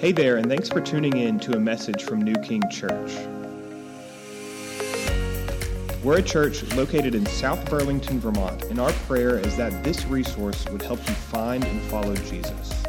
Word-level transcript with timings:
Hey 0.00 0.12
there, 0.12 0.38
and 0.38 0.48
thanks 0.48 0.70
for 0.70 0.80
tuning 0.80 1.18
in 1.18 1.38
to 1.40 1.54
a 1.54 1.60
message 1.60 2.04
from 2.04 2.22
New 2.22 2.34
King 2.36 2.62
Church. 2.70 3.12
We're 6.02 6.20
a 6.20 6.22
church 6.22 6.62
located 6.72 7.14
in 7.14 7.26
South 7.26 7.68
Burlington, 7.68 8.18
Vermont, 8.18 8.62
and 8.70 8.80
our 8.80 8.92
prayer 8.92 9.38
is 9.38 9.58
that 9.58 9.84
this 9.84 10.06
resource 10.06 10.66
would 10.70 10.80
help 10.80 11.06
you 11.06 11.12
find 11.12 11.62
and 11.62 11.82
follow 11.82 12.16
Jesus. 12.16 12.82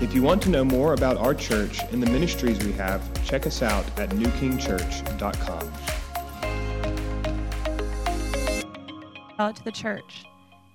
If 0.00 0.14
you 0.14 0.22
want 0.22 0.40
to 0.44 0.48
know 0.48 0.64
more 0.64 0.94
about 0.94 1.18
our 1.18 1.34
church 1.34 1.80
and 1.92 2.02
the 2.02 2.10
ministries 2.10 2.58
we 2.64 2.72
have, 2.72 3.02
check 3.26 3.46
us 3.46 3.60
out 3.60 3.84
at 4.00 4.08
newkingchurch.com. 4.08 5.72
It 9.38 9.56
to 9.56 9.62
the 9.64 9.72
church, 9.72 10.24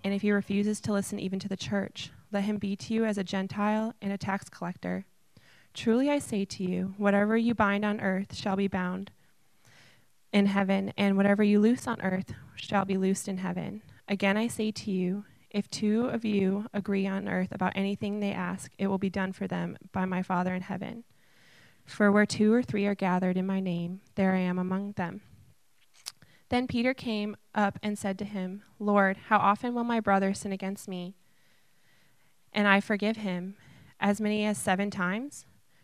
and 0.04 0.14
if 0.14 0.22
he 0.22 0.32
refuses 0.32 0.80
to 0.82 0.94
listen 0.94 1.20
even 1.20 1.40
to 1.40 1.50
the 1.50 1.58
church, 1.58 2.12
let 2.32 2.44
him 2.44 2.58
be 2.58 2.76
to 2.76 2.94
you 2.94 3.04
as 3.04 3.18
a 3.18 3.24
Gentile 3.24 3.96
and 4.00 4.14
a 4.14 4.18
tax 4.20 4.48
collector. 4.48 5.08
Truly 5.74 6.10
I 6.10 6.20
say 6.20 6.46
to 6.46 6.64
you, 6.64 6.94
whatever 6.98 7.36
you 7.36 7.56
bind 7.56 7.84
on 7.84 8.00
earth 8.00 8.36
shall 8.36 8.56
be 8.56 8.68
bound 8.68 9.12
in 10.32 10.46
heaven, 10.48 10.94
and 10.98 11.18
whatever 11.18 11.44
you 11.44 11.60
loose 11.60 11.88
on 11.88 12.02
earth 12.02 12.34
shall 12.56 12.86
be 12.86 12.98
loosed 12.98 13.28
in 13.28 13.38
heaven. 13.38 13.82
Again 14.08 14.38
I 14.38 14.48
say 14.48 14.72
to 14.72 14.92
you, 14.92 15.26
if 15.50 15.70
two 15.70 16.08
of 16.08 16.26
you 16.26 16.68
agree 16.74 17.06
on 17.06 17.28
earth 17.28 17.50
about 17.52 17.74
anything 17.76 18.20
they 18.20 18.32
ask, 18.32 18.72
it 18.78 18.88
will 18.88 18.98
be 18.98 19.10
done 19.10 19.34
for 19.34 19.48
them 19.48 19.78
by 19.92 20.06
my 20.06 20.24
Father 20.24 20.54
in 20.54 20.64
heaven. 20.64 21.04
For 21.86 22.12
where 22.12 22.26
two 22.26 22.52
or 22.52 22.64
three 22.64 22.86
are 22.88 22.96
gathered 22.96 23.38
in 23.38 23.46
my 23.46 23.60
name, 23.60 24.02
there 24.16 24.34
I 24.34 24.40
am 24.40 24.58
among 24.58 24.94
them. 24.94 25.22
Then 26.50 26.68
Peter 26.68 26.94
came 26.94 27.36
up 27.54 27.78
and 27.84 27.98
said 27.98 28.18
to 28.20 28.26
him, 28.26 28.64
Lord, 28.80 29.18
how 29.28 29.38
often 29.38 29.74
will 29.74 29.84
my 29.84 30.00
brother 30.00 30.34
sin 30.34 30.52
against 30.52 30.88
me? 30.88 31.16
And 32.52 32.68
I 32.68 32.80
forgive 32.80 33.18
him? 33.18 33.56
As 34.00 34.20
many 34.20 34.46
as 34.46 34.58
seven 34.58 34.90
times? 34.90 35.46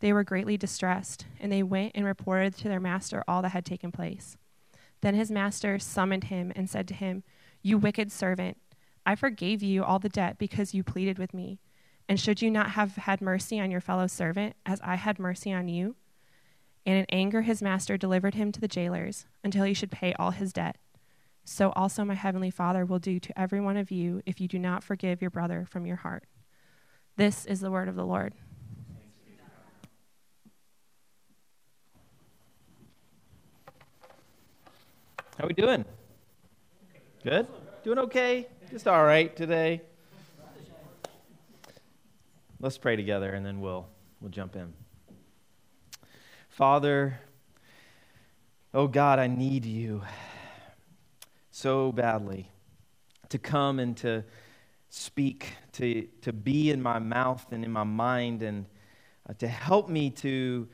they 0.00 0.12
were 0.12 0.24
greatly 0.24 0.56
distressed, 0.56 1.26
and 1.40 1.50
they 1.50 1.62
went 1.62 1.92
and 1.94 2.04
reported 2.04 2.56
to 2.56 2.68
their 2.68 2.80
master 2.80 3.24
all 3.26 3.42
that 3.42 3.50
had 3.50 3.64
taken 3.64 3.92
place. 3.92 4.36
Then 5.00 5.14
his 5.14 5.30
master 5.30 5.78
summoned 5.78 6.24
him 6.24 6.52
and 6.54 6.68
said 6.68 6.88
to 6.88 6.94
him, 6.94 7.22
You 7.62 7.78
wicked 7.78 8.10
servant, 8.12 8.58
I 9.04 9.14
forgave 9.14 9.62
you 9.62 9.84
all 9.84 9.98
the 9.98 10.08
debt 10.08 10.38
because 10.38 10.74
you 10.74 10.82
pleaded 10.82 11.18
with 11.18 11.32
me. 11.32 11.60
And 12.08 12.20
should 12.20 12.42
you 12.42 12.50
not 12.50 12.70
have 12.70 12.96
had 12.96 13.20
mercy 13.20 13.60
on 13.60 13.70
your 13.70 13.80
fellow 13.80 14.06
servant, 14.06 14.56
as 14.64 14.80
I 14.82 14.96
had 14.96 15.18
mercy 15.18 15.52
on 15.52 15.68
you? 15.68 15.96
And 16.84 16.98
in 16.98 17.06
anger 17.08 17.42
his 17.42 17.62
master 17.62 17.96
delivered 17.96 18.34
him 18.34 18.52
to 18.52 18.60
the 18.60 18.68
jailers 18.68 19.26
until 19.42 19.64
he 19.64 19.74
should 19.74 19.90
pay 19.90 20.12
all 20.14 20.30
his 20.30 20.52
debt. 20.52 20.76
So 21.44 21.72
also 21.76 22.04
my 22.04 22.14
heavenly 22.14 22.50
Father 22.50 22.84
will 22.84 22.98
do 22.98 23.18
to 23.20 23.38
every 23.38 23.60
one 23.60 23.76
of 23.76 23.90
you 23.90 24.22
if 24.26 24.40
you 24.40 24.48
do 24.48 24.58
not 24.58 24.84
forgive 24.84 25.20
your 25.20 25.30
brother 25.30 25.66
from 25.68 25.86
your 25.86 25.96
heart. 25.96 26.24
This 27.16 27.46
is 27.46 27.60
the 27.60 27.70
word 27.70 27.88
of 27.88 27.96
the 27.96 28.04
Lord. 28.04 28.34
How 35.38 35.44
are 35.44 35.48
we 35.48 35.52
doing? 35.52 35.84
Good? 37.22 37.46
Doing 37.84 37.98
okay? 37.98 38.48
Just 38.70 38.88
all 38.88 39.04
right 39.04 39.36
today. 39.36 39.82
Let's 42.58 42.78
pray 42.78 42.96
together 42.96 43.34
and 43.34 43.44
then 43.44 43.60
we'll 43.60 43.86
we'll 44.22 44.30
jump 44.30 44.56
in. 44.56 44.72
Father, 46.48 47.20
oh 48.72 48.88
God, 48.88 49.18
I 49.18 49.26
need 49.26 49.66
you 49.66 50.02
so 51.50 51.92
badly 51.92 52.50
to 53.28 53.38
come 53.38 53.78
and 53.78 53.94
to 53.98 54.24
speak, 54.88 55.52
to, 55.72 56.08
to 56.22 56.32
be 56.32 56.70
in 56.70 56.80
my 56.80 56.98
mouth 56.98 57.44
and 57.52 57.62
in 57.62 57.70
my 57.70 57.84
mind, 57.84 58.42
and 58.42 58.64
uh, 59.28 59.34
to 59.34 59.48
help 59.48 59.90
me 59.90 60.08
to 60.12 60.66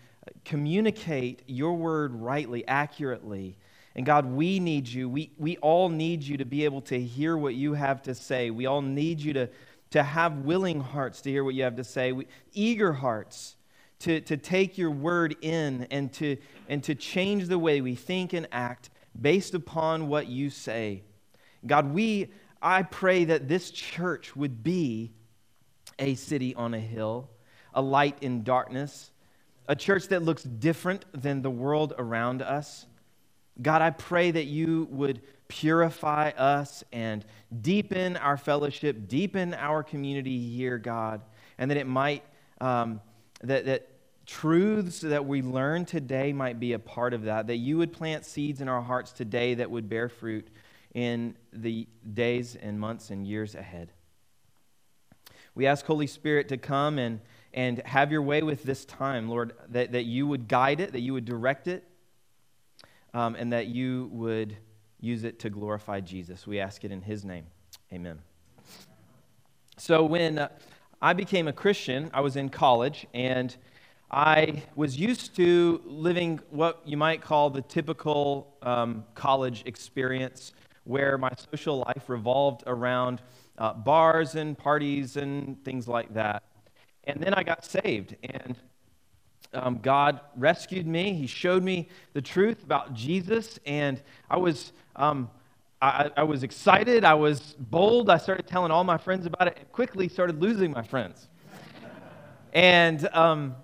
communicate 0.45 1.43
your 1.49 1.72
word 1.72 2.15
rightly, 2.15 2.65
accurately. 2.69 3.59
And 3.94 4.06
God, 4.06 4.26
we 4.26 4.58
need 4.58 4.88
you. 4.88 5.08
We, 5.08 5.32
we 5.36 5.56
all 5.58 5.88
need 5.88 6.22
you 6.22 6.38
to 6.38 6.44
be 6.44 6.64
able 6.64 6.80
to 6.82 6.98
hear 6.98 7.36
what 7.36 7.54
you 7.54 7.75
have 7.75 8.03
to 8.03 8.14
say. 8.14 8.50
We 8.50 8.66
all 8.66 8.82
need 8.82 9.20
you 9.20 9.32
to, 9.34 9.50
to 9.91 10.03
have 10.03 10.38
willing 10.38 10.80
hearts 10.80 11.20
to 11.22 11.30
hear 11.30 11.44
what 11.44 11.54
you 11.54 11.64
have 11.64 11.76
to 11.76 11.84
say, 11.84 12.12
we, 12.12 12.26
eager 12.53 12.92
hearts 12.92 13.56
to, 14.00 14.20
to 14.22 14.36
take 14.36 14.78
your 14.78 14.91
word 14.91 15.36
in 15.42 15.86
and 15.91 16.12
to, 16.14 16.36
and 16.69 16.82
to 16.84 16.94
change 16.94 17.47
the 17.47 17.58
way 17.58 17.80
we 17.80 17.94
think 17.94 18.32
and 18.32 18.48
act 18.50 18.91
based 19.20 19.54
upon 19.54 20.09
what 20.09 20.26
you 20.26 20.50
say. 20.50 21.03
God, 21.64 21.92
we, 21.92 22.32
I 22.60 22.82
pray 22.82 23.26
that 23.26 23.47
this 23.47 23.70
church 23.70 24.34
would 24.34 24.64
be 24.64 25.12
a 25.98 26.14
city 26.14 26.54
on 26.54 26.74
a 26.74 26.80
hill, 26.80 27.30
a 27.74 27.82
light 27.82 28.16
in 28.22 28.42
darkness, 28.42 29.12
a 29.69 29.76
church 29.76 30.09
that 30.09 30.22
looks 30.22 30.42
different 30.42 31.04
than 31.12 31.42
the 31.42 31.50
world 31.50 31.94
around 31.97 32.42
us. 32.42 32.86
God, 33.61 33.83
I 33.83 33.91
pray 33.91 34.31
that 34.31 34.45
you 34.45 34.89
would 34.91 35.21
purify 35.49 36.31
us 36.31 36.83
and 36.93 37.25
deepen 37.61 38.17
our 38.17 38.39
fellowship, 38.39 39.09
deepen 39.09 39.53
our 39.55 39.83
community 39.83 40.39
here, 40.49 40.79
God, 40.79 41.21
and 41.59 41.71
that 41.71 41.77
it 41.77 41.87
might, 41.87 42.25
um, 42.61 43.01
that, 43.43 43.67
that 43.67 43.89
truths 44.25 45.01
that 45.01 45.27
we 45.27 45.43
learn 45.43 45.85
today 45.85 46.33
might 46.33 46.59
be 46.59 46.73
a 46.73 46.79
part 46.79 47.13
of 47.13 47.25
that, 47.25 47.47
that 47.49 47.57
you 47.57 47.77
would 47.77 47.93
plant 47.93 48.25
seeds 48.25 48.63
in 48.63 48.69
our 48.69 48.81
hearts 48.81 49.13
today 49.13 49.55
that 49.55 49.71
would 49.71 49.89
bear 49.89 50.09
fruit 50.09 50.49
in 50.95 51.37
the 51.53 51.87
days 52.15 52.57
and 52.57 52.81
months 52.81 53.11
and 53.11 53.27
years 53.27 53.55
ahead. 53.55 53.93
We 55.55 55.67
ask 55.67 55.84
Holy 55.84 56.07
Spirit 56.07 56.49
to 56.49 56.57
come 56.57 56.99
and, 56.99 57.21
and 57.53 57.83
have 57.84 58.11
your 58.11 58.23
way 58.23 58.43
with 58.43 58.63
this 58.63 58.87
time, 58.87 59.29
Lord, 59.29 59.53
that, 59.69 59.93
that 59.93 60.05
you 60.05 60.27
would 60.27 60.49
guide 60.49 60.81
it, 60.81 60.93
that 60.93 61.01
you 61.01 61.13
would 61.13 61.27
direct 61.27 61.69
it, 61.69 61.84
um, 63.15 63.34
and 63.34 63.53
that 63.53 63.67
you 63.67 64.09
would 64.12 64.56
use 65.00 65.25
it 65.25 65.39
to 65.41 65.50
glorify 65.50 66.00
Jesus. 66.00 66.47
We 66.47 66.61
ask 66.61 66.84
it 66.84 66.93
in 66.93 67.03
his 67.03 67.25
name. 67.25 67.47
Amen. 67.93 68.21
So, 69.77 70.05
when 70.05 70.39
uh, 70.39 70.49
I 71.00 71.12
became 71.12 71.49
a 71.49 71.53
Christian, 71.53 72.11
I 72.15 72.21
was 72.21 72.37
in 72.37 72.49
college, 72.49 73.06
and 73.12 73.54
I 74.10 74.63
was 74.77 74.97
used 74.97 75.34
to 75.36 75.81
living 75.84 76.41
what 76.51 76.83
you 76.84 76.97
might 76.97 77.21
call 77.22 77.51
the 77.51 77.63
typical 77.63 78.57
um, 78.63 79.04
college 79.15 79.63
experience, 79.66 80.53
where 80.84 81.19
my 81.19 81.31
social 81.51 81.78
life 81.78 82.09
revolved 82.09 82.63
around 82.66 83.22
uh, 83.59 83.72
bars 83.72 84.34
and 84.34 84.57
parties 84.57 85.16
and 85.16 85.63
things 85.65 85.89
like 85.89 86.13
that. 86.15 86.42
And 87.04 87.21
then 87.21 87.34
I 87.34 87.42
got 87.42 87.65
saved, 87.65 88.16
and 88.22 88.57
um, 89.54 89.78
God 89.83 90.21
rescued 90.37 90.87
me. 90.87 91.15
He 91.15 91.27
showed 91.27 91.63
me 91.63 91.89
the 92.13 92.22
truth 92.22 92.63
about 92.63 92.95
Jesus, 92.95 93.59
and 93.66 94.01
I 94.31 94.39
was, 94.39 94.72
um, 94.97 95.31
I, 95.81 96.10
I, 96.16 96.22
was 96.22 96.43
excited. 96.43 97.04
I 97.04 97.15
was 97.15 97.54
bold. 97.59 98.09
I 98.09 98.19
started 98.19 98.47
telling 98.47 98.71
all 98.71 98.84
my 98.84 98.99
friends 98.99 99.27
about 99.27 99.49
it, 99.49 99.57
and 99.59 99.71
quickly 99.72 100.09
started 100.09 100.41
losing 100.41 100.71
my 100.71 100.83
friends. 100.83 101.28
and 102.53 103.07
um, 103.13 103.57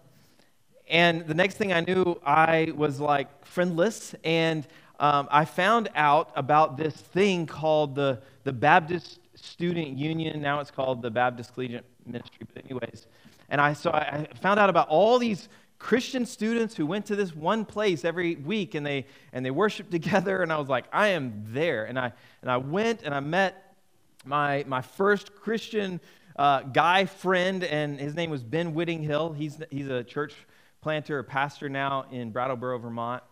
and 0.89 1.27
the 1.27 1.35
next 1.35 1.57
thing 1.57 1.73
I 1.73 1.81
knew, 1.81 2.19
I 2.25 2.73
was 2.75 3.01
like 3.01 3.45
friendless, 3.45 4.15
and 4.25 4.67
um, 5.01 5.29
I 5.31 5.45
found 5.45 5.91
out 5.95 6.33
about 6.35 6.77
this 6.77 6.95
thing 6.95 7.47
called 7.47 7.95
the 7.95 8.21
the 8.45 8.53
Baptist 8.53 9.21
Student 9.35 9.97
Union. 9.97 10.41
Now 10.43 10.61
it's 10.61 10.71
called 10.71 11.03
the 11.03 11.11
Baptist 11.11 11.55
Collegiate 11.55 11.85
Ministry, 12.07 12.47
but 12.53 12.65
anyways. 12.65 13.07
And 13.51 13.61
I, 13.61 13.73
so 13.73 13.91
I 13.93 14.29
found 14.41 14.61
out 14.61 14.69
about 14.69 14.89
all 14.89 15.19
these 15.19 15.49
Christian 15.79 16.27
students 16.27 16.75
who 16.75 16.87
went 16.87 17.07
to 17.07 17.17
this 17.17 17.35
one 17.35 17.65
place 17.65 18.05
every 18.05 18.37
week 18.37 18.75
and 18.75 18.85
they 18.85 19.07
and 19.33 19.45
they 19.45 19.51
worshiped 19.51 19.91
together 19.99 20.43
and 20.43 20.53
I 20.53 20.59
was 20.59 20.69
like 20.69 20.85
I 20.93 21.09
am 21.09 21.45
there. 21.49 21.85
And 21.85 21.99
I 21.99 22.13
and 22.43 22.51
I 22.51 22.57
went 22.57 23.03
and 23.03 23.15
I 23.15 23.21
met 23.21 23.77
my 24.25 24.65
my 24.67 24.83
first 24.83 25.35
Christian 25.35 26.01
uh, 26.37 26.61
guy 26.63 27.05
friend 27.05 27.65
and 27.65 27.99
his 27.99 28.15
name 28.15 28.31
was 28.31 28.43
Ben 28.43 28.75
Whittinghill. 28.75 29.33
He's 29.33 29.59
he's 29.71 29.89
a 29.89 30.05
church 30.05 30.35
planter 30.81 31.19
a 31.19 31.25
pastor 31.25 31.69
now 31.69 32.07
in 32.11 32.31
Brattleboro 32.31 32.79
Vermont. 32.79 33.23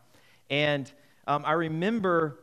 And 0.51 0.91
um, 1.27 1.45
I 1.45 1.53
remember 1.53 2.41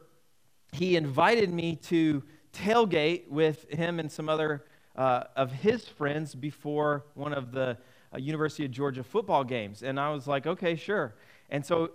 he 0.71 0.95
invited 0.95 1.53
me 1.53 1.75
to 1.75 2.23
tailgate 2.53 3.27
with 3.29 3.69
him 3.69 3.99
and 3.99 4.11
some 4.11 4.29
other 4.29 4.65
uh, 4.95 5.23
of 5.35 5.51
his 5.51 5.88
friends 5.88 6.35
before 6.35 7.06
one 7.15 7.33
of 7.33 7.51
the 7.51 7.77
University 8.19 8.65
of 8.65 8.71
Georgia 8.71 9.04
football 9.04 9.44
games. 9.44 9.83
And 9.83 10.00
I 10.00 10.12
was 10.12 10.27
like, 10.27 10.45
okay, 10.45 10.75
sure. 10.75 11.15
And 11.50 11.65
so 11.65 11.92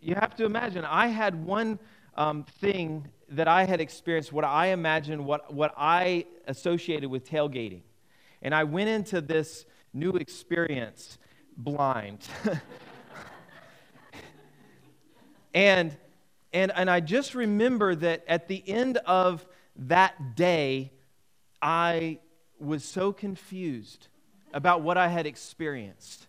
you 0.00 0.14
have 0.14 0.34
to 0.36 0.44
imagine, 0.44 0.84
I 0.84 1.08
had 1.08 1.44
one 1.44 1.78
um, 2.14 2.44
thing 2.44 3.08
that 3.30 3.48
I 3.48 3.64
had 3.64 3.80
experienced, 3.80 4.32
what 4.32 4.44
I 4.44 4.68
imagined, 4.68 5.24
what, 5.24 5.52
what 5.52 5.74
I 5.76 6.26
associated 6.46 7.10
with 7.10 7.28
tailgating. 7.28 7.82
And 8.42 8.54
I 8.54 8.64
went 8.64 8.88
into 8.88 9.20
this 9.20 9.66
new 9.92 10.10
experience 10.12 11.18
blind. 11.56 12.26
and, 15.54 15.96
and, 16.52 16.72
and 16.74 16.90
I 16.90 17.00
just 17.00 17.34
remember 17.34 17.94
that 17.94 18.24
at 18.28 18.46
the 18.48 18.62
end 18.68 18.98
of 18.98 19.44
that 19.76 20.36
day, 20.36 20.92
I 21.60 22.20
was 22.58 22.84
so 22.84 23.12
confused 23.12 24.08
about 24.56 24.80
what 24.80 24.96
I 24.96 25.08
had 25.08 25.26
experienced. 25.26 26.26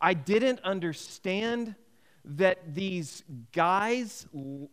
I 0.00 0.14
didn't 0.14 0.60
understand 0.64 1.74
that 2.24 2.74
these 2.74 3.22
guys 3.52 4.26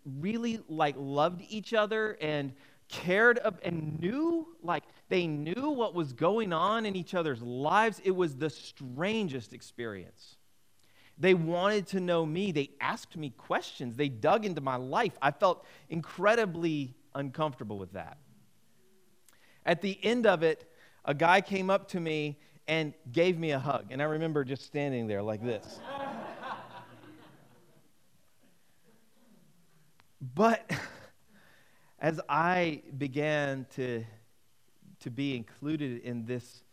really 0.05 0.61
like 0.69 0.95
loved 0.97 1.43
each 1.49 1.73
other 1.73 2.17
and 2.21 2.53
cared 2.87 3.37
and 3.63 3.99
knew 3.99 4.47
like 4.63 4.83
they 5.09 5.27
knew 5.27 5.71
what 5.71 5.93
was 5.93 6.13
going 6.13 6.53
on 6.53 6.85
in 6.85 6.95
each 6.95 7.13
other's 7.13 7.41
lives. 7.41 8.01
It 8.05 8.15
was 8.15 8.37
the 8.37 8.49
strangest 8.49 9.51
experience. 9.51 10.37
They 11.17 11.33
wanted 11.33 11.87
to 11.87 11.99
know 11.99 12.25
me. 12.25 12.53
They 12.53 12.69
asked 12.79 13.17
me 13.17 13.31
questions. 13.31 13.97
They 13.97 14.07
dug 14.07 14.45
into 14.45 14.61
my 14.61 14.77
life. 14.77 15.17
I 15.21 15.31
felt 15.31 15.65
incredibly 15.89 16.95
uncomfortable 17.13 17.77
with 17.77 17.91
that. 17.91 18.19
At 19.65 19.81
the 19.81 19.99
end 20.01 20.25
of 20.25 20.43
it 20.43 20.71
a 21.03 21.13
guy 21.13 21.41
came 21.41 21.69
up 21.69 21.89
to 21.89 21.99
me 21.99 22.39
and 22.67 22.93
gave 23.11 23.37
me 23.37 23.51
a 23.51 23.59
hug. 23.59 23.85
And 23.91 24.01
I 24.01 24.05
remember 24.05 24.43
just 24.43 24.65
standing 24.65 25.07
there 25.07 25.21
like 25.21 25.43
this. 25.43 25.79
but 30.21 30.69
as 31.99 32.19
I 32.27 32.81
began 32.97 33.65
to, 33.75 34.03
to 35.01 35.11
be 35.11 35.35
included 35.35 36.01
in 36.01 36.25
this 36.25 36.63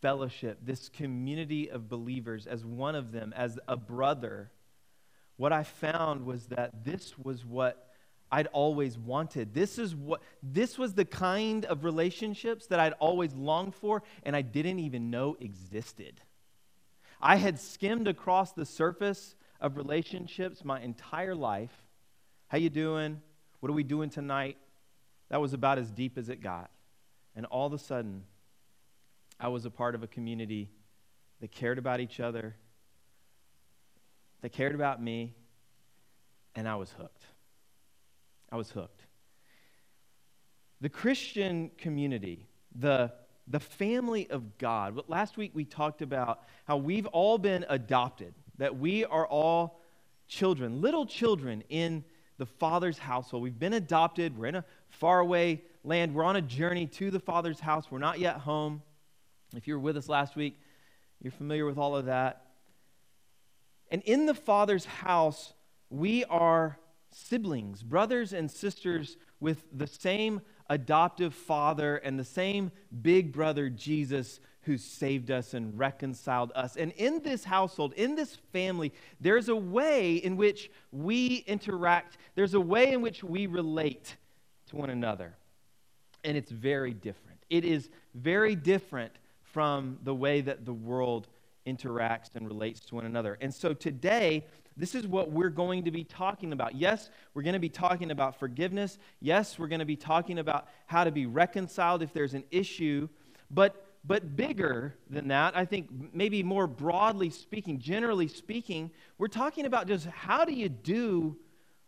fellowship, 0.00 0.58
this 0.62 0.88
community 0.88 1.70
of 1.70 1.88
believers, 1.88 2.46
as 2.46 2.64
one 2.64 2.94
of 2.94 3.12
them, 3.12 3.32
as 3.36 3.58
a 3.68 3.76
brother, 3.76 4.50
what 5.36 5.52
I 5.52 5.62
found 5.62 6.26
was 6.26 6.46
that 6.46 6.84
this 6.84 7.18
was 7.18 7.44
what 7.44 7.89
I'd 8.32 8.46
always 8.48 8.96
wanted. 8.96 9.54
This 9.54 9.78
is 9.78 9.94
what 9.94 10.22
this 10.42 10.78
was 10.78 10.94
the 10.94 11.04
kind 11.04 11.64
of 11.64 11.84
relationships 11.84 12.66
that 12.66 12.78
I'd 12.78 12.92
always 12.94 13.34
longed 13.34 13.74
for 13.74 14.02
and 14.22 14.36
I 14.36 14.42
didn't 14.42 14.78
even 14.78 15.10
know 15.10 15.36
existed. 15.40 16.20
I 17.20 17.36
had 17.36 17.58
skimmed 17.58 18.08
across 18.08 18.52
the 18.52 18.64
surface 18.64 19.34
of 19.60 19.76
relationships 19.76 20.64
my 20.64 20.80
entire 20.80 21.34
life. 21.34 21.72
How 22.48 22.58
you 22.58 22.70
doing? 22.70 23.20
What 23.60 23.68
are 23.68 23.74
we 23.74 23.82
doing 23.82 24.10
tonight? 24.10 24.56
That 25.28 25.40
was 25.40 25.52
about 25.52 25.78
as 25.78 25.90
deep 25.90 26.16
as 26.16 26.28
it 26.28 26.40
got. 26.40 26.70
And 27.36 27.46
all 27.46 27.66
of 27.66 27.72
a 27.72 27.78
sudden, 27.78 28.24
I 29.38 29.48
was 29.48 29.64
a 29.64 29.70
part 29.70 29.94
of 29.94 30.02
a 30.02 30.06
community 30.06 30.70
that 31.40 31.50
cared 31.50 31.78
about 31.78 32.00
each 32.00 32.20
other, 32.20 32.56
that 34.40 34.52
cared 34.52 34.74
about 34.74 35.02
me, 35.02 35.34
and 36.54 36.68
I 36.68 36.76
was 36.76 36.90
hooked. 36.92 37.24
I 38.52 38.56
was 38.56 38.70
hooked. 38.70 39.02
The 40.80 40.88
Christian 40.88 41.70
community, 41.78 42.48
the, 42.74 43.12
the 43.46 43.60
family 43.60 44.28
of 44.30 44.58
God. 44.58 45.02
Last 45.08 45.36
week 45.36 45.52
we 45.54 45.64
talked 45.64 46.02
about 46.02 46.40
how 46.64 46.78
we've 46.78 47.06
all 47.06 47.38
been 47.38 47.64
adopted, 47.68 48.34
that 48.58 48.78
we 48.78 49.04
are 49.04 49.26
all 49.26 49.80
children, 50.26 50.80
little 50.80 51.06
children 51.06 51.62
in 51.68 52.04
the 52.38 52.46
Father's 52.46 52.98
household. 52.98 53.42
We've 53.42 53.58
been 53.58 53.74
adopted. 53.74 54.38
We're 54.38 54.46
in 54.46 54.54
a 54.56 54.64
faraway 54.88 55.60
land. 55.84 56.14
We're 56.14 56.24
on 56.24 56.36
a 56.36 56.42
journey 56.42 56.86
to 56.86 57.10
the 57.10 57.20
Father's 57.20 57.60
house. 57.60 57.90
We're 57.90 57.98
not 57.98 58.18
yet 58.18 58.36
home. 58.36 58.82
If 59.54 59.68
you 59.68 59.74
were 59.74 59.80
with 59.80 59.96
us 59.96 60.08
last 60.08 60.36
week, 60.36 60.58
you're 61.20 61.32
familiar 61.32 61.66
with 61.66 61.76
all 61.76 61.94
of 61.94 62.06
that. 62.06 62.46
And 63.90 64.02
in 64.02 64.24
the 64.24 64.34
Father's 64.34 64.86
house, 64.86 65.52
we 65.90 66.24
are 66.24 66.78
siblings, 67.10 67.82
brothers 67.82 68.32
and 68.32 68.50
sisters 68.50 69.16
with 69.40 69.64
the 69.72 69.86
same 69.86 70.40
adoptive 70.68 71.34
father 71.34 71.96
and 71.96 72.18
the 72.18 72.24
same 72.24 72.70
big 73.02 73.32
brother 73.32 73.68
Jesus 73.68 74.40
who 74.62 74.76
saved 74.76 75.30
us 75.30 75.54
and 75.54 75.78
reconciled 75.78 76.52
us. 76.54 76.76
And 76.76 76.92
in 76.92 77.22
this 77.22 77.44
household, 77.44 77.94
in 77.94 78.14
this 78.14 78.36
family, 78.52 78.92
there's 79.20 79.48
a 79.48 79.56
way 79.56 80.16
in 80.16 80.36
which 80.36 80.70
we 80.92 81.44
interact, 81.46 82.18
there's 82.34 82.54
a 82.54 82.60
way 82.60 82.92
in 82.92 83.00
which 83.00 83.24
we 83.24 83.46
relate 83.46 84.16
to 84.66 84.76
one 84.76 84.90
another. 84.90 85.34
And 86.24 86.36
it's 86.36 86.50
very 86.50 86.92
different. 86.92 87.38
It 87.48 87.64
is 87.64 87.88
very 88.14 88.54
different 88.54 89.12
from 89.42 89.98
the 90.04 90.14
way 90.14 90.42
that 90.42 90.64
the 90.64 90.72
world 90.72 91.26
interacts 91.66 92.36
and 92.36 92.46
relates 92.46 92.80
to 92.80 92.94
one 92.94 93.06
another. 93.06 93.38
And 93.40 93.52
so 93.52 93.72
today, 93.72 94.46
this 94.80 94.94
is 94.94 95.06
what 95.06 95.30
we're 95.30 95.50
going 95.50 95.84
to 95.84 95.90
be 95.90 96.04
talking 96.04 96.52
about. 96.52 96.74
Yes, 96.74 97.10
we're 97.34 97.42
going 97.42 97.52
to 97.52 97.60
be 97.60 97.68
talking 97.68 98.10
about 98.10 98.38
forgiveness. 98.38 98.98
Yes, 99.20 99.58
we're 99.58 99.68
going 99.68 99.80
to 99.80 99.84
be 99.84 99.96
talking 99.96 100.38
about 100.38 100.68
how 100.86 101.04
to 101.04 101.10
be 101.10 101.26
reconciled 101.26 102.02
if 102.02 102.14
there's 102.14 102.32
an 102.32 102.44
issue. 102.50 103.06
But, 103.50 103.86
but 104.06 104.36
bigger 104.36 104.96
than 105.10 105.28
that, 105.28 105.54
I 105.54 105.66
think 105.66 105.90
maybe 106.14 106.42
more 106.42 106.66
broadly 106.66 107.28
speaking, 107.28 107.78
generally 107.78 108.26
speaking, 108.26 108.90
we're 109.18 109.28
talking 109.28 109.66
about 109.66 109.86
just 109.86 110.06
how 110.06 110.46
do 110.46 110.54
you 110.54 110.70
do 110.70 111.36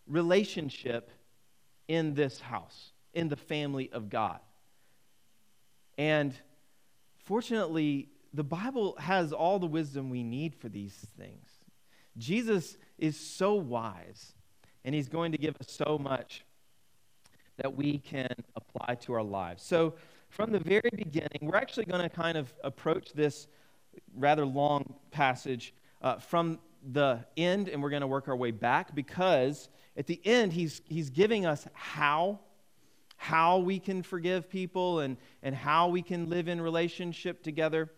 relationship 0.07 1.11
in 1.89 2.13
this 2.13 2.41
house, 2.41 2.93
in 3.15 3.29
the 3.29 3.37
family 3.37 3.91
of 3.91 4.11
God. 4.11 4.41
And 5.97 6.35
fortunately, 7.25 8.11
the 8.35 8.45
Bible 8.45 8.97
has 8.99 9.33
all 9.33 9.59
the 9.59 9.67
wisdom 9.67 10.11
we 10.11 10.23
need 10.23 10.55
for 10.55 10.69
these 10.69 10.95
things. 11.19 11.49
Jesus 12.17 12.77
is 12.99 13.19
so 13.19 13.55
wise, 13.55 14.35
and 14.85 14.95
he's 14.95 15.09
going 15.09 15.33
to 15.33 15.39
give 15.39 15.57
us 15.61 15.71
so 15.71 15.99
much 15.99 16.45
that 17.57 17.75
we 17.77 17.99
can 17.99 18.35
apply 18.57 18.97
to 19.03 19.13
our 19.15 19.23
lives. 19.23 19.63
So, 19.63 19.95
from 20.29 20.51
the 20.51 20.61
very 20.61 20.91
beginning, 20.95 21.41
we're 21.43 21.57
actually 21.57 21.85
going 21.85 22.03
to 22.03 22.09
kind 22.09 22.39
of 22.39 22.53
approach 22.65 23.13
this 23.13 23.47
rather 24.17 24.47
long 24.47 24.95
passage 25.11 25.75
uh, 26.01 26.17
from 26.17 26.59
the 26.93 27.25
end, 27.37 27.69
and 27.69 27.83
we're 27.83 27.91
going 27.91 28.01
to 28.01 28.07
work 28.07 28.29
our 28.29 28.37
way 28.37 28.51
back 28.51 28.95
because 28.95 29.69
at 29.97 30.07
the 30.07 30.21
end, 30.25 30.55
he's, 30.55 30.81
he's 30.87 31.11
giving 31.11 31.45
us 31.45 31.67
how 31.75 32.41
how 33.23 33.59
we 33.59 33.79
can 33.79 34.03
forgive 34.03 34.51
people 34.51 34.99
and, 34.99 35.17
and 35.45 35.55
how 35.55 35.87
we 35.87 36.03
can 36.03 36.29
live 36.29 36.49
in 36.49 36.61
relationship 36.61 37.41
together. 37.41 37.89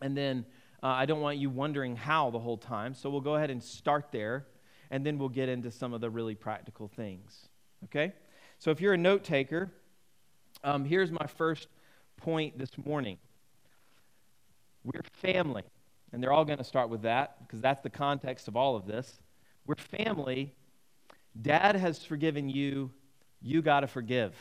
And 0.00 0.16
then 0.16 0.46
uh, 0.82 0.88
I 0.88 1.06
don't 1.06 1.20
want 1.20 1.38
you 1.38 1.50
wondering 1.50 1.96
how 1.96 2.30
the 2.30 2.38
whole 2.38 2.56
time, 2.56 2.94
so 2.94 3.08
we'll 3.08 3.20
go 3.20 3.36
ahead 3.36 3.50
and 3.50 3.62
start 3.62 4.06
there, 4.10 4.46
and 4.90 5.06
then 5.06 5.18
we'll 5.18 5.28
get 5.28 5.48
into 5.48 5.70
some 5.70 5.92
of 5.92 6.00
the 6.00 6.10
really 6.10 6.34
practical 6.34 6.88
things. 6.88 7.48
Okay? 7.84 8.12
So 8.58 8.70
if 8.70 8.80
you're 8.80 8.94
a 8.94 8.98
note 8.98 9.24
taker, 9.24 9.70
um, 10.64 10.84
here's 10.84 11.10
my 11.10 11.26
first 11.26 11.68
point 12.16 12.58
this 12.58 12.70
morning. 12.84 13.18
We're 14.84 15.02
family. 15.14 15.64
And 16.12 16.22
they're 16.22 16.32
all 16.32 16.44
going 16.44 16.58
to 16.58 16.64
start 16.64 16.90
with 16.90 17.02
that 17.02 17.38
because 17.40 17.60
that's 17.60 17.80
the 17.80 17.90
context 17.90 18.48
of 18.48 18.56
all 18.56 18.76
of 18.76 18.86
this. 18.86 19.20
We're 19.66 19.76
family. 19.76 20.52
Dad 21.40 21.74
has 21.76 22.04
forgiven 22.04 22.48
you. 22.48 22.90
You 23.40 23.62
got 23.62 23.80
to 23.80 23.86
forgive. 23.86 24.34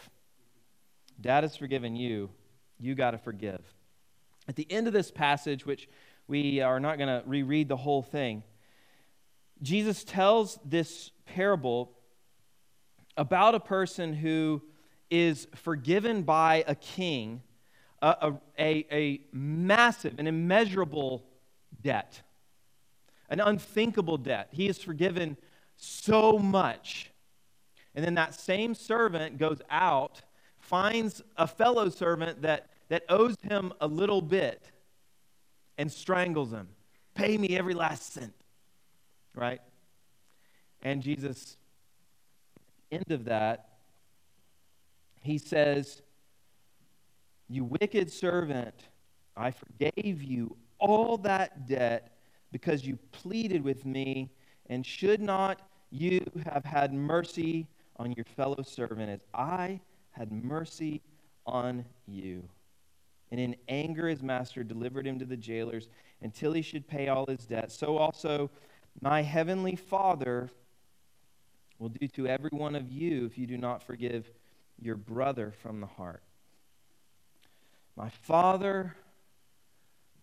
Dad 1.20 1.44
has 1.44 1.56
forgiven 1.56 1.96
you. 1.96 2.30
You 2.80 2.96
got 2.96 3.12
to 3.12 3.18
forgive. 3.18 3.62
At 4.48 4.56
the 4.56 4.70
end 4.70 4.88
of 4.88 4.94
this 4.94 5.12
passage, 5.12 5.66
which 5.66 5.88
we 6.28 6.62
are 6.62 6.80
not 6.80 6.98
going 6.98 7.10
to 7.10 7.28
reread 7.28 7.68
the 7.68 7.78
whole 7.78 8.02
thing. 8.02 8.44
Jesus 9.62 10.04
tells 10.04 10.60
this 10.66 11.12
parable 11.26 11.92
about 13.18 13.56
a 13.56 13.60
person 13.60 14.14
who 14.14 14.62
is 15.10 15.48
forgiven 15.56 16.24
by 16.24 16.64
a 16.68 16.76
king 16.76 17.42
a, 18.02 18.34
a, 18.58 18.86
a, 18.92 19.22
massive 19.32 20.16
and 20.18 20.28
immeasurable 20.28 21.24
debt. 21.82 22.22
an 23.30 23.40
unthinkable 23.40 24.18
debt. 24.18 24.50
He 24.52 24.68
is 24.68 24.80
forgiven 24.80 25.38
so 25.78 26.38
much. 26.38 27.12
And 27.96 28.04
then 28.04 28.16
that 28.16 28.34
same 28.34 28.74
servant 28.74 29.38
goes 29.38 29.62
out, 29.70 30.22
finds 30.60 31.22
a 31.38 31.48
fellow 31.48 31.90
servant 31.90 32.42
that, 32.42 32.70
that 32.90 33.04
owes 33.08 33.36
him 33.42 33.74
a 33.80 33.88
little 33.88 34.22
bit, 34.22 34.71
and 35.78 35.92
strangles 35.92 36.52
him. 36.52 36.70
Pay 37.16 37.38
me 37.38 37.58
every 37.58 37.74
last 37.74 38.14
cent. 38.14 38.34
Right? 39.36 39.62
And 40.82 41.02
Jesus, 41.02 41.58
end 42.92 43.12
of 43.12 43.26
that, 43.26 43.70
he 45.22 45.38
says, 45.38 46.02
You 47.48 47.64
wicked 47.64 48.12
servant, 48.12 48.76
I 49.38 49.52
forgave 49.52 50.24
you 50.24 50.56
all 50.80 51.18
that 51.20 51.68
debt 51.68 52.18
because 52.52 52.86
you 52.86 52.98
pleaded 53.12 53.64
with 53.64 53.86
me, 53.86 54.30
and 54.68 54.86
should 54.86 55.22
not 55.22 55.62
you 55.92 56.26
have 56.52 56.66
had 56.66 56.94
mercy 56.94 57.68
on 57.98 58.12
your 58.14 58.26
fellow 58.36 58.64
servant 58.64 59.10
as 59.10 59.22
I 59.34 59.80
had 60.12 60.32
mercy 60.32 61.02
on 61.46 61.86
you? 62.08 62.44
And 63.32 63.40
in 63.40 63.56
anger, 63.70 64.10
his 64.10 64.22
master 64.22 64.64
delivered 64.64 65.08
him 65.08 65.18
to 65.20 65.26
the 65.26 65.38
jailers 65.38 65.88
until 66.22 66.52
he 66.52 66.62
should 66.62 66.88
pay 66.88 67.08
all 67.08 67.26
his 67.26 67.46
debt. 67.46 67.72
So 67.72 67.98
also, 67.98 68.52
my 69.02 69.22
heavenly 69.22 69.76
Father 69.76 70.50
will 71.80 71.90
do 71.90 72.08
to 72.10 72.28
every 72.28 72.50
one 72.52 72.76
of 72.76 72.92
you 72.92 73.26
if 73.26 73.38
you 73.38 73.48
do 73.48 73.58
not 73.58 73.82
forgive 73.82 74.30
your 74.80 74.96
brother 74.96 75.54
from 75.62 75.80
the 75.80 75.88
heart. 75.88 76.22
My 77.96 78.10
Father 78.10 78.96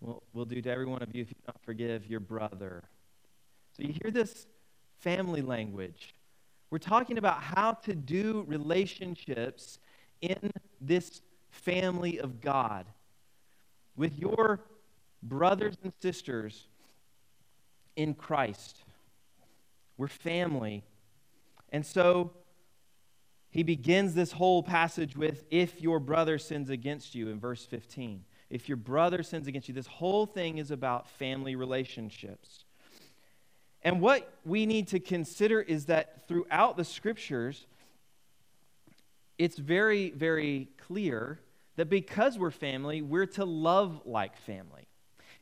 will, 0.01 0.23
will 0.33 0.45
do 0.45 0.61
to 0.61 0.71
every 0.71 0.87
one 0.87 1.03
of 1.03 1.15
you 1.15 1.23
if 1.23 1.29
you 1.29 1.35
do 1.35 1.47
not 1.47 1.63
forgive 1.63 2.07
your 2.07 2.21
brother. 2.21 2.85
So 3.73 3.83
you 3.83 3.95
hear 4.03 4.11
this 4.11 4.47
family 4.99 5.41
language. 5.43 6.15
We're 6.71 6.79
talking 6.79 7.17
about 7.17 7.43
how 7.43 7.73
to 7.73 7.95
do 7.95 8.45
relationships 8.47 9.79
in 10.21 10.51
this 10.81 11.23
family 11.51 12.21
of 12.21 12.41
God 12.41 12.85
with 13.99 14.19
your 14.19 14.61
brothers 15.23 15.77
and 15.83 15.93
sisters 16.01 16.69
in 17.97 18.15
Christ. 18.15 18.79
We're 19.97 20.07
family. 20.07 20.85
And 21.71 21.85
so 21.85 22.31
he 23.51 23.65
begins 23.65 24.15
this 24.15 24.33
whole 24.33 24.63
passage 24.63 25.17
with, 25.17 25.45
if 25.51 25.83
your 25.83 25.99
brother 25.99 26.39
sins 26.39 26.71
against 26.71 27.15
you, 27.15 27.29
in 27.29 27.41
verse 27.41 27.67
15. 27.67 28.25
If 28.49 28.69
your 28.69 28.77
brother 28.77 29.23
sins 29.23 29.49
against 29.49 29.69
you, 29.69 29.75
this 29.75 29.89
whole 29.89 30.25
thing 30.25 30.59
is 30.59 30.71
about 30.71 31.09
family 31.09 31.57
relationships. 31.57 32.65
And 33.83 34.01
what 34.01 34.33
we 34.45 34.65
need 34.65 34.89
to 34.89 35.01
consider 35.01 35.61
is 35.61 35.87
that 35.87 36.29
throughout 36.29 36.77
the 36.77 36.85
scriptures, 36.85 37.67
it's 39.39 39.59
very, 39.59 40.11
very 40.11 40.69
clear 40.79 41.41
that 41.79 41.89
because 41.89 42.37
we're 42.37 42.51
family, 42.51 43.03
we're 43.03 43.25
to 43.25 43.45
love 43.45 44.03
like 44.05 44.37
family. 44.37 44.89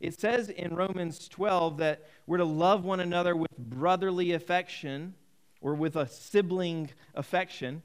It 0.00 0.20
says 0.20 0.50
in 0.50 0.76
Romans 0.76 1.28
12 1.28 1.78
that 1.78 2.04
we're 2.26 2.36
to 2.36 2.44
love 2.44 2.84
one 2.84 3.00
another 3.00 3.34
with 3.34 3.56
brotherly 3.56 4.32
affection 4.32 5.14
or 5.62 5.74
with 5.74 5.96
a 5.96 6.06
sibling 6.06 6.90
affection, 7.14 7.82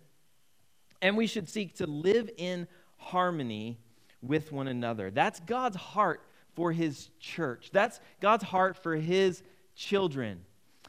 and 1.02 1.16
we 1.16 1.28
should 1.28 1.48
seek 1.48 1.78
to 1.78 1.88
live 1.88 2.30
in 2.38 2.68
harmony 2.98 3.80
with 4.22 4.52
one 4.52 4.68
another. 4.68 5.12
That's 5.12 5.40
God's 5.40 5.78
heart 5.78 6.22
for 6.54 6.74
his 6.74 7.10
church. 7.22 7.70
That's 7.72 8.02
God's 8.20 8.44
heart 8.44 8.76
for 8.76 8.98
his 8.98 9.44
children. 9.76 10.42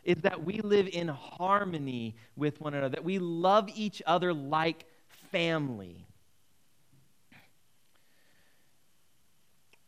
Is 0.03 0.17
that 0.23 0.45
we 0.45 0.59
live 0.63 0.89
in 0.93 1.07
harmony 1.07 2.17
with 2.35 2.61
one 2.61 2.75
another, 2.75 2.97
that 2.97 3.05
we 3.05 3.21
love 3.21 3.71
each 3.73 4.03
other 4.05 4.35
like 4.35 4.85
family. 5.31 6.09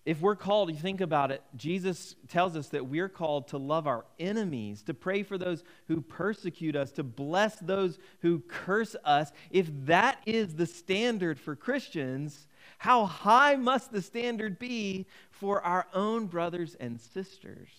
If 0.05 0.21
we're 0.21 0.37
called, 0.37 0.71
you 0.71 0.77
think 0.77 1.01
about 1.01 1.31
it, 1.31 1.43
Jesus 1.57 2.15
tells 2.29 2.57
us 2.57 2.69
that 2.69 2.87
we're 2.87 3.09
called 3.09 3.49
to 3.49 3.59
love 3.59 3.87
our 3.87 4.05
enemies, 4.19 4.83
to 4.83 4.93
pray 4.93 5.23
for 5.23 5.39
those 5.39 5.65
who 5.89 6.03
persecute 6.03 6.77
us, 6.77 6.93
to 6.93 7.03
bless 7.03 7.57
those 7.57 7.99
who 8.21 8.41
curse 8.41 8.95
us. 9.05 9.33
If 9.51 9.71
that 9.87 10.19
is 10.27 10.57
the 10.57 10.67
standard 10.67 11.41
for 11.41 11.57
Christians, 11.57 12.49
how 12.77 13.07
high 13.07 13.57
must 13.57 13.93
the 13.93 14.03
standard 14.03 14.59
be 14.59 15.07
for 15.31 15.63
our 15.63 15.87
own 15.95 16.27
brothers 16.27 16.77
and 16.79 17.01
sisters? 17.01 17.71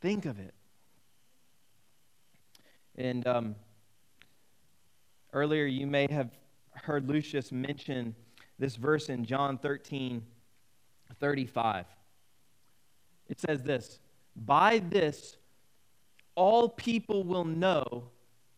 Think 0.00 0.24
of 0.24 0.38
it. 0.38 0.54
And 2.94 3.26
um, 3.26 3.56
earlier, 5.34 5.66
you 5.66 5.86
may 5.86 6.06
have 6.10 6.30
heard 6.72 7.06
Lucius 7.06 7.52
mention 7.52 8.14
this 8.58 8.76
verse 8.76 9.10
in 9.10 9.26
John 9.26 9.58
13 9.58 10.22
35. 11.14 11.86
It 13.28 13.40
says 13.40 13.62
this 13.62 14.00
By 14.34 14.78
this, 14.78 15.36
all 16.34 16.68
people 16.68 17.24
will 17.24 17.44
know 17.44 18.10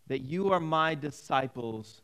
that 0.08 0.22
you 0.22 0.52
are 0.52 0.60
my 0.60 0.94
disciples 0.94 2.02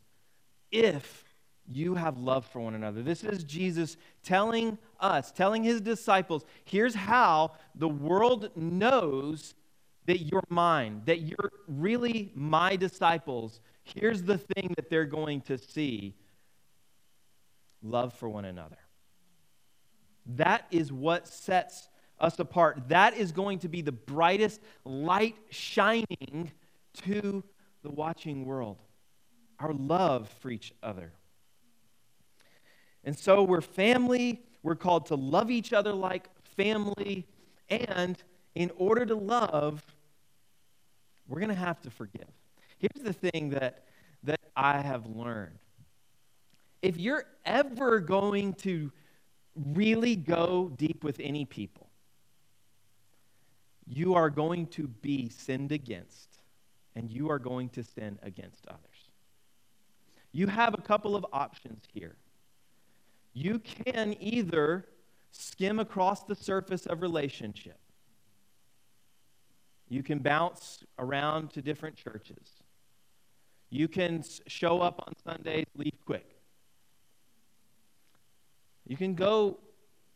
if 0.71 1.23
you 1.67 1.95
have 1.95 2.19
love 2.19 2.45
for 2.45 2.59
one 2.59 2.75
another. 2.75 3.01
This 3.01 3.23
is 3.23 3.43
Jesus 3.43 3.97
telling 4.23 4.77
us, 4.99 5.31
telling 5.31 5.63
his 5.63 5.81
disciples, 5.81 6.45
here's 6.63 6.93
how 6.93 7.53
the 7.73 7.87
world 7.87 8.51
knows 8.55 9.55
that 10.05 10.19
you're 10.19 10.43
mine, 10.49 11.01
that 11.05 11.21
you're 11.21 11.51
really 11.67 12.31
my 12.35 12.75
disciples. 12.75 13.59
Here's 13.83 14.21
the 14.21 14.37
thing 14.37 14.73
that 14.75 14.89
they're 14.89 15.05
going 15.05 15.41
to 15.41 15.57
see 15.57 16.15
love 17.81 18.13
for 18.13 18.29
one 18.29 18.45
another. 18.45 18.77
That 20.25 20.65
is 20.71 20.91
what 20.91 21.27
sets 21.27 21.89
us 22.19 22.39
apart. 22.39 22.89
That 22.89 23.15
is 23.15 23.31
going 23.31 23.59
to 23.59 23.67
be 23.67 23.81
the 23.81 23.91
brightest 23.91 24.61
light 24.83 25.35
shining 25.49 26.51
to 27.03 27.43
the 27.83 27.91
watching 27.91 28.45
world. 28.45 28.81
Our 29.59 29.73
love 29.73 30.29
for 30.39 30.49
each 30.49 30.73
other. 30.81 31.13
And 33.03 33.17
so 33.17 33.43
we're 33.43 33.61
family. 33.61 34.41
We're 34.63 34.75
called 34.75 35.07
to 35.07 35.15
love 35.15 35.51
each 35.51 35.73
other 35.73 35.93
like 35.93 36.29
family. 36.55 37.27
And 37.69 38.17
in 38.55 38.71
order 38.77 39.05
to 39.05 39.15
love, 39.15 39.85
we're 41.27 41.39
going 41.39 41.49
to 41.49 41.55
have 41.55 41.81
to 41.81 41.91
forgive. 41.91 42.27
Here's 42.77 43.03
the 43.03 43.13
thing 43.13 43.51
that, 43.51 43.85
that 44.23 44.39
I 44.55 44.81
have 44.81 45.05
learned 45.05 45.59
if 46.81 46.97
you're 46.97 47.25
ever 47.45 47.99
going 47.99 48.53
to 48.53 48.91
really 49.55 50.15
go 50.15 50.71
deep 50.75 51.03
with 51.03 51.19
any 51.19 51.45
people, 51.45 51.89
you 53.87 54.15
are 54.15 54.29
going 54.29 54.67
to 54.67 54.87
be 54.87 55.29
sinned 55.29 55.71
against, 55.71 56.39
and 56.95 57.09
you 57.09 57.29
are 57.29 57.39
going 57.39 57.69
to 57.69 57.83
sin 57.83 58.17
against 58.23 58.67
others. 58.67 59.09
You 60.31 60.47
have 60.47 60.73
a 60.73 60.81
couple 60.81 61.15
of 61.15 61.25
options 61.31 61.83
here. 61.93 62.15
You 63.33 63.59
can 63.59 64.15
either 64.19 64.85
skim 65.31 65.79
across 65.79 66.23
the 66.23 66.35
surface 66.35 66.85
of 66.85 67.01
relationship. 67.01 67.79
You 69.87 70.01
can 70.03 70.19
bounce 70.19 70.83
around 70.97 71.51
to 71.51 71.61
different 71.61 71.95
churches. 71.95 72.63
You 73.69 73.87
can 73.87 74.23
show 74.47 74.81
up 74.81 75.03
on 75.05 75.13
Sundays, 75.23 75.65
leave 75.75 75.97
quick. 76.05 76.34
You 78.87 78.97
can 78.97 79.15
go 79.15 79.57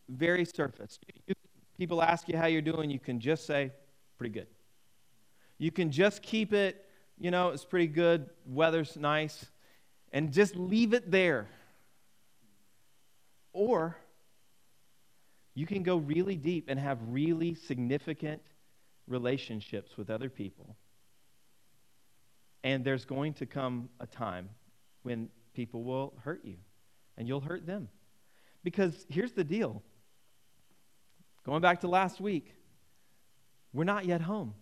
very 0.08 0.46
surface. 0.46 1.00
You, 1.28 1.36
people 1.78 2.02
ask 2.02 2.28
you 2.28 2.38
how 2.38 2.48
you're 2.48 2.62
doing, 2.62 2.90
you 2.90 3.00
can 3.00 3.20
just 3.20 3.46
say, 3.46 3.72
pretty 4.18 4.34
good. 4.34 4.48
You 5.58 5.72
can 5.72 5.92
just 5.92 6.22
keep 6.22 6.54
it, 6.54 6.86
you 7.18 7.32
know, 7.32 7.50
it's 7.50 7.66
pretty 7.66 7.88
good, 7.88 8.30
weather's 8.46 8.96
nice, 8.96 9.46
and 10.12 10.32
just 10.32 10.56
leave 10.56 10.94
it 10.94 11.12
there. 11.12 11.48
Or 13.54 13.98
you 15.54 15.66
can 15.66 15.84
go 15.84 15.98
really 15.98 16.36
deep 16.36 16.66
and 16.70 16.80
have 16.80 17.00
really 17.08 17.56
significant 17.56 18.42
relationships 19.08 19.98
with 19.98 20.10
other 20.10 20.30
people. 20.30 20.78
And 22.64 22.84
there's 22.86 23.06
going 23.06 23.34
to 23.36 23.46
come 23.46 23.90
a 24.00 24.08
time 24.08 24.50
when 25.04 25.30
people 25.54 25.84
will 25.84 26.14
hurt 26.24 26.46
you, 26.46 26.58
and 27.18 27.28
you'll 27.28 27.42
hurt 27.42 27.66
them. 27.66 27.90
Because 28.63 29.06
here's 29.10 29.32
the 29.34 29.44
deal 29.44 29.82
going 31.46 31.62
back 31.62 31.82
to 31.82 31.88
last 31.88 32.20
week, 32.22 32.54
we're 33.74 33.84
not 33.84 34.06
yet 34.06 34.22
home. 34.22 34.54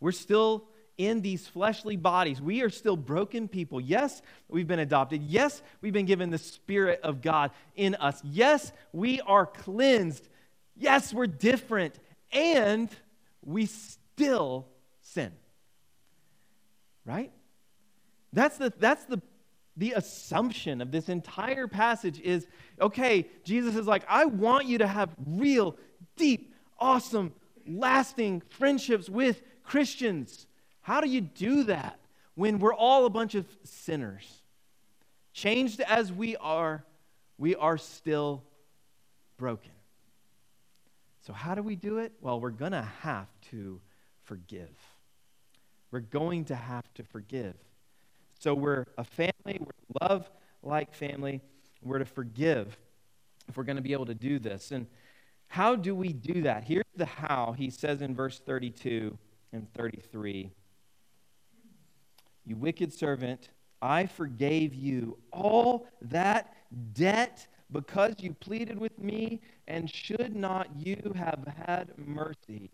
We're 0.00 0.12
still 0.12 0.68
in 0.96 1.22
these 1.22 1.46
fleshly 1.46 1.96
bodies. 1.96 2.40
We 2.40 2.62
are 2.62 2.70
still 2.70 2.96
broken 2.96 3.48
people. 3.48 3.80
Yes, 3.80 4.20
we've 4.48 4.66
been 4.66 4.80
adopted. 4.80 5.22
Yes, 5.22 5.62
we've 5.80 5.92
been 5.92 6.06
given 6.06 6.30
the 6.30 6.38
Spirit 6.38 7.00
of 7.02 7.22
God 7.22 7.52
in 7.76 7.94
us. 7.94 8.20
Yes, 8.24 8.72
we 8.92 9.20
are 9.22 9.46
cleansed. 9.46 10.28
Yes, 10.76 11.14
we're 11.14 11.26
different. 11.26 11.98
And 12.32 12.90
we 13.44 13.66
still 13.66 14.66
sin. 15.00 15.32
Right? 17.04 17.32
That's 18.32 18.58
the, 18.58 18.72
that's 18.78 19.04
the, 19.04 19.22
the 19.78 19.92
assumption 19.92 20.80
of 20.82 20.90
this 20.90 21.08
entire 21.08 21.68
passage 21.68 22.20
is 22.20 22.46
okay, 22.80 23.28
Jesus 23.44 23.76
is 23.76 23.86
like, 23.86 24.02
I 24.08 24.24
want 24.24 24.66
you 24.66 24.78
to 24.78 24.86
have 24.86 25.14
real, 25.24 25.76
deep, 26.16 26.52
awesome, 26.78 27.32
lasting 27.66 28.42
friendships 28.48 29.08
with 29.08 29.40
Christians. 29.62 30.46
How 30.80 31.00
do 31.00 31.08
you 31.08 31.20
do 31.20 31.62
that 31.64 31.98
when 32.34 32.58
we're 32.58 32.74
all 32.74 33.06
a 33.06 33.10
bunch 33.10 33.36
of 33.36 33.46
sinners? 33.62 34.42
Changed 35.32 35.80
as 35.80 36.12
we 36.12 36.36
are, 36.36 36.84
we 37.38 37.54
are 37.54 37.78
still 37.78 38.42
broken. 39.36 39.70
So, 41.24 41.32
how 41.32 41.54
do 41.54 41.62
we 41.62 41.76
do 41.76 41.98
it? 41.98 42.12
Well, 42.20 42.40
we're 42.40 42.50
going 42.50 42.72
to 42.72 42.88
have 43.02 43.28
to 43.50 43.80
forgive. 44.24 44.74
We're 45.92 46.00
going 46.00 46.46
to 46.46 46.56
have 46.56 46.92
to 46.94 47.04
forgive. 47.04 47.54
So, 48.38 48.54
we're 48.54 48.86
a 48.96 49.04
family, 49.04 49.58
we're 49.58 50.00
love 50.00 50.30
like 50.62 50.94
family, 50.94 51.40
we're 51.82 51.98
to 51.98 52.04
forgive 52.04 52.76
if 53.48 53.56
we're 53.56 53.64
going 53.64 53.76
to 53.76 53.82
be 53.82 53.92
able 53.92 54.06
to 54.06 54.14
do 54.14 54.38
this. 54.38 54.70
And 54.70 54.86
how 55.48 55.74
do 55.74 55.94
we 55.94 56.12
do 56.12 56.42
that? 56.42 56.64
Here's 56.64 56.84
the 56.94 57.06
how. 57.06 57.54
He 57.56 57.70
says 57.70 58.02
in 58.02 58.14
verse 58.14 58.38
32 58.38 59.16
and 59.52 59.72
33 59.72 60.50
You 62.44 62.56
wicked 62.56 62.92
servant, 62.92 63.48
I 63.80 64.06
forgave 64.06 64.74
you 64.74 65.18
all 65.32 65.86
that 66.02 66.54
debt 66.92 67.46
because 67.70 68.14
you 68.18 68.34
pleaded 68.34 68.78
with 68.78 68.98
me, 68.98 69.40
and 69.66 69.90
should 69.90 70.34
not 70.34 70.68
you 70.74 71.12
have 71.14 71.46
had 71.66 71.92
mercy 71.98 72.70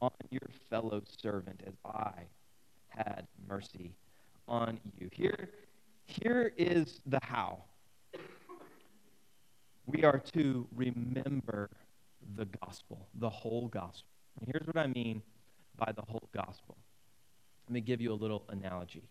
on 0.00 0.10
your 0.30 0.48
fellow 0.70 1.02
servant 1.20 1.62
as 1.66 1.74
I 1.84 2.12
had 2.88 3.26
mercy 3.46 3.94
on 4.48 4.78
you? 4.98 5.08
Here, 5.12 5.50
here 6.06 6.52
is 6.56 7.00
the 7.06 7.20
how. 7.22 7.64
We 9.86 10.04
are 10.04 10.18
to 10.34 10.66
remember 10.74 11.70
the 12.34 12.46
gospel, 12.60 13.06
the 13.14 13.30
whole 13.30 13.68
gospel. 13.68 14.08
And 14.40 14.48
here's 14.52 14.66
what 14.66 14.76
I 14.76 14.88
mean 14.88 15.22
by 15.76 15.92
the 15.94 16.02
whole 16.02 16.28
gospel. 16.34 16.76
Let 17.68 17.74
me 17.74 17.80
give 17.80 18.00
you 18.00 18.12
a 18.12 18.14
little 18.14 18.44
analogy. 18.48 19.02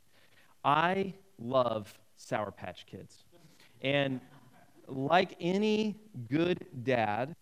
I 0.64 1.14
love 1.40 1.94
Sour 2.18 2.52
Patch 2.52 2.86
Kids. 2.86 3.24
And 3.82 4.20
like 4.88 5.36
any 5.40 5.96
good 6.30 6.66
dad, 6.84 7.36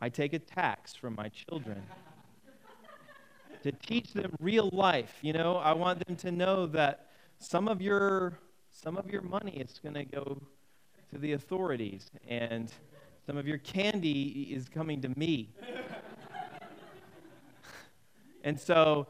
I 0.00 0.08
take 0.08 0.32
a 0.32 0.38
tax 0.38 0.94
from 0.94 1.14
my 1.14 1.28
children 1.28 1.82
to 3.66 3.72
teach 3.72 4.12
them 4.12 4.32
real 4.40 4.70
life. 4.72 5.18
You 5.22 5.32
know, 5.32 5.56
I 5.56 5.72
want 5.72 6.06
them 6.06 6.14
to 6.18 6.30
know 6.30 6.66
that 6.66 7.08
some 7.40 7.66
of 7.66 7.82
your 7.82 8.38
some 8.70 8.96
of 8.96 9.10
your 9.10 9.22
money 9.22 9.52
is 9.52 9.80
going 9.82 9.94
to 9.94 10.04
go 10.04 10.40
to 11.10 11.18
the 11.18 11.32
authorities 11.32 12.10
and 12.28 12.72
some 13.26 13.36
of 13.36 13.48
your 13.48 13.58
candy 13.58 14.48
is 14.52 14.68
coming 14.68 15.00
to 15.00 15.08
me. 15.18 15.48
and 18.44 18.60
so 18.60 19.08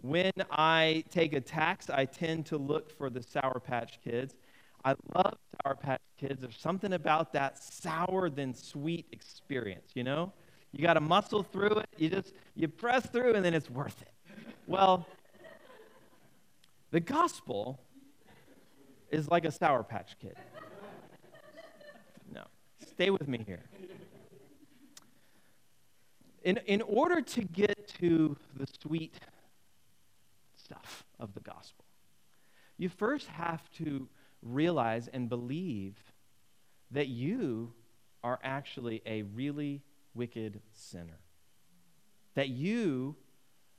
when 0.00 0.32
I 0.50 1.04
take 1.10 1.32
a 1.32 1.40
tax, 1.40 1.88
I 1.88 2.06
tend 2.06 2.46
to 2.46 2.56
look 2.56 2.90
for 2.90 3.08
the 3.08 3.22
Sour 3.22 3.60
Patch 3.60 4.00
Kids. 4.02 4.34
I 4.84 4.96
love 5.14 5.36
Sour 5.62 5.76
Patch 5.76 6.00
Kids. 6.18 6.40
There's 6.40 6.58
something 6.58 6.94
about 6.94 7.32
that 7.34 7.62
sour 7.62 8.30
than 8.30 8.52
sweet 8.52 9.06
experience, 9.12 9.92
you 9.94 10.02
know? 10.02 10.32
You 10.72 10.82
got 10.82 10.94
to 10.94 11.00
muscle 11.00 11.42
through 11.42 11.78
it. 11.78 11.88
You 11.98 12.08
just 12.08 12.32
you 12.54 12.68
press 12.68 13.06
through 13.06 13.34
and 13.34 13.44
then 13.44 13.54
it's 13.54 13.70
worth 13.70 14.00
it. 14.02 14.12
Well, 14.66 15.06
the 16.90 17.00
gospel 17.00 17.80
is 19.10 19.28
like 19.28 19.44
a 19.44 19.50
Sour 19.50 19.82
Patch 19.82 20.16
Kid. 20.20 20.36
No. 22.32 22.44
Stay 22.90 23.10
with 23.10 23.28
me 23.28 23.42
here. 23.46 23.64
In, 26.42 26.56
in 26.66 26.82
order 26.82 27.20
to 27.20 27.42
get 27.42 27.88
to 28.00 28.36
the 28.56 28.66
sweet 28.82 29.14
stuff 30.56 31.04
of 31.20 31.34
the 31.34 31.40
gospel, 31.40 31.84
you 32.78 32.88
first 32.88 33.28
have 33.28 33.70
to 33.72 34.08
realize 34.42 35.08
and 35.08 35.28
believe 35.28 35.96
that 36.90 37.08
you 37.08 37.72
are 38.24 38.40
actually 38.42 39.02
a 39.06 39.22
really 39.22 39.82
wicked 40.14 40.60
sinner. 40.72 41.20
That 42.34 42.48
you 42.48 43.16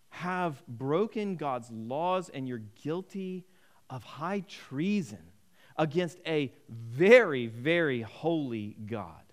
have 0.09 0.65
broken 0.67 1.35
God's 1.35 1.71
laws 1.71 2.29
and 2.29 2.47
you're 2.47 2.61
guilty 2.83 3.45
of 3.89 4.03
high 4.03 4.41
treason 4.41 5.31
against 5.75 6.19
a 6.27 6.53
very, 6.69 7.47
very 7.47 8.01
holy 8.01 8.75
God. 8.85 9.23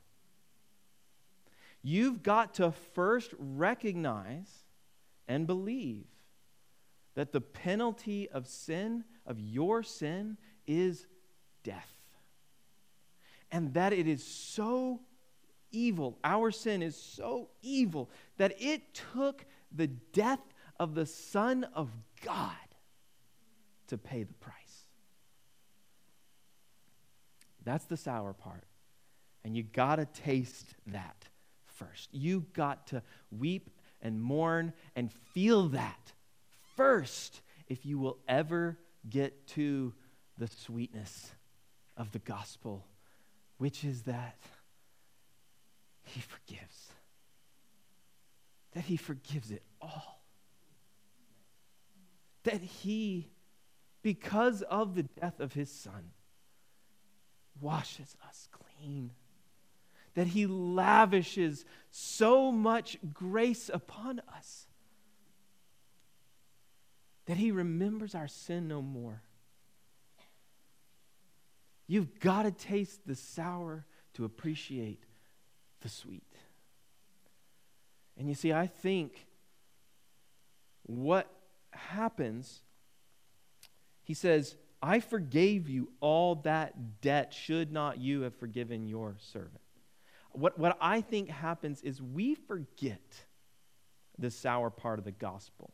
You've 1.82 2.22
got 2.22 2.54
to 2.54 2.72
first 2.72 3.32
recognize 3.38 4.50
and 5.28 5.46
believe 5.46 6.06
that 7.14 7.32
the 7.32 7.40
penalty 7.40 8.28
of 8.28 8.46
sin, 8.46 9.04
of 9.26 9.38
your 9.38 9.82
sin, 9.82 10.36
is 10.66 11.06
death. 11.62 11.90
And 13.52 13.74
that 13.74 13.92
it 13.92 14.06
is 14.06 14.24
so 14.24 15.00
evil, 15.72 16.18
our 16.24 16.50
sin 16.50 16.82
is 16.82 16.96
so 16.96 17.50
evil, 17.62 18.10
that 18.36 18.54
it 18.58 18.94
took 19.12 19.44
the 19.72 19.86
death 19.86 20.40
of 20.78 20.94
the 20.94 21.06
Son 21.06 21.64
of 21.74 21.90
God 22.24 22.54
to 23.88 23.98
pay 23.98 24.22
the 24.22 24.34
price. 24.34 24.54
That's 27.64 27.84
the 27.84 27.96
sour 27.96 28.32
part. 28.32 28.64
And 29.44 29.56
you 29.56 29.62
got 29.62 29.96
to 29.96 30.06
taste 30.06 30.74
that 30.88 31.26
first. 31.66 32.08
You 32.12 32.46
got 32.52 32.86
to 32.88 33.02
weep 33.30 33.70
and 34.02 34.20
mourn 34.20 34.72
and 34.96 35.12
feel 35.12 35.68
that 35.68 36.12
first 36.76 37.42
if 37.68 37.86
you 37.86 37.98
will 37.98 38.18
ever 38.28 38.78
get 39.08 39.46
to 39.48 39.92
the 40.38 40.46
sweetness 40.46 41.32
of 41.96 42.12
the 42.12 42.18
gospel, 42.18 42.86
which 43.58 43.84
is 43.84 44.02
that 44.02 44.36
he 46.10 46.20
forgives. 46.20 46.88
That 48.72 48.84
he 48.84 48.96
forgives 48.96 49.50
it 49.50 49.62
all. 49.80 50.22
That 52.44 52.60
he, 52.60 53.28
because 54.02 54.62
of 54.62 54.94
the 54.94 55.02
death 55.02 55.40
of 55.40 55.52
his 55.52 55.70
son, 55.70 56.12
washes 57.60 58.16
us 58.28 58.48
clean. 58.50 59.12
That 60.14 60.28
he 60.28 60.46
lavishes 60.46 61.64
so 61.90 62.50
much 62.50 62.98
grace 63.12 63.70
upon 63.72 64.20
us. 64.36 64.66
That 67.26 67.36
he 67.36 67.50
remembers 67.50 68.14
our 68.14 68.28
sin 68.28 68.68
no 68.68 68.82
more. 68.82 69.22
You've 71.86 72.20
got 72.20 72.44
to 72.44 72.52
taste 72.52 73.00
the 73.06 73.16
sour 73.16 73.84
to 74.14 74.24
appreciate 74.24 75.04
the 75.80 75.88
sweet. 75.88 76.22
And 78.18 78.28
you 78.28 78.34
see, 78.34 78.52
I 78.52 78.66
think 78.66 79.26
what 80.82 81.30
happens, 81.70 82.60
he 84.02 84.14
says, 84.14 84.56
I 84.82 85.00
forgave 85.00 85.68
you 85.68 85.90
all 86.00 86.36
that 86.36 87.00
debt. 87.00 87.32
Should 87.34 87.72
not 87.72 87.98
you 87.98 88.22
have 88.22 88.34
forgiven 88.34 88.88
your 88.88 89.16
servant? 89.18 89.60
What, 90.32 90.58
what 90.58 90.76
I 90.80 91.00
think 91.00 91.28
happens 91.28 91.82
is 91.82 92.00
we 92.00 92.34
forget 92.34 93.24
the 94.18 94.30
sour 94.30 94.70
part 94.70 94.98
of 94.98 95.04
the 95.04 95.12
gospel. 95.12 95.72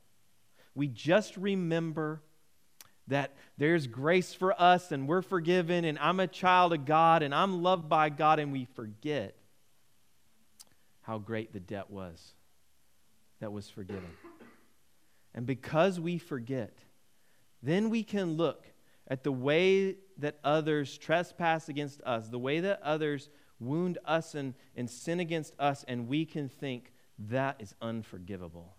We 0.74 0.88
just 0.88 1.36
remember 1.36 2.22
that 3.08 3.34
there's 3.56 3.86
grace 3.86 4.34
for 4.34 4.60
us 4.60 4.92
and 4.92 5.06
we're 5.06 5.22
forgiven 5.22 5.84
and 5.84 5.98
I'm 5.98 6.20
a 6.20 6.26
child 6.26 6.72
of 6.72 6.84
God 6.84 7.22
and 7.22 7.34
I'm 7.34 7.62
loved 7.62 7.88
by 7.88 8.08
God, 8.08 8.38
and 8.38 8.52
we 8.52 8.64
forget 8.64 9.36
how 11.06 11.18
great 11.18 11.52
the 11.52 11.60
debt 11.60 11.88
was 11.88 12.34
that 13.38 13.52
was 13.52 13.70
forgiven. 13.70 14.10
And 15.34 15.46
because 15.46 16.00
we 16.00 16.18
forget, 16.18 16.78
then 17.62 17.90
we 17.90 18.02
can 18.02 18.32
look 18.36 18.66
at 19.06 19.22
the 19.22 19.30
way 19.30 19.98
that 20.18 20.40
others 20.42 20.98
trespass 20.98 21.68
against 21.68 22.02
us, 22.02 22.28
the 22.28 22.40
way 22.40 22.58
that 22.58 22.82
others 22.82 23.30
wound 23.60 23.98
us 24.04 24.34
and, 24.34 24.54
and 24.74 24.90
sin 24.90 25.20
against 25.20 25.54
us, 25.60 25.84
and 25.86 26.08
we 26.08 26.24
can 26.24 26.48
think 26.48 26.92
that 27.18 27.56
is 27.60 27.72
unforgivable. 27.80 28.74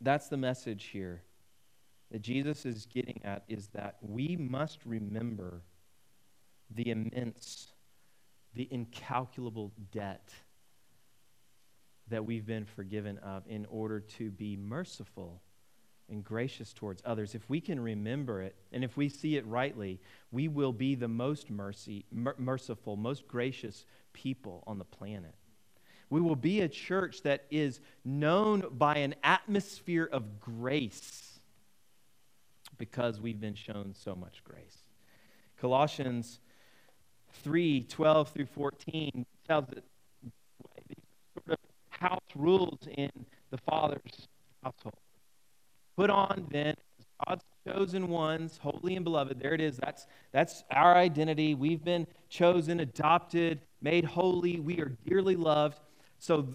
That's 0.00 0.28
the 0.28 0.38
message 0.38 0.84
here 0.84 1.22
that 2.10 2.22
Jesus 2.22 2.64
is 2.64 2.86
getting 2.86 3.20
at 3.24 3.44
is 3.46 3.68
that 3.74 3.96
we 4.00 4.36
must 4.36 4.78
remember 4.86 5.60
the 6.70 6.90
immense, 6.90 7.72
the 8.54 8.68
incalculable 8.70 9.72
debt 9.92 10.32
that 12.08 12.24
we've 12.24 12.46
been 12.46 12.64
forgiven 12.64 13.18
of 13.18 13.44
in 13.46 13.66
order 13.66 14.00
to 14.00 14.30
be 14.30 14.56
merciful 14.56 15.42
and 16.08 16.24
gracious 16.24 16.72
towards 16.72 17.02
others. 17.04 17.34
If 17.34 17.48
we 17.50 17.60
can 17.60 17.78
remember 17.78 18.40
it 18.42 18.56
and 18.72 18.82
if 18.82 18.96
we 18.96 19.08
see 19.08 19.36
it 19.36 19.46
rightly, 19.46 20.00
we 20.30 20.48
will 20.48 20.72
be 20.72 20.94
the 20.94 21.08
most 21.08 21.50
mercy, 21.50 22.06
mer- 22.10 22.34
merciful, 22.38 22.96
most 22.96 23.28
gracious 23.28 23.84
people 24.12 24.64
on 24.66 24.78
the 24.78 24.84
planet. 24.84 25.34
We 26.10 26.22
will 26.22 26.36
be 26.36 26.62
a 26.62 26.68
church 26.68 27.22
that 27.22 27.44
is 27.50 27.80
known 28.04 28.64
by 28.72 28.96
an 28.96 29.14
atmosphere 29.22 30.08
of 30.10 30.40
grace 30.40 31.38
because 32.78 33.20
we've 33.20 33.40
been 33.40 33.54
shown 33.54 33.94
so 33.94 34.14
much 34.14 34.42
grace. 34.44 34.78
Colossians 35.58 36.40
3 37.32 37.82
12 37.82 38.28
through 38.30 38.46
14 38.46 39.26
tells 39.46 39.64
us 39.70 39.82
sort 41.34 41.58
of 41.58 41.58
house 41.90 42.20
rules 42.34 42.78
in 42.96 43.10
the 43.50 43.58
Father's 43.58 44.28
household. 44.62 44.94
Put 45.96 46.10
on 46.10 46.46
then 46.50 46.74
God's 47.26 47.44
chosen 47.66 48.08
ones, 48.08 48.58
holy 48.62 48.96
and 48.96 49.04
beloved. 49.04 49.40
There 49.40 49.54
it 49.54 49.60
is. 49.60 49.76
That's, 49.76 50.06
that's 50.32 50.64
our 50.70 50.94
identity. 50.94 51.54
We've 51.54 51.82
been 51.82 52.06
chosen, 52.28 52.80
adopted, 52.80 53.60
made 53.82 54.04
holy. 54.04 54.60
We 54.60 54.80
are 54.80 54.96
dearly 55.06 55.36
loved. 55.36 55.80
So, 56.18 56.54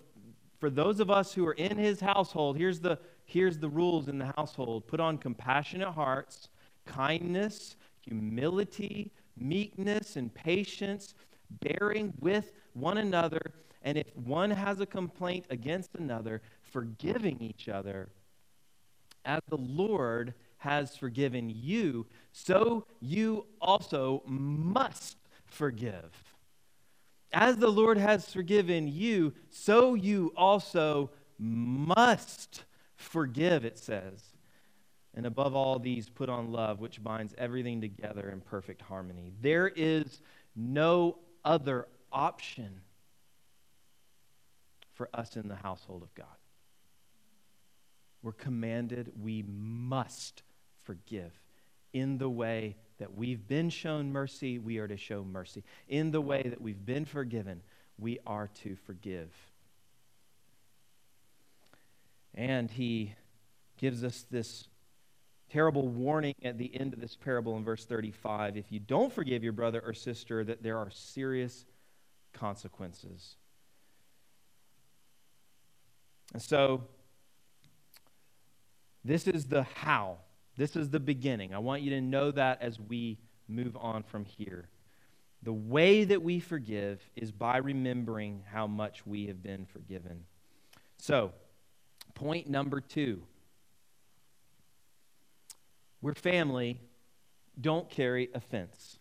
for 0.60 0.70
those 0.70 1.02
of 1.02 1.12
us 1.12 1.34
who 1.34 1.46
are 1.46 1.54
in 1.54 1.78
his 1.78 2.00
household, 2.00 2.58
here's 2.58 2.80
the, 2.80 2.98
here's 3.26 3.58
the 3.58 3.68
rules 3.68 4.08
in 4.08 4.18
the 4.18 4.32
household 4.38 4.88
put 4.88 5.02
on 5.02 5.18
compassionate 5.18 5.90
hearts, 5.90 6.48
kindness, 6.86 7.76
humility, 8.00 9.12
meekness, 9.38 10.16
and 10.16 10.34
patience, 10.34 11.14
bearing 11.62 12.14
with 12.20 12.54
one 12.74 12.98
another. 12.98 13.42
And 13.82 13.98
if 13.98 14.16
one 14.16 14.52
has 14.52 14.80
a 14.80 14.86
complaint 14.86 15.46
against 15.50 15.96
another, 15.96 16.42
forgiving 16.62 17.42
each 17.42 17.70
other 17.70 18.10
as 19.26 19.42
the 19.50 19.58
Lord 19.58 20.34
has 20.58 20.96
forgiven 20.96 21.50
you, 21.50 22.06
so 22.32 22.86
you 23.02 23.46
also 23.62 24.24
must 24.26 25.18
forgive. 25.46 26.34
As 27.32 27.58
the 27.58 27.70
Lord 27.70 27.98
has 27.98 28.32
forgiven 28.32 28.88
you, 28.88 29.34
so 29.50 29.96
you 29.96 30.34
also 30.38 31.10
must 31.38 32.64
forgive, 32.96 33.66
it 33.66 33.78
says. 33.78 34.33
And 35.16 35.26
above 35.26 35.56
all 35.56 35.78
these, 35.78 36.10
put 36.10 36.30
on 36.30 36.52
love, 36.52 36.80
which 36.80 37.04
binds 37.04 37.36
everything 37.38 37.82
together 37.82 38.30
in 38.30 38.42
perfect 38.42 38.82
harmony. 38.82 39.32
There 39.42 39.68
is 39.68 40.22
no 40.56 41.18
other 41.46 41.88
option 42.12 42.82
for 44.94 45.10
us 45.14 45.36
in 45.36 45.48
the 45.48 45.56
household 45.56 46.04
of 46.04 46.14
God. 46.16 46.26
We're 48.22 48.32
commanded, 48.32 49.12
we 49.22 49.44
must 49.48 50.44
forgive. 50.84 51.32
In 51.92 52.18
the 52.18 52.30
way 52.30 52.78
that 52.98 53.16
we've 53.16 53.48
been 53.48 53.70
shown 53.70 54.12
mercy, 54.12 54.58
we 54.58 54.78
are 54.78 54.88
to 54.88 54.98
show 54.98 55.24
mercy. 55.24 55.64
In 55.88 56.12
the 56.12 56.22
way 56.22 56.44
that 56.44 56.62
we've 56.62 56.86
been 56.86 57.06
forgiven, 57.06 57.62
we 58.00 58.20
are 58.26 58.50
to 58.64 58.76
forgive. 58.76 59.32
And 62.34 62.72
he 62.72 63.14
gives 63.78 64.04
us 64.04 64.26
this 64.32 64.68
terrible 65.54 65.88
warning 65.88 66.34
at 66.44 66.58
the 66.58 66.72
end 66.80 66.94
of 66.94 67.00
this 67.00 67.16
parable 67.16 67.56
in 67.58 67.64
verse 67.64 67.86
35 67.86 68.58
if 68.58 68.72
you 68.72 68.80
don't 68.80 69.14
forgive 69.14 69.44
your 69.44 69.54
brother 69.54 69.82
or 69.86 69.94
sister 69.94 70.44
that 70.44 70.64
there 70.64 70.78
are 70.78 70.90
serious 70.90 71.66
consequences 72.34 73.36
and 76.34 76.42
so 76.42 76.84
this 79.04 79.28
is 79.28 79.46
the 79.46 79.64
how. 79.64 80.18
This 80.56 80.76
is 80.76 80.90
the 80.90 81.00
beginning. 81.00 81.54
I 81.54 81.60
want 81.60 81.82
you 81.82 81.90
to 81.92 82.02
know 82.02 82.32
that 82.32 82.62
as 82.62 82.80
we 82.80 83.18
move 83.48 83.76
on 83.78 84.04
from 84.04 84.26
here. 84.26 84.70
The 85.42 85.54
way 85.54 86.06
that 86.06 86.22
we 86.22 86.40
forgive 86.40 87.02
is 87.16 87.32
by 87.32 87.58
remembering 87.58 88.44
how 88.50 88.66
much 88.66 89.06
we 89.06 89.28
have 89.28 89.44
been 89.44 89.66
forgiven. 89.66 90.24
So, 90.98 91.34
point 92.14 92.50
number 92.50 92.80
two 92.80 93.24
we're 96.04 96.14
family, 96.14 96.82
don't 97.60 97.90
carry 97.90 98.30
offense. 98.36 99.00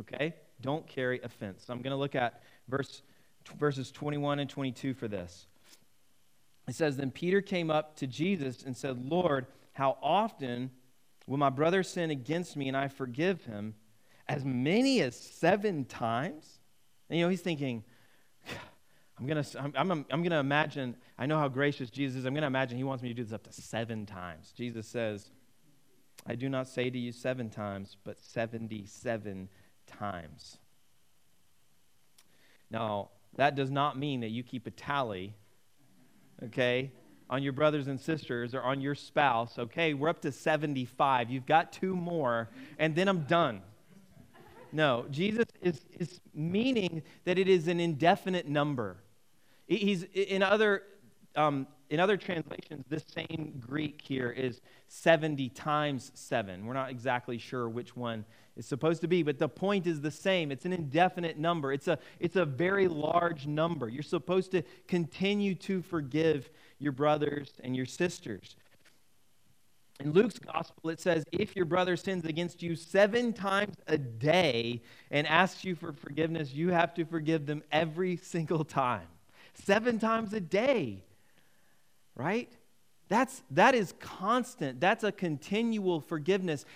Okay? 0.00 0.34
Don't 0.60 0.86
carry 0.86 1.20
offense. 1.22 1.66
I'm 1.68 1.80
going 1.80 1.92
to 1.92 1.96
look 1.96 2.16
at 2.16 2.42
verse, 2.68 3.02
verses 3.56 3.92
21 3.92 4.40
and 4.40 4.50
22 4.50 4.94
for 4.94 5.06
this. 5.06 5.46
It 6.66 6.74
says, 6.74 6.96
Then 6.96 7.12
Peter 7.12 7.40
came 7.40 7.70
up 7.70 7.96
to 7.96 8.06
Jesus 8.08 8.64
and 8.64 8.76
said, 8.76 9.08
Lord, 9.08 9.46
how 9.72 9.96
often 10.02 10.72
will 11.28 11.38
my 11.38 11.50
brother 11.50 11.84
sin 11.84 12.10
against 12.10 12.56
me 12.56 12.66
and 12.66 12.76
I 12.76 12.88
forgive 12.88 13.44
him? 13.44 13.74
As 14.28 14.44
many 14.44 15.00
as 15.00 15.14
seven 15.16 15.84
times? 15.84 16.58
And 17.08 17.18
you 17.18 17.24
know, 17.24 17.30
he's 17.30 17.42
thinking, 17.42 17.84
I'm 19.18 19.26
going 19.26 19.42
to 19.42 19.60
I'm, 19.60 19.72
I'm, 19.76 19.90
I'm 20.10 20.22
going 20.22 20.30
to 20.30 20.38
imagine, 20.38 20.96
I 21.16 21.26
know 21.26 21.38
how 21.38 21.48
gracious 21.48 21.90
Jesus 21.90 22.18
is. 22.18 22.24
I'm 22.24 22.34
going 22.34 22.42
to 22.42 22.48
imagine 22.48 22.76
he 22.76 22.84
wants 22.84 23.04
me 23.04 23.08
to 23.08 23.14
do 23.14 23.22
this 23.22 23.32
up 23.32 23.44
to 23.44 23.52
seven 23.52 24.04
times. 24.04 24.52
Jesus 24.56 24.88
says, 24.88 25.30
I 26.28 26.34
do 26.34 26.48
not 26.48 26.68
say 26.68 26.90
to 26.90 26.98
you 26.98 27.10
seven 27.10 27.48
times, 27.50 27.96
but 28.04 28.20
77 28.20 29.48
times. 29.86 30.58
Now, 32.70 33.08
that 33.36 33.54
does 33.54 33.70
not 33.70 33.98
mean 33.98 34.20
that 34.20 34.28
you 34.28 34.42
keep 34.42 34.66
a 34.66 34.70
tally 34.70 35.34
okay, 36.44 36.92
on 37.30 37.42
your 37.42 37.52
brothers 37.52 37.88
and 37.88 38.00
sisters 38.00 38.54
or 38.54 38.62
on 38.62 38.80
your 38.80 38.94
spouse, 38.94 39.58
okay, 39.58 39.94
we're 39.94 40.08
up 40.08 40.22
to 40.22 40.32
75. 40.32 41.30
You've 41.30 41.46
got 41.46 41.72
two 41.72 41.94
more, 41.94 42.48
and 42.78 42.94
then 42.94 43.08
I'm 43.08 43.22
done. 43.22 43.62
No, 44.72 45.06
Jesus 45.10 45.46
is, 45.62 45.80
is 45.98 46.20
meaning 46.34 47.02
that 47.24 47.38
it 47.38 47.48
is 47.48 47.68
an 47.68 47.80
indefinite 47.80 48.46
number. 48.46 48.96
He's 49.66 50.04
in 50.14 50.42
other 50.42 50.82
um, 51.36 51.66
in 51.90 52.00
other 52.00 52.16
translations, 52.16 52.84
this 52.88 53.04
same 53.14 53.54
Greek 53.58 54.02
here 54.02 54.30
is 54.30 54.60
70 54.88 55.48
times 55.50 56.10
7. 56.14 56.66
We're 56.66 56.74
not 56.74 56.90
exactly 56.90 57.38
sure 57.38 57.68
which 57.68 57.96
one 57.96 58.26
is 58.56 58.66
supposed 58.66 59.00
to 59.00 59.08
be, 59.08 59.22
but 59.22 59.38
the 59.38 59.48
point 59.48 59.86
is 59.86 60.00
the 60.00 60.10
same. 60.10 60.52
It's 60.52 60.66
an 60.66 60.72
indefinite 60.72 61.38
number, 61.38 61.72
it's 61.72 61.88
a, 61.88 61.98
it's 62.20 62.36
a 62.36 62.44
very 62.44 62.88
large 62.88 63.46
number. 63.46 63.88
You're 63.88 64.02
supposed 64.02 64.50
to 64.50 64.62
continue 64.86 65.54
to 65.56 65.80
forgive 65.80 66.50
your 66.78 66.92
brothers 66.92 67.52
and 67.64 67.74
your 67.74 67.86
sisters. 67.86 68.56
In 70.00 70.12
Luke's 70.12 70.38
gospel, 70.38 70.90
it 70.90 71.00
says, 71.00 71.24
if 71.32 71.56
your 71.56 71.64
brother 71.64 71.96
sins 71.96 72.24
against 72.24 72.62
you 72.62 72.76
seven 72.76 73.32
times 73.32 73.74
a 73.88 73.98
day 73.98 74.82
and 75.10 75.26
asks 75.26 75.64
you 75.64 75.74
for 75.74 75.92
forgiveness, 75.92 76.52
you 76.52 76.70
have 76.70 76.94
to 76.94 77.04
forgive 77.04 77.46
them 77.46 77.62
every 77.72 78.16
single 78.16 78.64
time. 78.64 79.08
Seven 79.54 79.98
times 79.98 80.32
a 80.34 80.40
day 80.40 81.02
right? 82.18 82.52
That's, 83.08 83.42
that 83.52 83.74
is 83.74 83.94
constant. 84.00 84.80
That's 84.80 85.02
a 85.02 85.10
continual 85.10 86.00
forgiveness. 86.00 86.66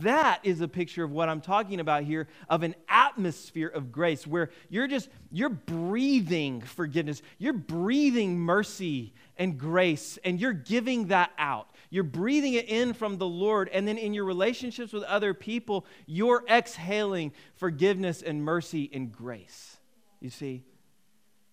That 0.00 0.40
is 0.42 0.62
a 0.62 0.68
picture 0.68 1.04
of 1.04 1.12
what 1.12 1.28
I'm 1.28 1.42
talking 1.42 1.80
about 1.80 2.04
here 2.04 2.28
of 2.48 2.62
an 2.62 2.74
atmosphere 2.88 3.68
of 3.68 3.92
grace 3.92 4.26
where 4.26 4.48
you're 4.70 4.86
just, 4.86 5.10
you're 5.30 5.50
breathing 5.50 6.62
forgiveness. 6.62 7.20
You're 7.36 7.52
breathing 7.52 8.38
mercy 8.38 9.12
and 9.36 9.58
grace, 9.58 10.18
and 10.24 10.40
you're 10.40 10.52
giving 10.54 11.08
that 11.08 11.30
out. 11.36 11.68
You're 11.90 12.04
breathing 12.04 12.54
it 12.54 12.70
in 12.70 12.94
from 12.94 13.18
the 13.18 13.26
Lord, 13.26 13.68
and 13.70 13.86
then 13.86 13.98
in 13.98 14.14
your 14.14 14.24
relationships 14.24 14.94
with 14.94 15.02
other 15.02 15.34
people, 15.34 15.84
you're 16.06 16.42
exhaling 16.48 17.32
forgiveness 17.56 18.22
and 18.22 18.42
mercy 18.42 18.88
and 18.94 19.12
grace. 19.12 19.76
You 20.20 20.30
see? 20.30 20.64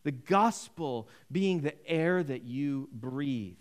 The 0.04 0.12
gospel 0.12 1.08
being 1.32 1.62
the 1.62 1.88
air 1.88 2.24
that 2.24 2.44
you 2.44 2.90
breathe. 2.92 3.58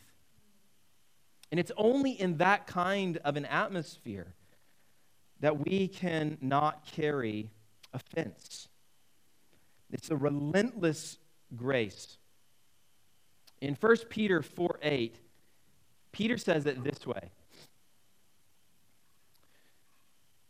And 1.51 1.59
it's 1.59 1.72
only 1.77 2.12
in 2.12 2.38
that 2.38 2.66
kind 2.66 3.18
of 3.18 3.37
an 3.37 3.46
atmosphere 3.46 4.35
that 5.40 5.64
we 5.64 5.88
can 5.88 6.38
not 6.40 6.85
carry 6.85 7.51
offense. 7.92 8.68
It's 9.90 10.11
a 10.11 10.16
relentless 10.16 11.18
grace. 11.57 12.18
In 13.61 13.74
1 13.74 13.96
Peter 14.11 14.42
4 14.42 14.79
8, 14.83 15.16
Peter 16.12 16.37
says 16.37 16.66
it 16.66 16.83
this 16.85 17.07
way 17.07 17.31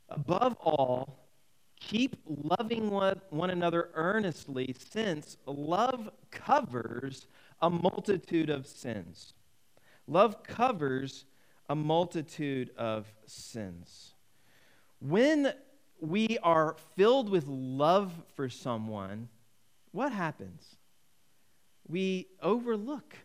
Above 0.08 0.56
all, 0.60 1.27
Keep 1.80 2.16
loving 2.26 2.90
one 2.90 3.50
another 3.50 3.90
earnestly, 3.94 4.74
since 4.90 5.36
love 5.46 6.10
covers 6.30 7.26
a 7.60 7.70
multitude 7.70 8.50
of 8.50 8.66
sins. 8.66 9.34
Love 10.06 10.42
covers 10.42 11.24
a 11.68 11.74
multitude 11.74 12.70
of 12.76 13.06
sins. 13.26 14.14
When 15.00 15.52
we 16.00 16.38
are 16.42 16.76
filled 16.96 17.28
with 17.30 17.46
love 17.46 18.12
for 18.34 18.48
someone, 18.48 19.28
what 19.92 20.12
happens? 20.12 20.78
we 21.88 22.28
overlook 22.42 23.16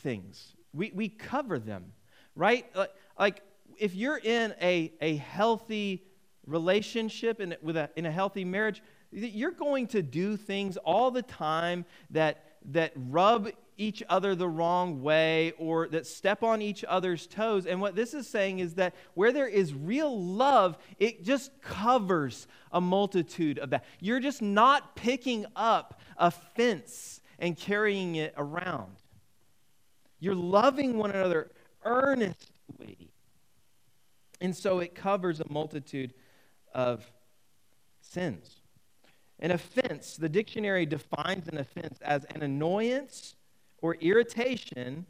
things, 0.00 0.54
we, 0.72 0.90
we 0.94 1.08
cover 1.08 1.58
them, 1.58 1.92
right? 2.34 2.66
Like, 2.74 2.90
like 3.18 3.42
if 3.78 3.94
you're 3.94 4.18
in 4.18 4.54
a, 4.60 4.92
a 5.00 5.16
healthy 5.16 6.02
relationship 6.46 7.40
and 7.40 7.56
with 7.62 7.76
a, 7.76 7.90
in 7.96 8.06
a 8.06 8.10
healthy 8.10 8.44
marriage, 8.44 8.82
you're 9.10 9.52
going 9.52 9.86
to 9.88 10.02
do 10.02 10.36
things 10.36 10.76
all 10.76 11.10
the 11.10 11.22
time 11.22 11.84
that, 12.10 12.44
that 12.72 12.92
rub 12.96 13.50
each 13.76 14.02
other 14.08 14.34
the 14.34 14.48
wrong 14.48 15.02
way 15.02 15.52
or 15.58 15.88
that 15.88 16.06
step 16.06 16.42
on 16.42 16.62
each 16.62 16.84
other's 16.84 17.26
toes. 17.26 17.66
And 17.66 17.80
what 17.80 17.96
this 17.96 18.14
is 18.14 18.28
saying 18.28 18.60
is 18.60 18.74
that 18.74 18.94
where 19.14 19.32
there 19.32 19.48
is 19.48 19.74
real 19.74 20.20
love, 20.22 20.78
it 20.98 21.24
just 21.24 21.50
covers 21.60 22.46
a 22.72 22.80
multitude 22.80 23.58
of 23.58 23.70
that. 23.70 23.84
You're 24.00 24.20
just 24.20 24.42
not 24.42 24.94
picking 24.96 25.46
up 25.56 26.00
a 26.16 26.30
fence 26.30 27.20
and 27.38 27.56
carrying 27.56 28.16
it 28.16 28.34
around. 28.36 28.96
You're 30.20 30.34
loving 30.34 30.96
one 30.96 31.10
another 31.10 31.50
earnestly. 31.84 33.10
And 34.40 34.54
so 34.54 34.78
it 34.78 34.94
covers 34.94 35.40
a 35.40 35.50
multitude 35.50 36.14
of 36.74 37.10
sins. 38.00 38.60
An 39.40 39.50
offense, 39.50 40.16
the 40.16 40.28
dictionary 40.28 40.86
defines 40.86 41.48
an 41.48 41.58
offense 41.58 41.98
as 42.00 42.24
an 42.34 42.42
annoyance 42.42 43.36
or 43.78 43.94
irritation 43.96 45.06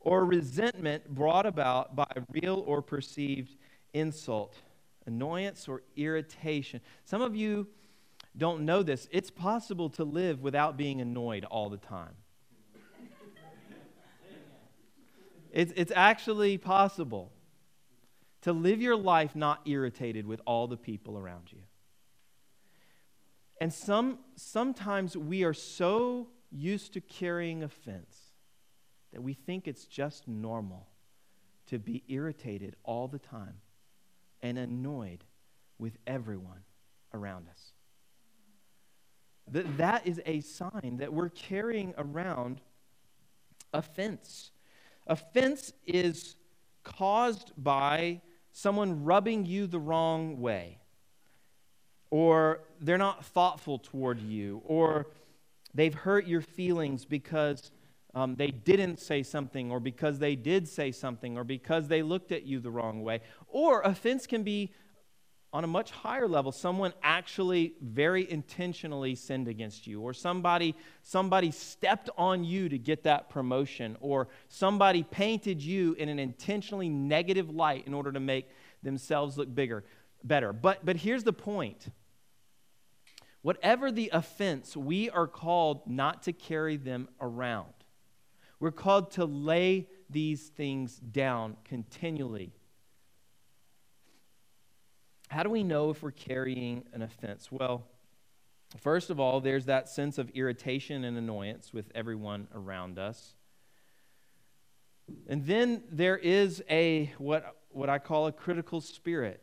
or 0.00 0.24
resentment 0.24 1.08
brought 1.14 1.46
about 1.46 1.96
by 1.96 2.10
real 2.30 2.62
or 2.66 2.82
perceived 2.82 3.56
insult. 3.92 4.54
Annoyance 5.06 5.68
or 5.68 5.82
irritation. 5.96 6.80
Some 7.04 7.22
of 7.22 7.36
you 7.36 7.68
don't 8.36 8.64
know 8.64 8.82
this. 8.82 9.08
It's 9.10 9.30
possible 9.30 9.88
to 9.90 10.04
live 10.04 10.42
without 10.42 10.76
being 10.76 11.00
annoyed 11.00 11.44
all 11.44 11.70
the 11.70 11.78
time. 11.78 12.14
It's, 15.52 15.72
it's 15.74 15.92
actually 15.94 16.58
possible 16.58 17.32
to 18.46 18.52
live 18.52 18.80
your 18.80 18.94
life 18.94 19.34
not 19.34 19.60
irritated 19.66 20.24
with 20.24 20.40
all 20.46 20.68
the 20.68 20.76
people 20.76 21.18
around 21.18 21.50
you. 21.50 21.58
And 23.60 23.72
some, 23.72 24.20
sometimes 24.36 25.16
we 25.16 25.42
are 25.42 25.52
so 25.52 26.28
used 26.52 26.92
to 26.92 27.00
carrying 27.00 27.64
offense 27.64 28.16
that 29.12 29.20
we 29.20 29.34
think 29.34 29.66
it's 29.66 29.84
just 29.84 30.28
normal 30.28 30.86
to 31.66 31.80
be 31.80 32.04
irritated 32.06 32.76
all 32.84 33.08
the 33.08 33.18
time 33.18 33.54
and 34.42 34.58
annoyed 34.58 35.24
with 35.80 35.98
everyone 36.06 36.62
around 37.12 37.48
us. 37.48 37.72
That, 39.50 39.76
that 39.78 40.06
is 40.06 40.20
a 40.24 40.38
sign 40.38 40.98
that 41.00 41.12
we're 41.12 41.30
carrying 41.30 41.94
around 41.98 42.60
offense. 43.72 44.52
Offense 45.08 45.72
is 45.84 46.36
caused 46.84 47.50
by 47.58 48.20
someone 48.56 49.04
rubbing 49.04 49.44
you 49.44 49.66
the 49.66 49.78
wrong 49.78 50.40
way, 50.40 50.78
or 52.10 52.60
they're 52.80 52.96
not 52.96 53.22
thoughtful 53.22 53.78
toward 53.78 54.18
you, 54.18 54.62
or 54.64 55.08
they've 55.74 55.92
hurt 55.92 56.26
your 56.26 56.40
feelings 56.40 57.04
because 57.04 57.70
um, 58.14 58.34
they 58.36 58.46
didn't 58.46 58.98
say 58.98 59.22
something, 59.22 59.70
or 59.70 59.78
because 59.78 60.18
they 60.20 60.34
did 60.34 60.66
say 60.66 60.90
something, 60.90 61.36
or 61.36 61.44
because 61.44 61.88
they 61.88 62.00
looked 62.00 62.32
at 62.32 62.44
you 62.44 62.58
the 62.58 62.70
wrong 62.70 63.02
way. 63.02 63.20
Or 63.46 63.82
offense 63.82 64.26
can 64.26 64.42
be 64.42 64.72
on 65.56 65.64
a 65.64 65.66
much 65.66 65.90
higher 65.90 66.28
level 66.28 66.52
someone 66.52 66.92
actually 67.02 67.72
very 67.80 68.30
intentionally 68.30 69.14
sinned 69.14 69.48
against 69.48 69.86
you 69.86 70.02
or 70.02 70.12
somebody 70.12 70.74
somebody 71.02 71.50
stepped 71.50 72.10
on 72.18 72.44
you 72.44 72.68
to 72.68 72.76
get 72.76 73.04
that 73.04 73.30
promotion 73.30 73.96
or 74.00 74.28
somebody 74.48 75.02
painted 75.02 75.62
you 75.62 75.94
in 75.94 76.10
an 76.10 76.18
intentionally 76.18 76.90
negative 76.90 77.48
light 77.48 77.86
in 77.86 77.94
order 77.94 78.12
to 78.12 78.20
make 78.20 78.50
themselves 78.82 79.38
look 79.38 79.52
bigger 79.54 79.82
better. 80.22 80.52
But 80.52 80.84
but 80.84 80.96
here's 80.96 81.24
the 81.24 81.32
point. 81.32 81.88
Whatever 83.40 83.90
the 83.90 84.10
offense 84.12 84.76
we 84.76 85.08
are 85.08 85.26
called 85.26 85.86
not 85.86 86.24
to 86.24 86.34
carry 86.34 86.76
them 86.76 87.08
around. 87.18 87.72
We're 88.60 88.72
called 88.72 89.12
to 89.12 89.24
lay 89.24 89.88
these 90.10 90.48
things 90.48 90.96
down 90.96 91.56
continually 91.64 92.52
how 95.28 95.42
do 95.42 95.50
we 95.50 95.62
know 95.62 95.90
if 95.90 96.02
we're 96.02 96.10
carrying 96.12 96.84
an 96.92 97.02
offense? 97.02 97.50
Well, 97.50 97.86
first 98.78 99.10
of 99.10 99.18
all, 99.18 99.40
there's 99.40 99.66
that 99.66 99.88
sense 99.88 100.18
of 100.18 100.30
irritation 100.30 101.04
and 101.04 101.16
annoyance 101.16 101.72
with 101.72 101.90
everyone 101.94 102.48
around 102.54 102.98
us. 102.98 103.34
And 105.28 105.46
then 105.46 105.82
there 105.90 106.16
is 106.16 106.62
a 106.68 107.12
what, 107.18 107.56
what 107.70 107.88
I 107.88 107.98
call 107.98 108.26
a 108.26 108.32
critical 108.32 108.80
spirit 108.80 109.42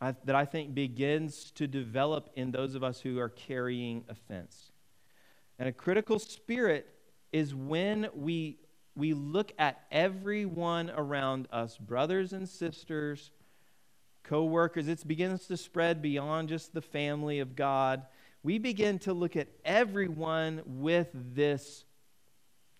I, 0.00 0.14
that 0.24 0.34
I 0.34 0.44
think 0.44 0.74
begins 0.74 1.50
to 1.52 1.66
develop 1.66 2.30
in 2.34 2.50
those 2.50 2.74
of 2.74 2.82
us 2.82 3.00
who 3.00 3.18
are 3.18 3.28
carrying 3.28 4.04
offense. 4.08 4.72
And 5.58 5.68
a 5.68 5.72
critical 5.72 6.18
spirit 6.18 6.86
is 7.32 7.54
when 7.54 8.08
we, 8.14 8.58
we 8.94 9.12
look 9.12 9.52
at 9.58 9.82
everyone 9.90 10.90
around 10.90 11.48
us, 11.52 11.76
brothers 11.76 12.32
and 12.32 12.48
sisters, 12.48 13.30
co-workers 14.30 14.86
it 14.86 15.06
begins 15.08 15.48
to 15.48 15.56
spread 15.56 16.00
beyond 16.00 16.48
just 16.48 16.72
the 16.72 16.80
family 16.80 17.40
of 17.40 17.56
god. 17.56 18.06
We 18.44 18.58
begin 18.58 19.00
to 19.00 19.12
look 19.12 19.34
at 19.34 19.48
everyone 19.64 20.62
with 20.64 21.08
this 21.12 21.84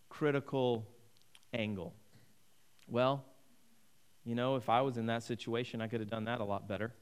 critical 0.08 0.86
angle. 1.52 1.92
Well 2.88 3.24
you 4.24 4.36
know 4.36 4.54
if 4.54 4.68
i 4.68 4.82
was 4.82 4.96
in 4.96 5.06
that 5.06 5.22
situation 5.22 5.80
i 5.80 5.88
could 5.88 5.98
have 5.98 6.10
done 6.10 6.26
that 6.26 6.40
a 6.40 6.44
lot 6.44 6.68
better. 6.68 6.94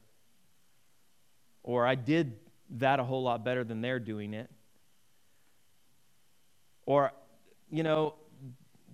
Or 1.61 1.85
i 1.85 1.93
did 1.93 2.39
that 2.71 2.99
a 2.99 3.03
whole 3.03 3.21
lot 3.21 3.45
better 3.45 3.63
than 3.63 3.81
they're 3.81 3.99
doing 3.99 4.33
it. 4.33 4.49
Or 6.87 7.11
you 7.69 7.83
know 7.83 8.15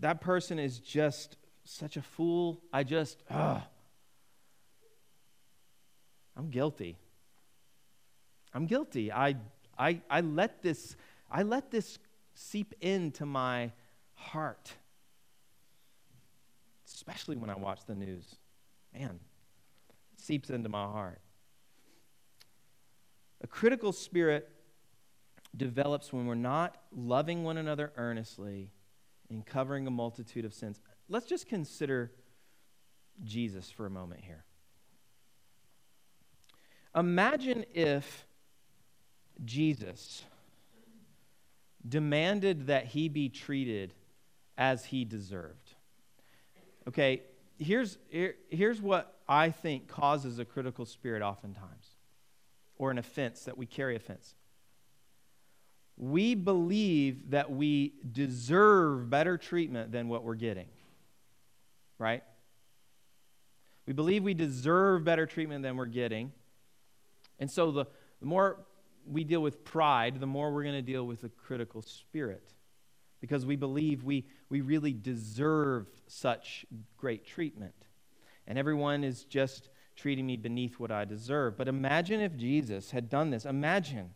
that 0.02 0.20
person 0.20 0.60
is 0.60 0.80
just 0.80 1.38
such 1.64 1.96
a 1.96 2.02
fool. 2.02 2.62
I 2.74 2.84
just 2.84 3.24
ugh, 3.30 3.62
I'm 6.38 6.50
guilty. 6.50 6.98
I'm 8.54 8.66
guilty. 8.66 9.12
I, 9.12 9.36
I, 9.78 10.02
I, 10.10 10.22
let 10.22 10.62
this, 10.62 10.96
I 11.30 11.44
let 11.44 11.72
this 11.72 12.00
seep 12.34 12.74
into 12.82 13.26
my 13.26 13.72
heart, 14.14 14.74
especially 16.88 17.36
when 17.36 17.50
I 17.50 17.56
watch 17.56 17.82
the 17.86 17.96
news. 17.96 18.36
Man, 18.94 19.20
it 20.14 20.22
seeps 20.22 20.50
into 20.50 20.70
my 20.70 20.84
heart. 20.84 21.20
A 23.42 23.48
critical 23.48 23.92
spirit 23.92 24.50
develops 25.56 26.12
when 26.12 26.26
we're 26.26 26.36
not 26.36 26.78
loving 26.92 27.44
one 27.44 27.58
another 27.58 27.92
earnestly 27.98 28.72
and 29.30 29.46
covering 29.46 29.88
a 29.88 29.92
multitude 29.92 30.46
of 30.46 30.54
sins. 30.54 30.80
Let's 31.10 31.26
just 31.26 31.48
consider 31.48 32.12
Jesus 33.24 33.70
for 33.70 33.86
a 33.86 33.90
moment 33.90 34.22
here. 34.24 34.45
Imagine 36.96 37.66
if 37.74 38.26
Jesus 39.44 40.24
demanded 41.88 42.68
that 42.68 42.86
he 42.86 43.10
be 43.10 43.30
treated 43.30 43.94
as 44.58 44.86
he 44.86 45.04
deserved. 45.04 45.74
Okay, 46.88 47.24
here's, 47.60 47.98
here, 48.10 48.36
here's 48.50 48.82
what 48.82 49.14
I 49.28 49.50
think 49.50 49.88
causes 49.88 50.40
a 50.40 50.46
critical 50.46 50.86
spirit 50.86 51.22
oftentimes, 51.22 51.90
or 52.78 52.92
an 52.92 52.98
offense, 52.98 53.44
that 53.44 53.58
we 53.58 53.66
carry 53.66 53.96
offense. 53.96 54.36
We 55.98 56.36
believe 56.36 57.32
that 57.32 57.52
we 57.52 57.94
deserve 58.12 59.10
better 59.10 59.38
treatment 59.38 59.92
than 59.92 60.08
what 60.08 60.24
we're 60.24 60.36
getting, 60.36 60.68
right? 61.98 62.24
We 63.86 63.94
believe 63.94 64.24
we 64.24 64.34
deserve 64.34 65.04
better 65.04 65.26
treatment 65.26 65.64
than 65.64 65.78
we're 65.78 65.86
getting. 65.86 66.32
And 67.40 67.50
so 67.50 67.72
the, 67.72 67.86
the 68.20 68.26
more 68.26 68.66
we 69.06 69.24
deal 69.24 69.42
with 69.42 69.64
pride, 69.64 70.20
the 70.20 70.28
more 70.28 70.52
we're 70.52 70.64
going 70.64 70.76
to 70.76 70.82
deal 70.82 71.06
with 71.06 71.24
a 71.24 71.30
critical 71.30 71.82
spirit 71.82 72.54
because 73.22 73.46
we 73.46 73.56
believe 73.56 74.04
we, 74.04 74.26
we 74.50 74.62
really 74.62 74.94
deserve 74.94 75.88
such 76.08 76.66
great 76.98 77.26
treatment. 77.26 77.74
And 78.48 78.58
everyone 78.58 79.04
is 79.04 79.24
just 79.24 79.70
treating 79.96 80.26
me 80.26 80.38
beneath 80.38 80.80
what 80.80 80.92
I 80.92 81.06
deserve. 81.06 81.58
But 81.58 81.68
imagine 81.68 82.22
if 82.22 82.36
Jesus 82.36 82.92
had 82.92 83.10
done 83.10 83.32
this. 83.32 83.46
Imagine 83.46 84.12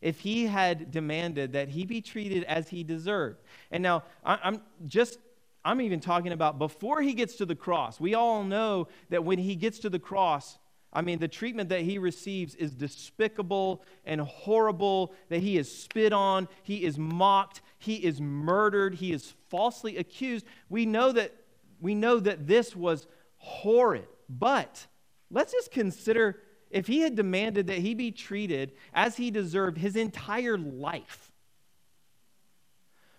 if 0.00 0.20
he 0.20 0.46
had 0.46 0.90
demanded 0.90 1.52
that 1.52 1.68
he 1.68 1.84
be 1.84 2.00
treated 2.00 2.44
as 2.44 2.68
he 2.68 2.82
deserved. 2.82 3.42
And 3.70 3.82
now, 3.82 4.04
I'm 4.24 4.62
just 4.86 5.18
I'm 5.64 5.80
even 5.80 6.00
talking 6.00 6.32
about 6.32 6.58
before 6.58 7.02
he 7.02 7.14
gets 7.14 7.36
to 7.36 7.46
the 7.46 7.54
cross. 7.54 8.00
We 8.00 8.14
all 8.14 8.42
know 8.42 8.88
that 9.10 9.24
when 9.24 9.38
he 9.38 9.54
gets 9.54 9.80
to 9.80 9.90
the 9.90 9.98
cross, 9.98 10.58
I 10.92 11.02
mean, 11.02 11.18
the 11.18 11.28
treatment 11.28 11.68
that 11.68 11.82
he 11.82 11.98
receives 11.98 12.54
is 12.54 12.72
despicable 12.72 13.82
and 14.04 14.20
horrible, 14.22 15.12
that 15.28 15.40
he 15.40 15.58
is 15.58 15.70
spit 15.70 16.12
on, 16.12 16.48
he 16.62 16.84
is 16.84 16.98
mocked, 16.98 17.60
he 17.78 17.96
is 17.96 18.20
murdered, 18.20 18.94
he 18.94 19.12
is 19.12 19.34
falsely 19.48 19.98
accused. 19.98 20.46
We 20.70 20.86
know 20.86 21.12
that, 21.12 21.34
we 21.80 21.94
know 21.94 22.18
that 22.20 22.46
this 22.46 22.74
was 22.74 23.06
horrid. 23.36 24.08
But 24.30 24.86
let's 25.30 25.52
just 25.52 25.70
consider 25.70 26.40
if 26.70 26.86
he 26.86 27.00
had 27.00 27.16
demanded 27.16 27.66
that 27.66 27.78
he 27.78 27.94
be 27.94 28.10
treated 28.10 28.72
as 28.94 29.16
he 29.16 29.30
deserved 29.30 29.78
his 29.78 29.96
entire 29.96 30.56
life. 30.56 31.32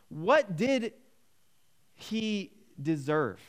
What 0.10 0.56
did 0.56 0.94
he 1.94 2.52
deserve? 2.82 3.40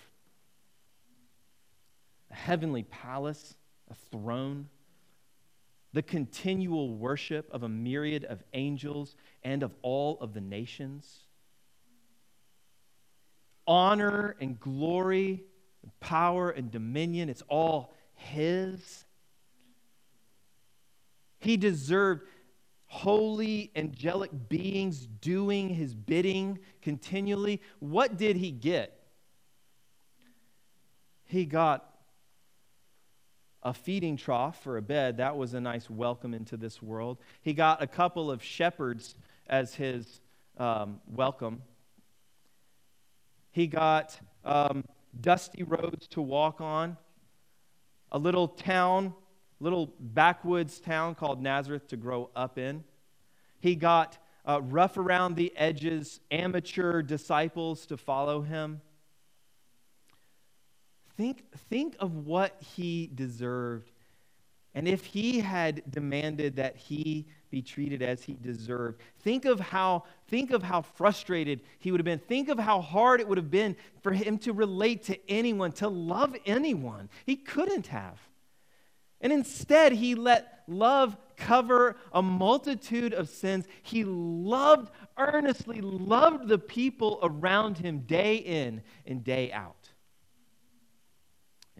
A 2.30 2.34
heavenly 2.34 2.82
palace? 2.82 3.54
A 3.90 3.94
throne, 4.10 4.68
the 5.92 6.02
continual 6.02 6.94
worship 6.94 7.48
of 7.52 7.62
a 7.62 7.68
myriad 7.68 8.24
of 8.24 8.42
angels 8.52 9.16
and 9.42 9.62
of 9.62 9.74
all 9.82 10.18
of 10.20 10.34
the 10.34 10.40
nations, 10.40 11.24
honor 13.66 14.36
and 14.40 14.58
glory, 14.60 15.42
and 15.82 16.00
power 16.00 16.50
and 16.50 16.70
dominion, 16.70 17.28
it's 17.28 17.42
all 17.48 17.94
His. 18.14 19.04
He 21.38 21.56
deserved 21.56 22.22
holy 22.86 23.70
angelic 23.76 24.30
beings 24.48 25.06
doing 25.06 25.68
his 25.68 25.94
bidding 25.94 26.58
continually. 26.82 27.62
What 27.78 28.16
did 28.16 28.36
he 28.36 28.50
get? 28.50 29.00
He 31.24 31.44
got 31.44 31.89
a 33.62 33.74
feeding 33.74 34.16
trough 34.16 34.62
for 34.62 34.76
a 34.76 34.82
bed. 34.82 35.18
That 35.18 35.36
was 35.36 35.54
a 35.54 35.60
nice 35.60 35.90
welcome 35.90 36.34
into 36.34 36.56
this 36.56 36.82
world. 36.82 37.18
He 37.42 37.52
got 37.52 37.82
a 37.82 37.86
couple 37.86 38.30
of 38.30 38.42
shepherds 38.42 39.14
as 39.46 39.74
his 39.74 40.20
um, 40.56 41.00
welcome. 41.06 41.62
He 43.50 43.66
got 43.66 44.18
um, 44.44 44.84
dusty 45.20 45.62
roads 45.62 46.06
to 46.08 46.22
walk 46.22 46.60
on, 46.60 46.96
a 48.12 48.18
little 48.18 48.48
town, 48.48 49.12
little 49.58 49.92
backwoods 49.98 50.80
town 50.80 51.14
called 51.14 51.42
Nazareth 51.42 51.88
to 51.88 51.96
grow 51.96 52.30
up 52.34 52.58
in. 52.58 52.84
He 53.58 53.74
got 53.74 54.18
uh, 54.46 54.60
rough 54.62 54.96
around 54.96 55.36
the 55.36 55.52
edges, 55.56 56.20
amateur 56.30 57.02
disciples 57.02 57.86
to 57.86 57.96
follow 57.96 58.40
him. 58.40 58.80
Think, 61.20 61.44
think 61.68 61.96
of 62.00 62.24
what 62.24 62.56
he 62.76 63.10
deserved. 63.14 63.90
And 64.74 64.88
if 64.88 65.04
he 65.04 65.40
had 65.40 65.82
demanded 65.90 66.56
that 66.56 66.78
he 66.78 67.26
be 67.50 67.60
treated 67.60 68.00
as 68.00 68.22
he 68.22 68.38
deserved, 68.40 69.02
think 69.18 69.44
of 69.44 69.60
how, 69.60 70.04
think 70.28 70.50
of 70.50 70.62
how 70.62 70.80
frustrated 70.80 71.60
he 71.78 71.90
would 71.90 72.00
have 72.00 72.06
been. 72.06 72.20
Think 72.20 72.48
of 72.48 72.58
how 72.58 72.80
hard 72.80 73.20
it 73.20 73.28
would 73.28 73.36
have 73.36 73.50
been 73.50 73.76
for 74.02 74.12
him 74.12 74.38
to 74.38 74.54
relate 74.54 75.02
to 75.04 75.30
anyone, 75.30 75.72
to 75.72 75.88
love 75.88 76.34
anyone. 76.46 77.10
He 77.26 77.36
couldn't 77.36 77.88
have. 77.88 78.18
And 79.20 79.30
instead, 79.30 79.92
he 79.92 80.14
let 80.14 80.62
love 80.66 81.18
cover 81.36 81.96
a 82.14 82.22
multitude 82.22 83.12
of 83.12 83.28
sins. 83.28 83.66
He 83.82 84.04
loved, 84.04 84.90
earnestly 85.18 85.82
loved 85.82 86.48
the 86.48 86.58
people 86.58 87.18
around 87.22 87.76
him 87.76 87.98
day 88.06 88.36
in 88.36 88.80
and 89.04 89.22
day 89.22 89.52
out. 89.52 89.79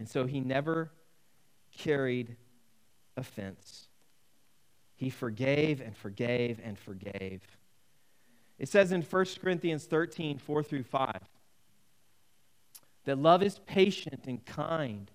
And 0.01 0.09
so 0.09 0.25
he 0.25 0.39
never 0.39 0.91
carried 1.77 2.35
offense. 3.15 3.87
He 4.95 5.11
forgave 5.11 5.79
and 5.79 5.95
forgave 5.95 6.59
and 6.63 6.75
forgave. 6.75 7.43
It 8.57 8.67
says 8.67 8.91
in 8.91 9.03
1 9.03 9.25
Corinthians 9.39 9.85
13, 9.85 10.39
4 10.39 10.63
through 10.63 10.81
5, 10.81 11.19
that 13.03 13.19
love 13.19 13.43
is 13.43 13.59
patient 13.67 14.25
and 14.25 14.43
kind. 14.43 15.11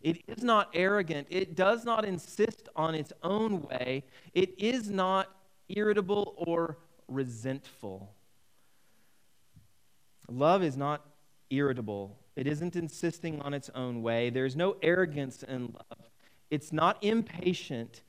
It 0.00 0.22
is 0.28 0.44
not 0.44 0.70
arrogant. 0.72 1.26
It 1.28 1.56
does 1.56 1.84
not 1.84 2.04
insist 2.04 2.68
on 2.76 2.94
its 2.94 3.12
own 3.24 3.62
way. 3.62 4.04
It 4.34 4.54
is 4.56 4.88
not 4.88 5.34
irritable 5.68 6.34
or 6.36 6.78
resentful. 7.08 8.14
Love 10.28 10.62
is 10.62 10.76
not 10.76 11.04
irritable 11.50 12.21
it 12.36 12.46
isn't 12.46 12.76
insisting 12.76 13.40
on 13.42 13.54
its 13.54 13.70
own 13.74 14.02
way. 14.02 14.30
There's 14.30 14.56
no 14.56 14.76
arrogance 14.82 15.42
in 15.42 15.66
love. 15.66 16.10
It's 16.50 16.72
not 16.72 17.02
impatient. 17.02 18.02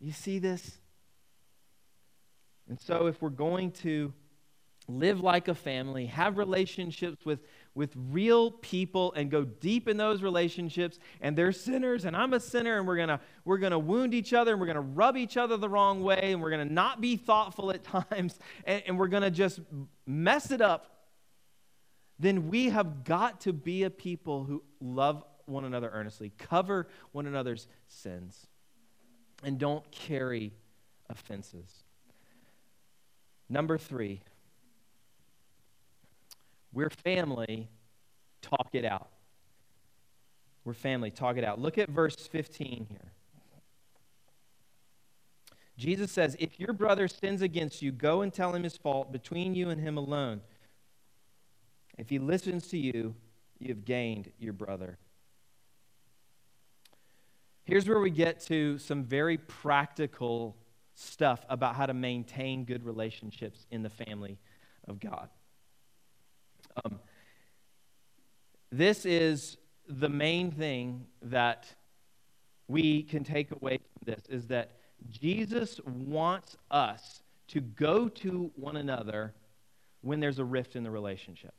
You 0.00 0.12
see 0.12 0.38
this? 0.38 0.78
And 2.68 2.80
so, 2.80 3.06
if 3.06 3.20
we're 3.20 3.30
going 3.30 3.72
to 3.72 4.12
live 4.88 5.20
like 5.20 5.48
a 5.48 5.54
family, 5.54 6.06
have 6.06 6.38
relationships 6.38 7.24
with, 7.24 7.40
with 7.74 7.92
real 8.10 8.50
people, 8.50 9.12
and 9.14 9.30
go 9.30 9.44
deep 9.44 9.88
in 9.88 9.96
those 9.96 10.22
relationships, 10.22 10.98
and 11.20 11.36
they're 11.36 11.52
sinners, 11.52 12.04
and 12.04 12.16
I'm 12.16 12.32
a 12.32 12.40
sinner, 12.40 12.78
and 12.78 12.86
we're 12.86 13.04
to 13.06 13.20
we're 13.44 13.58
gonna 13.58 13.78
wound 13.78 14.14
each 14.14 14.32
other, 14.32 14.52
and 14.52 14.60
we're 14.60 14.66
to 14.76 14.80
rub 14.80 15.16
each 15.16 15.36
other 15.36 15.56
the 15.56 15.68
wrong 15.68 16.02
way, 16.02 16.32
and 16.32 16.42
we're 16.42 16.50
to 16.50 16.64
not 16.64 17.00
be 17.00 17.16
thoughtful 17.16 17.70
at 17.70 17.84
times, 18.10 18.38
and, 18.64 18.82
and 18.86 18.98
we're 18.98 19.08
to 19.08 19.30
just 19.30 19.60
mess 20.06 20.50
it 20.50 20.60
up 20.60 20.99
then 22.20 22.48
we 22.48 22.68
have 22.68 23.02
got 23.04 23.40
to 23.40 23.52
be 23.52 23.84
a 23.84 23.90
people 23.90 24.44
who 24.44 24.62
love 24.78 25.24
one 25.46 25.64
another 25.64 25.90
earnestly, 25.92 26.30
cover 26.38 26.86
one 27.12 27.26
another's 27.26 27.66
sins, 27.88 28.46
and 29.42 29.58
don't 29.58 29.90
carry 29.90 30.52
offenses. 31.08 31.82
Number 33.48 33.78
three, 33.78 34.20
we're 36.74 36.90
family, 36.90 37.68
talk 38.42 38.68
it 38.74 38.84
out. 38.84 39.08
We're 40.64 40.74
family, 40.74 41.10
talk 41.10 41.38
it 41.38 41.42
out. 41.42 41.58
Look 41.58 41.78
at 41.78 41.88
verse 41.88 42.16
15 42.16 42.86
here. 42.90 43.12
Jesus 45.78 46.12
says, 46.12 46.36
If 46.38 46.60
your 46.60 46.74
brother 46.74 47.08
sins 47.08 47.40
against 47.40 47.80
you, 47.80 47.90
go 47.90 48.20
and 48.20 48.30
tell 48.30 48.54
him 48.54 48.62
his 48.62 48.76
fault 48.76 49.10
between 49.10 49.54
you 49.54 49.70
and 49.70 49.80
him 49.80 49.96
alone. 49.96 50.42
If 52.00 52.08
he 52.08 52.18
listens 52.18 52.66
to 52.68 52.78
you, 52.78 53.14
you 53.58 53.68
have 53.68 53.84
gained 53.84 54.32
your 54.38 54.54
brother. 54.54 54.96
Here's 57.64 57.86
where 57.86 58.00
we 58.00 58.08
get 58.08 58.40
to 58.46 58.78
some 58.78 59.04
very 59.04 59.36
practical 59.36 60.56
stuff 60.94 61.44
about 61.50 61.76
how 61.76 61.84
to 61.84 61.92
maintain 61.92 62.64
good 62.64 62.86
relationships 62.86 63.66
in 63.70 63.82
the 63.82 63.90
family 63.90 64.38
of 64.88 64.98
God. 64.98 65.28
Um, 66.82 67.00
this 68.72 69.04
is 69.04 69.58
the 69.86 70.08
main 70.08 70.52
thing 70.52 71.06
that 71.20 71.66
we 72.66 73.02
can 73.02 73.24
take 73.24 73.50
away 73.50 73.76
from 73.76 74.14
this 74.14 74.22
is 74.30 74.46
that 74.46 74.70
Jesus 75.10 75.78
wants 75.84 76.56
us 76.70 77.22
to 77.48 77.60
go 77.60 78.08
to 78.08 78.50
one 78.56 78.78
another 78.78 79.34
when 80.00 80.18
there's 80.18 80.38
a 80.38 80.44
rift 80.44 80.76
in 80.76 80.82
the 80.82 80.90
relationship 80.90 81.52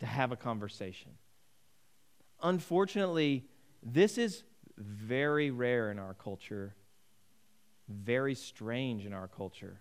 to 0.00 0.06
have 0.06 0.32
a 0.32 0.36
conversation. 0.36 1.12
Unfortunately, 2.42 3.44
this 3.82 4.18
is 4.18 4.44
very 4.76 5.50
rare 5.50 5.90
in 5.90 5.98
our 5.98 6.14
culture, 6.14 6.74
very 7.88 8.34
strange 8.34 9.06
in 9.06 9.12
our 9.12 9.28
culture. 9.28 9.80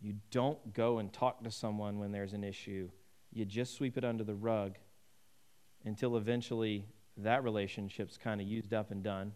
You 0.00 0.14
don't 0.30 0.72
go 0.72 0.98
and 0.98 1.12
talk 1.12 1.44
to 1.44 1.50
someone 1.50 1.98
when 1.98 2.12
there's 2.12 2.32
an 2.32 2.44
issue, 2.44 2.90
you 3.32 3.44
just 3.44 3.74
sweep 3.74 3.96
it 3.96 4.04
under 4.04 4.24
the 4.24 4.34
rug 4.34 4.76
until 5.84 6.16
eventually 6.16 6.86
that 7.18 7.44
relationship's 7.44 8.16
kind 8.16 8.40
of 8.40 8.46
used 8.46 8.72
up 8.72 8.90
and 8.90 9.02
done. 9.02 9.32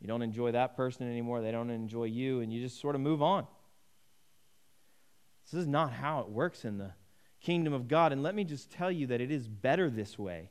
You 0.00 0.06
don't 0.06 0.22
enjoy 0.22 0.52
that 0.52 0.76
person 0.76 1.10
anymore, 1.10 1.40
they 1.40 1.52
don't 1.52 1.70
enjoy 1.70 2.04
you, 2.04 2.40
and 2.40 2.52
you 2.52 2.60
just 2.60 2.80
sort 2.80 2.94
of 2.94 3.00
move 3.00 3.22
on. 3.22 3.46
This 5.44 5.60
is 5.60 5.66
not 5.66 5.92
how 5.92 6.20
it 6.20 6.28
works 6.28 6.64
in 6.64 6.78
the 6.78 6.92
kingdom 7.46 7.72
of 7.72 7.86
God. 7.86 8.12
And 8.12 8.24
let 8.24 8.34
me 8.34 8.42
just 8.42 8.72
tell 8.72 8.90
you 8.90 9.06
that 9.06 9.20
it 9.20 9.30
is 9.30 9.46
better 9.46 9.88
this 9.88 10.18
way. 10.18 10.50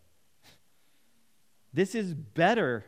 This 1.73 1.93
is 1.93 2.13
better. 2.13 2.85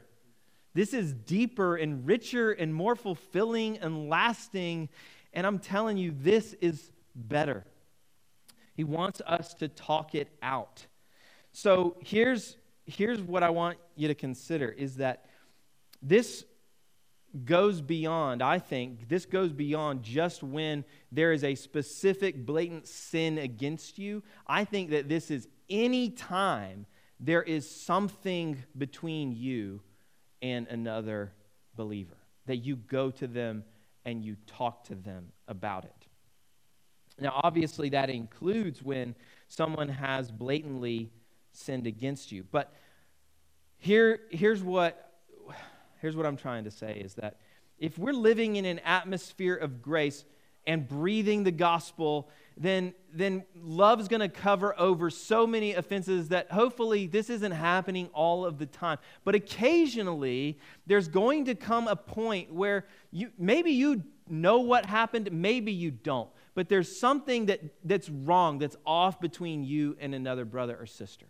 This 0.74 0.93
is 0.93 1.12
deeper 1.12 1.76
and 1.76 2.08
richer 2.08 2.53
and 2.53 2.74
more 2.74 2.95
fulfilling 2.95 3.78
and 3.80 4.08
lasting. 4.08 4.88
And 5.34 5.45
I'm 5.45 5.60
telling 5.60 5.97
you, 5.97 6.14
this 6.18 6.53
is 6.62 6.89
better. 7.16 7.66
He 8.76 8.86
wants 8.86 9.22
us 9.28 9.53
to 9.55 9.68
talk 9.68 10.16
it 10.16 10.30
out. 10.41 10.86
So 11.51 11.97
here's, 11.99 12.55
here's 12.86 13.22
what 13.22 13.43
I 13.43 13.49
want 13.49 13.78
you 13.97 14.08
to 14.08 14.16
consider 14.16 14.70
is 14.70 14.95
that 14.95 15.26
this 16.01 16.45
goes 17.45 17.82
beyond, 17.82 18.41
I 18.41 18.59
think, 18.59 19.09
this 19.09 19.25
goes 19.25 19.51
beyond 19.51 20.03
just 20.03 20.43
when 20.43 20.86
there 21.11 21.32
is 21.32 21.43
a 21.43 21.55
specific 21.55 22.45
blatant 22.45 22.88
sin 22.88 23.38
against 23.38 23.99
you. 23.99 24.23
I 24.47 24.63
think 24.63 24.89
that 24.91 25.09
this 25.09 25.30
is 25.30 25.47
any 25.69 26.09
time 26.09 26.86
there 27.19 27.43
is 27.43 27.69
something 27.69 28.63
between 28.78 29.32
you 29.36 29.82
and 30.41 30.67
another 30.67 31.34
believer, 31.75 32.17
that 32.45 32.57
you 32.57 32.75
go 32.75 33.11
to 33.11 33.28
them 33.28 33.63
and 34.05 34.23
you 34.23 34.38
talk 34.45 34.86
to 34.86 34.95
them 34.95 35.28
about 35.47 35.84
it. 35.84 36.07
Now, 37.19 37.39
obviously, 37.43 37.89
that 37.89 38.09
includes 38.09 38.82
when 38.82 39.15
someone 39.47 39.89
has 39.89 40.32
blatantly 40.32 41.11
sinned 41.51 41.88
against 41.88 42.32
you. 42.32 42.45
But 42.51 42.73
here, 43.80 44.21
here's, 44.30 44.61
what, 44.61 45.07
here's 46.08 46.16
what 46.16 46.26
I'm 46.26 46.38
trying 46.38 46.64
to 46.64 46.72
say 46.72 47.01
is 47.03 47.16
that 47.16 47.36
if 47.78 47.99
we're 47.99 48.14
living 48.14 48.55
in 48.55 48.64
an 48.64 48.80
atmosphere 48.80 49.55
of 49.55 49.82
grace 49.82 50.24
and 50.66 50.88
breathing 50.88 51.43
the 51.43 51.51
gospel, 51.51 52.30
then, 52.55 52.93
then 53.14 53.43
love's 53.62 54.08
going 54.08 54.22
to 54.22 54.30
cover 54.30 54.74
over 54.80 55.10
so 55.10 55.45
many 55.45 55.74
offenses 55.74 56.30
that 56.30 56.49
hopefully 56.49 57.08
this 57.08 57.30
isn't 57.30 57.51
happening 57.51 58.08
all 58.14 58.45
of 58.45 58.58
the 58.58 58.66
time. 58.66 58.99
But 59.26 59.36
occasionally, 59.36 60.60
there's 60.86 61.10
going 61.10 61.43
to 61.43 61.55
come 61.55 61.89
a 61.89 61.97
point 61.97 62.53
where 62.53 62.86
you, 63.12 63.32
maybe 63.38 63.72
you 63.72 64.01
know 64.30 64.60
what 64.60 64.86
happened, 64.86 65.30
maybe 65.34 65.74
you 65.74 65.91
don't 65.91 66.30
but 66.55 66.70
there's 66.70 66.97
something 66.97 67.45
that, 67.45 67.62
that's 67.84 68.10
wrong, 68.10 68.58
that's 68.58 68.76
off 68.84 69.20
between 69.22 69.64
you 69.64 69.95
and 69.99 70.16
another 70.16 70.43
brother 70.43 70.76
or 70.76 70.88
sister. 70.88 71.28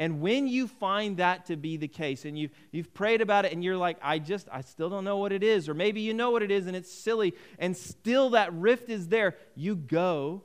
And 0.00 0.22
when 0.22 0.48
you 0.48 0.66
find 0.66 1.18
that 1.18 1.44
to 1.46 1.56
be 1.56 1.76
the 1.76 1.86
case, 1.86 2.24
and 2.24 2.36
you've, 2.36 2.52
you've 2.72 2.94
prayed 2.94 3.20
about 3.20 3.44
it, 3.44 3.52
and 3.52 3.62
you're 3.62 3.76
like, 3.76 3.98
I 4.02 4.18
just, 4.18 4.48
I 4.50 4.62
still 4.62 4.88
don't 4.88 5.04
know 5.04 5.18
what 5.18 5.30
it 5.30 5.42
is, 5.42 5.68
or 5.68 5.74
maybe 5.74 6.00
you 6.00 6.14
know 6.14 6.30
what 6.30 6.42
it 6.42 6.50
is 6.50 6.66
and 6.66 6.74
it's 6.74 6.90
silly, 6.90 7.34
and 7.58 7.76
still 7.76 8.30
that 8.30 8.50
rift 8.54 8.88
is 8.88 9.08
there, 9.08 9.36
you 9.54 9.76
go 9.76 10.42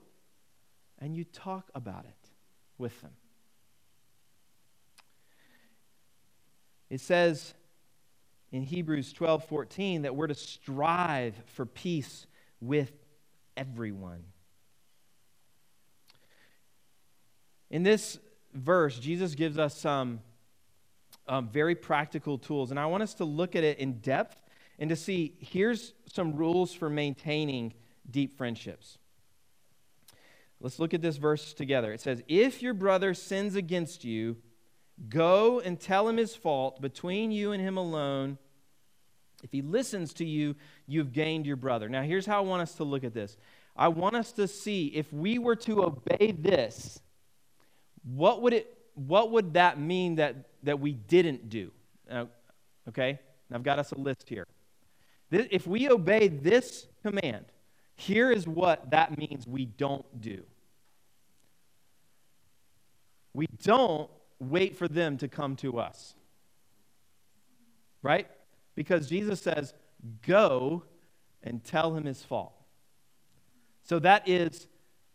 and 0.99 1.15
you 1.15 1.23
talk 1.23 1.69
about 1.73 2.03
it 2.03 2.29
with 2.77 2.99
them. 3.01 3.13
It 6.89 6.99
says 6.99 7.53
in 8.51 8.61
Hebrews 8.61 9.13
12 9.13 9.45
14 9.45 10.01
that 10.01 10.17
we're 10.17 10.27
to 10.27 10.35
strive 10.35 11.33
for 11.45 11.65
peace 11.65 12.27
with 12.59 12.91
everyone. 13.55 14.25
In 17.69 17.83
this 17.83 18.19
verse, 18.55 18.97
Jesus 18.97 19.35
gives 19.35 19.57
us 19.57 19.77
some 19.77 20.21
um, 21.27 21.49
very 21.49 21.75
practical 21.75 22.37
tools, 22.37 22.71
and 22.71 22.79
I 22.79 22.85
want 22.87 23.03
us 23.03 23.13
to 23.15 23.25
look 23.25 23.55
at 23.55 23.63
it 23.63 23.79
in 23.79 23.99
depth 23.99 24.41
and 24.79 24.89
to 24.89 24.95
see 24.95 25.35
here's 25.39 25.93
some 26.11 26.35
rules 26.35 26.73
for 26.73 26.89
maintaining 26.89 27.73
deep 28.09 28.37
friendships. 28.37 28.97
Let's 30.59 30.79
look 30.79 30.93
at 30.93 31.01
this 31.01 31.17
verse 31.17 31.53
together. 31.53 31.91
It 31.91 32.01
says, 32.01 32.23
If 32.27 32.61
your 32.61 32.73
brother 32.73 33.13
sins 33.13 33.55
against 33.55 34.03
you, 34.03 34.37
go 35.09 35.59
and 35.59 35.79
tell 35.79 36.07
him 36.07 36.17
his 36.17 36.35
fault 36.35 36.81
between 36.81 37.31
you 37.31 37.51
and 37.51 37.61
him 37.61 37.77
alone. 37.77 38.37
If 39.43 39.51
he 39.51 39.61
listens 39.61 40.13
to 40.15 40.25
you, 40.25 40.55
you've 40.87 41.11
gained 41.11 41.45
your 41.45 41.57
brother. 41.57 41.89
Now, 41.89 42.01
here's 42.01 42.25
how 42.25 42.37
I 42.37 42.45
want 42.45 42.61
us 42.61 42.73
to 42.75 42.83
look 42.83 43.03
at 43.03 43.13
this. 43.13 43.37
I 43.75 43.89
want 43.89 44.15
us 44.15 44.31
to 44.33 44.47
see 44.47 44.87
if 44.87 45.11
we 45.11 45.37
were 45.37 45.57
to 45.57 45.83
obey 45.83 46.31
this, 46.31 47.01
what 48.05 48.41
would 48.41 48.53
it 48.53 48.75
what 48.95 49.31
would 49.31 49.53
that 49.53 49.79
mean 49.79 50.15
that, 50.15 50.35
that 50.63 50.79
we 50.79 50.93
didn't 50.93 51.49
do? 51.49 51.71
Uh, 52.09 52.25
okay? 52.87 53.19
I've 53.53 53.63
got 53.63 53.77
us 53.77 53.91
a 53.91 53.97
list 53.97 54.27
here. 54.27 54.47
This, 55.29 55.47
if 55.51 55.67
we 55.67 55.89
obey 55.89 56.29
this 56.29 56.87
command, 57.03 57.45
here 57.95 58.31
is 58.31 58.47
what 58.47 58.89
that 58.91 59.17
means 59.17 59.45
we 59.45 59.65
don't 59.65 60.21
do. 60.21 60.43
We 63.33 63.47
don't 63.63 64.09
wait 64.39 64.77
for 64.77 64.87
them 64.87 65.17
to 65.17 65.27
come 65.27 65.55
to 65.57 65.79
us. 65.79 66.15
Right? 68.01 68.27
Because 68.75 69.07
Jesus 69.07 69.41
says, 69.41 69.73
Go 70.25 70.83
and 71.43 71.63
tell 71.63 71.95
him 71.95 72.05
his 72.05 72.23
fault. 72.23 72.53
So 73.83 73.99
that 73.99 74.27
is 74.27 74.67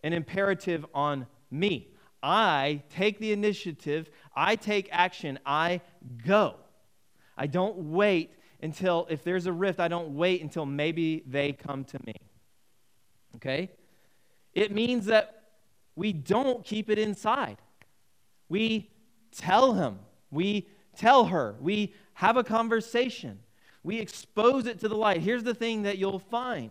an 0.03 0.13
imperative 0.13 0.85
on 0.95 1.27
me. 1.51 1.90
I 2.23 2.83
take 2.91 3.19
the 3.19 3.33
initiative, 3.33 4.11
I 4.35 4.57
take 4.57 4.89
action, 4.93 5.39
I 5.47 5.81
go. 6.27 6.57
I 7.37 7.47
don't 7.47 7.93
wait 7.93 8.33
until, 8.63 9.07
if 9.09 9.25
there's 9.25 9.47
a 9.47 9.53
rift, 9.53 9.81
I 9.81 9.89
don't 9.89 10.15
wait 10.17 10.43
until 10.43 10.67
maybe 10.67 11.23
they 11.27 11.53
come 11.53 11.85
to 11.85 11.99
me. 12.07 12.15
Okay? 13.37 13.71
It 14.53 14.73
means 14.73 15.07
that 15.07 15.45
we 15.97 16.13
don't 16.13 16.65
keep 16.65 16.91
it 16.91 16.99
inside. 16.99 17.57
We 18.49 18.91
tell 19.33 19.75
him, 19.75 20.01
we 20.31 20.69
tell 20.97 21.27
her, 21.27 21.57
we 21.61 21.95
have 22.15 22.37
a 22.37 22.45
conversation. 22.45 23.39
We 23.83 23.99
expose 23.99 24.67
it 24.67 24.81
to 24.81 24.89
the 24.89 24.97
light. 24.97 25.23
Here's 25.23 25.45
the 25.45 25.55
thing 25.55 25.83
that 25.83 25.97
you'll 25.97 26.19
find 26.19 26.71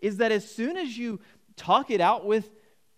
is 0.00 0.16
that 0.16 0.32
as 0.32 0.48
soon 0.48 0.76
as 0.76 0.96
you 0.96 1.20
talk 1.56 1.90
it 1.90 2.00
out 2.00 2.24
with, 2.24 2.50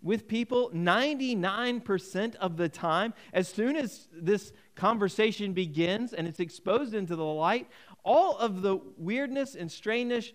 with 0.02 0.26
people, 0.28 0.70
99% 0.70 2.34
of 2.36 2.56
the 2.56 2.68
time, 2.68 3.12
as 3.32 3.48
soon 3.48 3.76
as 3.76 4.08
this 4.12 4.52
conversation 4.74 5.52
begins 5.52 6.12
and 6.14 6.26
it's 6.26 6.40
exposed 6.40 6.94
into 6.94 7.16
the 7.16 7.24
light, 7.24 7.68
all 8.02 8.38
of 8.38 8.62
the 8.62 8.78
weirdness 8.96 9.54
and 9.54 9.70
strangeness, 9.70 10.32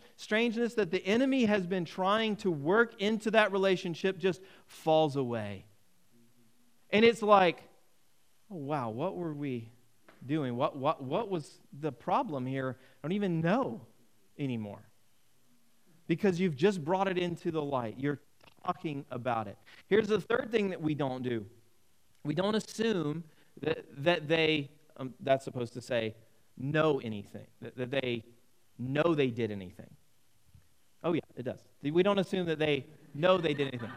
that 0.76 0.92
the 0.92 1.04
enemy 1.06 1.46
has 1.46 1.66
been 1.66 1.86
trying 1.86 2.36
to 2.38 2.52
work 2.52 3.02
into 3.02 3.32
that 3.32 3.52
relationship 3.52 4.20
just 4.20 4.42
falls 4.68 5.16
away. 5.16 5.66
And 6.92 7.04
it's 7.04 7.24
like, 7.24 7.64
oh, 8.52 8.58
wow, 8.58 8.90
what 8.90 9.16
were 9.16 9.34
we 9.34 9.72
doing? 10.26 10.56
What, 10.56 10.78
what, 10.78 11.04
what 11.04 11.30
was 11.30 11.60
the 11.80 11.92
problem 11.92 12.46
here? 12.46 12.78
I 13.04 13.08
don't 13.08 13.14
even 13.14 13.42
know 13.42 13.82
anymore. 14.38 14.84
Because 16.08 16.40
you've 16.40 16.56
just 16.56 16.84
brought 16.84 17.08
it 17.08 17.18
into 17.18 17.50
the 17.50 17.62
light. 17.62 17.96
You're 17.98 18.20
talking 18.66 19.06
about 19.12 19.48
it. 19.48 19.58
Here's 19.88 20.08
the 20.08 20.20
third 20.20 20.50
thing 20.52 20.70
that 20.70 20.82
we 20.82 20.96
don't 20.96 21.24
do 21.24 21.46
we 22.24 22.34
don't 22.34 22.56
assume 22.56 23.24
that, 23.62 23.86
that 24.04 24.28
they, 24.28 24.72
um, 24.98 25.14
that's 25.20 25.46
supposed 25.46 25.74
to 25.74 25.82
say, 25.82 26.16
know 26.58 27.00
anything, 27.04 27.46
that, 27.62 27.78
that 27.78 27.92
they 27.92 28.24
know 28.80 29.14
they 29.14 29.28
did 29.28 29.52
anything. 29.52 29.90
Oh, 31.04 31.14
yeah, 31.14 31.22
it 31.36 31.44
does. 31.44 31.60
We 31.84 32.02
don't 32.02 32.18
assume 32.18 32.48
that 32.48 32.58
they 32.58 32.88
know 33.14 33.38
they 33.38 33.54
did 33.54 33.68
anything. 33.68 33.92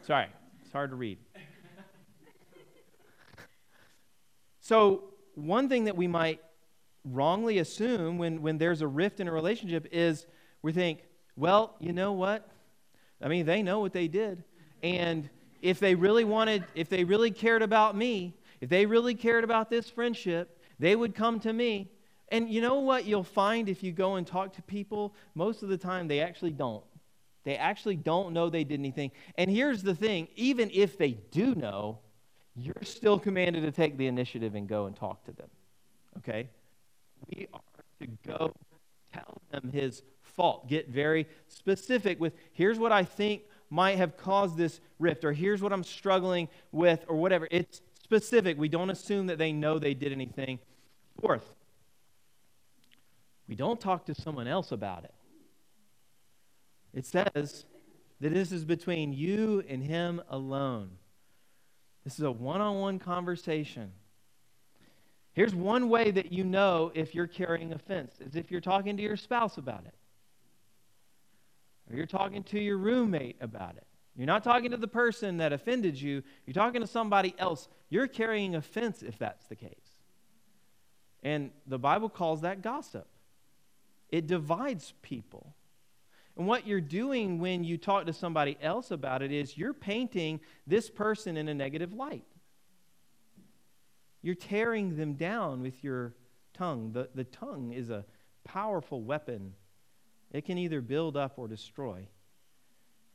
Sorry, 0.00 0.26
it's 0.62 0.72
hard 0.72 0.90
to 0.90 0.96
read. 0.96 1.18
So, 4.60 5.04
one 5.34 5.68
thing 5.68 5.84
that 5.84 5.96
we 5.96 6.06
might 6.06 6.40
wrongly 7.04 7.58
assume 7.58 8.16
when, 8.16 8.42
when 8.42 8.58
there's 8.58 8.80
a 8.80 8.86
rift 8.86 9.20
in 9.20 9.28
a 9.28 9.32
relationship 9.32 9.86
is 9.92 10.26
we 10.62 10.72
think, 10.72 11.00
well, 11.36 11.76
you 11.80 11.92
know 11.92 12.12
what? 12.12 12.48
I 13.22 13.28
mean, 13.28 13.46
they 13.46 13.62
know 13.62 13.80
what 13.80 13.92
they 13.92 14.08
did. 14.08 14.42
And 14.82 15.28
if 15.60 15.78
they 15.78 15.94
really 15.94 16.24
wanted, 16.24 16.64
if 16.74 16.88
they 16.88 17.04
really 17.04 17.30
cared 17.30 17.62
about 17.62 17.96
me, 17.96 18.34
if 18.60 18.68
they 18.68 18.86
really 18.86 19.14
cared 19.14 19.44
about 19.44 19.70
this 19.70 19.88
friendship, 19.88 20.60
they 20.78 20.96
would 20.96 21.14
come 21.14 21.38
to 21.40 21.52
me. 21.52 21.90
And 22.30 22.48
you 22.48 22.60
know 22.60 22.80
what 22.80 23.04
you'll 23.04 23.22
find 23.22 23.68
if 23.68 23.82
you 23.82 23.92
go 23.92 24.16
and 24.16 24.26
talk 24.26 24.54
to 24.54 24.62
people? 24.62 25.14
Most 25.34 25.62
of 25.62 25.68
the 25.68 25.76
time, 25.76 26.08
they 26.08 26.20
actually 26.20 26.52
don't. 26.52 26.84
They 27.44 27.56
actually 27.56 27.96
don't 27.96 28.32
know 28.32 28.48
they 28.48 28.64
did 28.64 28.80
anything. 28.80 29.10
And 29.36 29.50
here's 29.50 29.82
the 29.82 29.94
thing 29.94 30.28
even 30.36 30.70
if 30.72 30.96
they 30.96 31.12
do 31.30 31.54
know, 31.54 31.98
you're 32.56 32.74
still 32.82 33.18
commanded 33.18 33.62
to 33.62 33.72
take 33.72 33.96
the 33.96 34.06
initiative 34.06 34.54
and 34.54 34.68
go 34.68 34.86
and 34.86 34.96
talk 34.96 35.24
to 35.24 35.32
them. 35.32 35.48
Okay? 36.18 36.48
We 37.28 37.48
are 37.52 37.60
to 38.00 38.06
go 38.26 38.52
tell 39.12 39.40
them 39.50 39.70
his 39.72 40.02
fault. 40.34 40.68
Get 40.68 40.88
very 40.88 41.26
specific 41.48 42.20
with 42.20 42.34
here's 42.52 42.78
what 42.78 42.92
I 42.92 43.04
think 43.04 43.42
might 43.70 43.96
have 43.96 44.16
caused 44.16 44.56
this 44.56 44.80
rift, 44.98 45.24
or 45.24 45.32
here's 45.32 45.62
what 45.62 45.72
I'm 45.72 45.84
struggling 45.84 46.48
with, 46.72 47.04
or 47.08 47.16
whatever. 47.16 47.48
It's 47.50 47.80
specific. 48.02 48.58
We 48.58 48.68
don't 48.68 48.90
assume 48.90 49.26
that 49.28 49.38
they 49.38 49.52
know 49.52 49.78
they 49.78 49.94
did 49.94 50.12
anything. 50.12 50.58
Fourth, 51.20 51.54
we 53.48 53.54
don't 53.54 53.80
talk 53.80 54.06
to 54.06 54.14
someone 54.14 54.46
else 54.46 54.72
about 54.72 55.04
it. 55.04 55.14
It 56.92 57.06
says 57.06 57.64
that 58.20 58.34
this 58.34 58.52
is 58.52 58.64
between 58.64 59.12
you 59.12 59.64
and 59.68 59.82
him 59.82 60.20
alone. 60.28 60.90
This 62.04 62.18
is 62.18 62.24
a 62.24 62.30
one 62.30 62.60
on 62.60 62.80
one 62.80 62.98
conversation. 62.98 63.92
Here's 65.32 65.54
one 65.54 65.88
way 65.88 66.10
that 66.10 66.32
you 66.32 66.44
know 66.44 66.92
if 66.94 67.14
you're 67.14 67.26
carrying 67.26 67.72
offense 67.72 68.16
is 68.20 68.36
if 68.36 68.50
you're 68.50 68.60
talking 68.60 68.96
to 68.98 69.02
your 69.02 69.16
spouse 69.16 69.56
about 69.56 69.84
it. 69.86 69.94
Or 71.90 71.96
you're 71.96 72.06
talking 72.06 72.42
to 72.44 72.60
your 72.60 72.78
roommate 72.78 73.36
about 73.40 73.76
it. 73.76 73.86
You're 74.16 74.26
not 74.26 74.44
talking 74.44 74.70
to 74.72 74.76
the 74.76 74.88
person 74.88 75.38
that 75.38 75.52
offended 75.52 76.00
you, 76.00 76.22
you're 76.46 76.54
talking 76.54 76.80
to 76.80 76.86
somebody 76.86 77.34
else. 77.38 77.68
You're 77.88 78.06
carrying 78.06 78.54
offense 78.54 79.02
if 79.02 79.18
that's 79.18 79.46
the 79.46 79.56
case. 79.56 79.70
And 81.22 81.50
the 81.66 81.78
Bible 81.78 82.08
calls 82.08 82.42
that 82.42 82.62
gossip. 82.62 83.06
It 84.08 84.26
divides 84.26 84.92
people. 85.02 85.54
And 86.36 86.46
what 86.46 86.66
you're 86.66 86.80
doing 86.80 87.38
when 87.38 87.64
you 87.64 87.76
talk 87.76 88.06
to 88.06 88.12
somebody 88.12 88.56
else 88.60 88.90
about 88.90 89.22
it 89.22 89.32
is 89.32 89.56
you're 89.56 89.74
painting 89.74 90.40
this 90.66 90.90
person 90.90 91.36
in 91.36 91.48
a 91.48 91.54
negative 91.54 91.92
light. 91.92 92.24
You're 94.22 94.34
tearing 94.34 94.96
them 94.96 95.14
down 95.14 95.62
with 95.62 95.82
your 95.82 96.14
tongue. 96.54 96.92
The, 96.92 97.08
the 97.14 97.24
tongue 97.24 97.72
is 97.72 97.90
a 97.90 98.04
powerful 98.44 99.02
weapon, 99.02 99.54
it 100.32 100.44
can 100.44 100.58
either 100.58 100.80
build 100.80 101.16
up 101.16 101.34
or 101.36 101.46
destroy. 101.46 102.06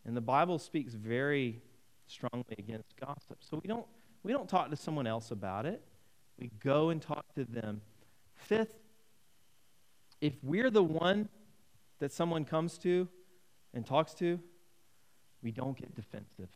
And 0.06 0.16
the 0.16 0.22
Bible 0.22 0.60
speaks 0.60 0.94
very 0.94 1.62
strongly 2.06 2.56
against 2.58 2.96
gossip. 2.96 3.40
So 3.42 3.60
we 3.62 3.68
don't, 3.68 3.86
we 4.24 4.32
don't 4.32 4.48
talk 4.48 4.70
to 4.70 4.76
someone 4.76 5.08
else 5.08 5.32
about 5.32 5.66
it, 5.66 5.82
we 6.40 6.52
go 6.64 6.90
and 6.90 7.02
talk 7.02 7.26
to 7.36 7.44
them. 7.44 7.82
Fifth, 8.36 8.78
if 10.22 10.34
we're 10.44 10.70
the 10.70 10.84
one 10.84 11.28
that 12.00 12.12
someone 12.12 12.46
comes 12.46 12.78
to 12.80 13.08
and 13.74 13.86
talks 13.86 14.14
to, 14.16 14.40
we 15.42 15.52
don't 15.52 15.78
get 15.78 15.94
defensive. 15.96 16.50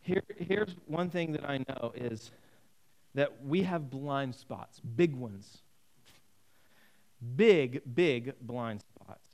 Here, 0.00 0.22
here's 0.38 0.74
one 0.86 1.10
thing 1.10 1.32
that 1.32 1.44
I 1.44 1.58
know 1.58 1.92
is 1.94 2.30
that 3.14 3.44
we 3.44 3.62
have 3.62 3.90
blind 3.90 4.34
spots, 4.34 4.80
big 4.80 5.14
ones. 5.14 5.58
Big, 7.36 7.82
big 7.94 8.34
blind 8.40 8.82
spots. 8.82 9.28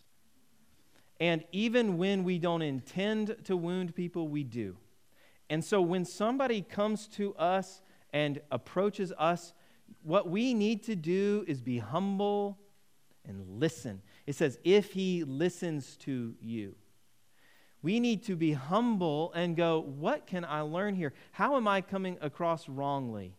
And 1.20 1.44
even 1.52 1.96
when 1.98 2.24
we 2.24 2.38
don't 2.38 2.62
intend 2.62 3.36
to 3.44 3.56
wound 3.56 3.94
people, 3.94 4.28
we 4.28 4.42
do. 4.42 4.76
And 5.50 5.64
so 5.64 5.80
when 5.80 6.04
somebody 6.04 6.62
comes 6.62 7.06
to 7.08 7.34
us 7.36 7.82
and 8.12 8.40
approaches 8.50 9.12
us, 9.18 9.52
what 10.02 10.28
we 10.28 10.54
need 10.54 10.82
to 10.84 10.96
do 10.96 11.44
is 11.46 11.60
be 11.60 11.78
humble 11.78 12.58
and 13.26 13.60
listen. 13.60 14.02
It 14.26 14.34
says, 14.34 14.58
if 14.64 14.92
he 14.92 15.24
listens 15.24 15.96
to 15.98 16.34
you. 16.40 16.76
We 17.82 18.00
need 18.00 18.24
to 18.24 18.36
be 18.36 18.52
humble 18.52 19.30
and 19.34 19.54
go, 19.54 19.80
what 19.80 20.26
can 20.26 20.44
I 20.44 20.62
learn 20.62 20.94
here? 20.94 21.12
How 21.32 21.56
am 21.56 21.68
I 21.68 21.82
coming 21.82 22.16
across 22.22 22.66
wrongly? 22.66 23.36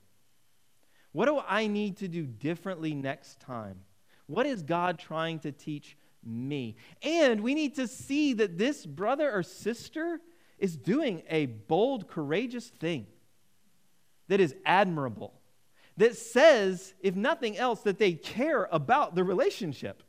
What 1.14 1.26
do 1.26 1.42
I 1.48 1.66
need 1.66 1.98
to 1.98 2.08
do 2.08 2.28
differently 2.28 2.94
next 2.94 3.40
time? 3.40 3.80
What 4.28 4.46
is 4.46 4.64
God 4.64 5.00
trying 5.00 5.40
to 5.40 5.52
teach 5.52 5.98
me? 6.24 6.76
And 7.02 7.42
we 7.42 7.54
need 7.54 7.76
to 7.76 7.88
see 7.88 8.34
that 8.34 8.58
this 8.58 8.86
brother 8.86 9.32
or 9.32 9.44
sister 9.44 10.20
is 10.58 10.76
doing 10.76 11.24
a 11.30 11.46
bold, 11.46 12.08
courageous 12.08 12.68
thing 12.68 13.08
that 14.28 14.40
is 14.40 14.56
admirable, 14.66 15.34
that 15.98 16.18
says, 16.18 16.94
if 17.02 17.16
nothing 17.16 17.58
else, 17.58 17.82
that 17.82 18.00
they 18.00 18.14
care 18.14 18.68
about 18.72 19.16
the 19.16 19.24
relationship. 19.24 20.04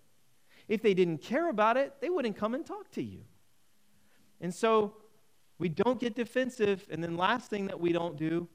If 0.69 0.83
they 0.83 0.95
didn't 0.95 1.19
care 1.19 1.49
about 1.49 1.77
it, 1.77 1.95
they 2.01 2.11
wouldn't 2.11 2.37
come 2.37 2.55
and 2.55 2.65
talk 2.65 2.91
to 2.93 3.03
you. 3.03 3.21
And 4.41 4.55
so 4.55 4.95
we 5.59 5.69
don't 5.69 6.01
get 6.01 6.15
defensive. 6.15 6.87
And 6.91 7.03
then, 7.03 7.17
last 7.17 7.51
thing 7.51 7.67
that 7.67 7.79
we 7.79 7.93
don't 7.93 8.17
do, 8.17 8.49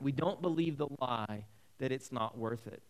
we 0.00 0.12
don't 0.12 0.42
believe 0.42 0.78
the 0.78 0.88
lie 1.00 1.44
that 1.78 1.92
it's 1.92 2.12
not 2.12 2.36
worth 2.36 2.66
it. 2.66 2.82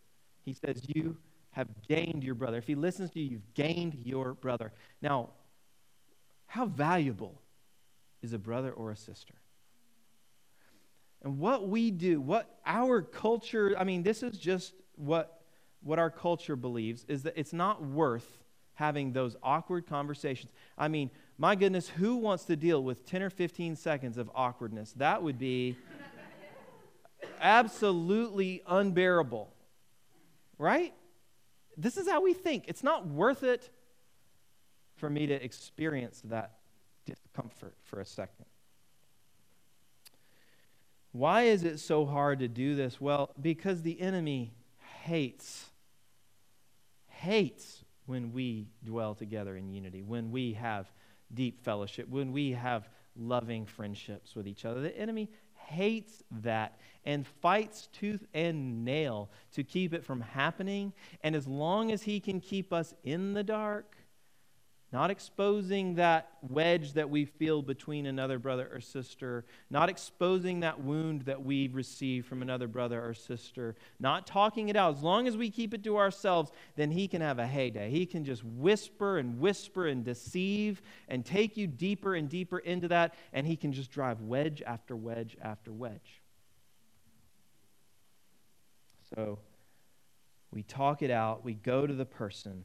He 0.44 0.54
says, 0.54 0.82
You 0.86 1.16
have 1.58 1.68
gained 1.88 2.22
your 2.22 2.36
brother. 2.36 2.56
If 2.58 2.68
he 2.68 2.76
listens 2.76 3.10
to 3.10 3.18
you, 3.18 3.30
you've 3.30 3.54
gained 3.54 3.94
your 4.04 4.34
brother. 4.34 4.72
Now, 5.02 5.30
how 6.46 6.66
valuable 6.66 7.42
is 8.22 8.32
a 8.32 8.38
brother 8.38 8.70
or 8.70 8.92
a 8.92 8.96
sister? 8.96 9.34
And 11.24 11.40
what 11.40 11.68
we 11.68 11.90
do, 11.90 12.20
what 12.20 12.60
our 12.64 13.02
culture, 13.02 13.74
I 13.76 13.82
mean, 13.82 14.04
this 14.04 14.22
is 14.22 14.38
just 14.38 14.72
what, 14.94 15.42
what 15.82 15.98
our 15.98 16.10
culture 16.10 16.54
believes, 16.54 17.04
is 17.08 17.24
that 17.24 17.34
it's 17.36 17.52
not 17.52 17.84
worth 17.84 18.38
having 18.74 19.12
those 19.12 19.34
awkward 19.42 19.84
conversations. 19.84 20.52
I 20.78 20.86
mean, 20.86 21.10
my 21.38 21.56
goodness, 21.56 21.88
who 21.88 22.18
wants 22.18 22.44
to 22.44 22.54
deal 22.54 22.84
with 22.84 23.04
10 23.04 23.20
or 23.20 23.30
15 23.30 23.74
seconds 23.74 24.16
of 24.16 24.30
awkwardness? 24.32 24.92
That 24.92 25.24
would 25.24 25.40
be 25.40 25.76
absolutely 27.40 28.62
unbearable. 28.64 29.52
Right? 30.56 30.94
This 31.78 31.96
is 31.96 32.08
how 32.08 32.20
we 32.20 32.34
think. 32.34 32.64
It's 32.66 32.82
not 32.82 33.06
worth 33.06 33.44
it 33.44 33.70
for 34.96 35.08
me 35.08 35.28
to 35.28 35.34
experience 35.34 36.20
that 36.24 36.58
discomfort 37.06 37.76
for 37.84 38.00
a 38.00 38.04
second. 38.04 38.46
Why 41.12 41.42
is 41.42 41.62
it 41.62 41.78
so 41.78 42.04
hard 42.04 42.40
to 42.40 42.48
do 42.48 42.74
this? 42.74 43.00
Well, 43.00 43.30
because 43.40 43.82
the 43.82 44.00
enemy 44.00 44.52
hates, 45.04 45.66
hates 47.06 47.84
when 48.06 48.32
we 48.32 48.68
dwell 48.84 49.14
together 49.14 49.56
in 49.56 49.70
unity, 49.70 50.02
when 50.02 50.32
we 50.32 50.54
have 50.54 50.90
deep 51.32 51.62
fellowship, 51.62 52.08
when 52.08 52.32
we 52.32 52.52
have 52.52 52.88
loving 53.16 53.66
friendships 53.66 54.34
with 54.34 54.46
each 54.46 54.64
other. 54.64 54.80
The 54.80 54.96
enemy 54.96 55.30
hates 55.68 56.22
that 56.30 56.78
and 57.04 57.26
fights 57.26 57.88
tooth 57.92 58.26
and 58.34 58.84
nail 58.84 59.30
to 59.52 59.62
keep 59.62 59.94
it 59.94 60.04
from 60.04 60.20
happening. 60.20 60.92
And 61.22 61.36
as 61.36 61.46
long 61.46 61.92
as 61.92 62.02
he 62.02 62.20
can 62.20 62.40
keep 62.40 62.72
us 62.72 62.94
in 63.04 63.34
the 63.34 63.44
dark, 63.44 63.97
not 64.90 65.10
exposing 65.10 65.96
that 65.96 66.30
wedge 66.48 66.94
that 66.94 67.10
we 67.10 67.26
feel 67.26 67.60
between 67.60 68.06
another 68.06 68.38
brother 68.38 68.70
or 68.72 68.80
sister, 68.80 69.44
not 69.68 69.90
exposing 69.90 70.60
that 70.60 70.80
wound 70.80 71.22
that 71.22 71.44
we've 71.44 71.74
received 71.74 72.26
from 72.26 72.40
another 72.40 72.66
brother 72.66 73.04
or 73.04 73.12
sister, 73.12 73.76
not 74.00 74.26
talking 74.26 74.70
it 74.70 74.76
out. 74.76 74.96
As 74.96 75.02
long 75.02 75.28
as 75.28 75.36
we 75.36 75.50
keep 75.50 75.74
it 75.74 75.84
to 75.84 75.98
ourselves, 75.98 76.50
then 76.76 76.90
he 76.90 77.06
can 77.06 77.20
have 77.20 77.38
a 77.38 77.46
heyday. 77.46 77.90
He 77.90 78.06
can 78.06 78.24
just 78.24 78.42
whisper 78.42 79.18
and 79.18 79.38
whisper 79.38 79.86
and 79.86 80.02
deceive 80.04 80.80
and 81.08 81.24
take 81.24 81.58
you 81.58 81.66
deeper 81.66 82.14
and 82.14 82.26
deeper 82.28 82.58
into 82.58 82.88
that, 82.88 83.14
and 83.34 83.46
he 83.46 83.56
can 83.56 83.72
just 83.72 83.90
drive 83.90 84.22
wedge 84.22 84.62
after 84.66 84.96
wedge 84.96 85.36
after 85.42 85.70
wedge. 85.70 86.22
So 89.14 89.38
we 90.50 90.62
talk 90.62 91.02
it 91.02 91.10
out, 91.10 91.44
we 91.44 91.52
go 91.52 91.86
to 91.86 91.92
the 91.92 92.06
person 92.06 92.64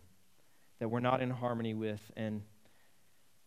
that 0.83 0.89
we're 0.89 0.99
not 0.99 1.21
in 1.21 1.29
harmony 1.29 1.73
with. 1.73 2.11
And 2.17 2.41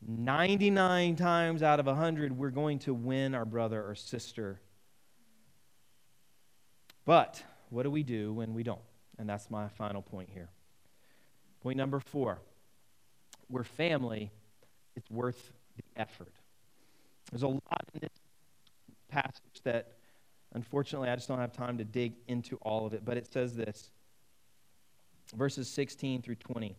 99 0.00 1.16
times 1.16 1.62
out 1.62 1.78
of 1.78 1.84
100, 1.84 2.32
we're 2.34 2.48
going 2.48 2.78
to 2.78 2.94
win 2.94 3.34
our 3.34 3.44
brother 3.44 3.86
or 3.86 3.94
sister. 3.94 4.58
But 7.04 7.42
what 7.68 7.82
do 7.82 7.90
we 7.90 8.02
do 8.02 8.32
when 8.32 8.54
we 8.54 8.62
don't? 8.62 8.80
And 9.18 9.28
that's 9.28 9.50
my 9.50 9.68
final 9.68 10.00
point 10.00 10.30
here. 10.32 10.48
Point 11.60 11.76
number 11.76 12.00
four 12.00 12.38
we're 13.50 13.64
family, 13.64 14.32
it's 14.96 15.10
worth 15.10 15.52
the 15.76 15.84
effort. 15.94 16.32
There's 17.30 17.42
a 17.42 17.48
lot 17.48 17.84
in 17.92 18.00
this 18.00 18.18
passage 19.10 19.60
that, 19.64 19.92
unfortunately, 20.54 21.10
I 21.10 21.16
just 21.16 21.28
don't 21.28 21.38
have 21.38 21.52
time 21.52 21.76
to 21.76 21.84
dig 21.84 22.14
into 22.28 22.56
all 22.62 22.86
of 22.86 22.94
it, 22.94 23.04
but 23.04 23.18
it 23.18 23.30
says 23.30 23.54
this 23.54 23.90
verses 25.34 25.68
16 25.68 26.22
through 26.22 26.36
20. 26.36 26.78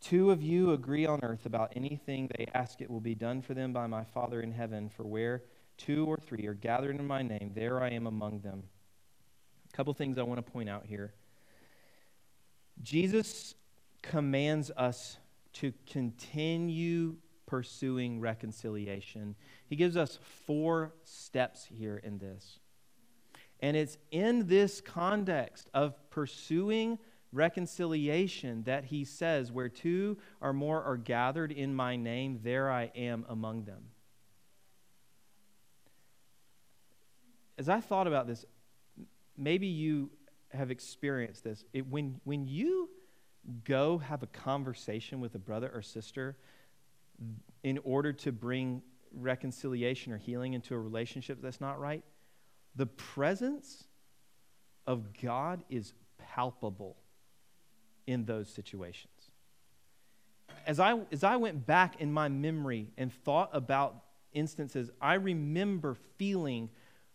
two 0.00 0.30
of 0.30 0.42
you 0.42 0.72
agree 0.72 1.06
on 1.06 1.20
earth 1.22 1.46
about 1.46 1.72
anything 1.76 2.30
they 2.36 2.46
ask, 2.54 2.80
it 2.80 2.90
will 2.90 3.00
be 3.00 3.14
done 3.14 3.42
for 3.42 3.54
them 3.54 3.72
by 3.72 3.86
my 3.86 4.04
Father 4.04 4.40
in 4.40 4.52
heaven. 4.52 4.88
For 4.88 5.04
where 5.04 5.42
two 5.76 6.06
or 6.06 6.16
three 6.16 6.46
are 6.46 6.54
gathered 6.54 6.96
in 6.98 7.06
my 7.06 7.22
name, 7.22 7.52
there 7.54 7.82
I 7.82 7.90
am 7.90 8.06
among 8.06 8.40
them. 8.40 8.64
A 9.72 9.76
couple 9.76 9.92
things 9.94 10.18
I 10.18 10.22
want 10.22 10.44
to 10.44 10.52
point 10.52 10.68
out 10.68 10.86
here. 10.86 11.14
Jesus 12.82 13.54
commands 14.02 14.70
us 14.76 15.16
to 15.54 15.72
continue 15.86 17.16
pursuing 17.46 18.20
reconciliation. 18.20 19.34
He 19.68 19.76
gives 19.76 19.96
us 19.96 20.18
four 20.46 20.92
steps 21.04 21.64
here 21.64 21.96
in 21.96 22.18
this. 22.18 22.58
And 23.60 23.76
it's 23.76 23.96
in 24.10 24.48
this 24.48 24.80
context 24.80 25.70
of 25.72 25.94
pursuing 26.10 26.90
reconciliation 26.90 27.15
that 28.64 28.86
he 28.86 29.04
says, 29.04 29.52
Where 29.52 29.68
two 29.68 30.16
or 30.40 30.52
more 30.52 30.82
are 30.82 30.96
gathered 30.96 31.52
in 31.52 31.74
my 31.74 31.96
name, 31.96 32.40
there 32.42 32.70
I 32.70 32.90
am 32.94 33.24
among 33.28 33.64
them. 33.64 33.82
As 37.58 37.68
I 37.68 37.80
thought 37.80 38.06
about 38.06 38.26
this, 38.26 38.44
maybe 39.36 39.66
you 39.66 40.10
have 40.50 40.70
experienced 40.70 41.44
this. 41.44 41.64
It, 41.72 41.86
when, 41.86 42.20
when 42.24 42.46
you 42.46 42.90
go 43.64 43.98
have 43.98 44.22
a 44.22 44.26
conversation 44.26 45.20
with 45.20 45.34
a 45.34 45.38
brother 45.38 45.70
or 45.72 45.82
sister 45.82 46.36
in 47.62 47.78
order 47.84 48.12
to 48.12 48.32
bring 48.32 48.82
reconciliation 49.12 50.12
or 50.12 50.18
healing 50.18 50.54
into 50.54 50.74
a 50.74 50.78
relationship 50.78 51.38
that's 51.40 51.60
not 51.60 51.80
right, 51.80 52.04
the 52.74 52.86
presence 52.86 53.84
of 54.86 55.18
God 55.20 55.64
is 55.70 55.94
palpable 56.18 56.96
in 58.06 58.24
those 58.24 58.48
situations. 58.48 59.12
As 60.66 60.80
I, 60.80 60.98
as 61.12 61.22
I 61.24 61.36
went 61.36 61.66
back 61.66 62.00
in 62.00 62.12
my 62.12 62.28
memory 62.28 62.88
and 62.96 63.12
thought 63.12 63.50
about 63.52 64.02
instances, 64.32 64.90
I 65.00 65.14
remember 65.14 65.96
feeling 66.16 66.70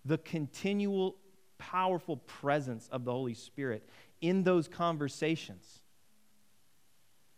the 0.06 0.18
continual, 0.18 1.16
powerful 1.58 2.18
presence 2.18 2.88
of 2.92 3.06
the 3.06 3.12
Holy 3.12 3.34
Spirit 3.34 3.88
in 4.22 4.44
those 4.44 4.68
conversations. 4.68 5.82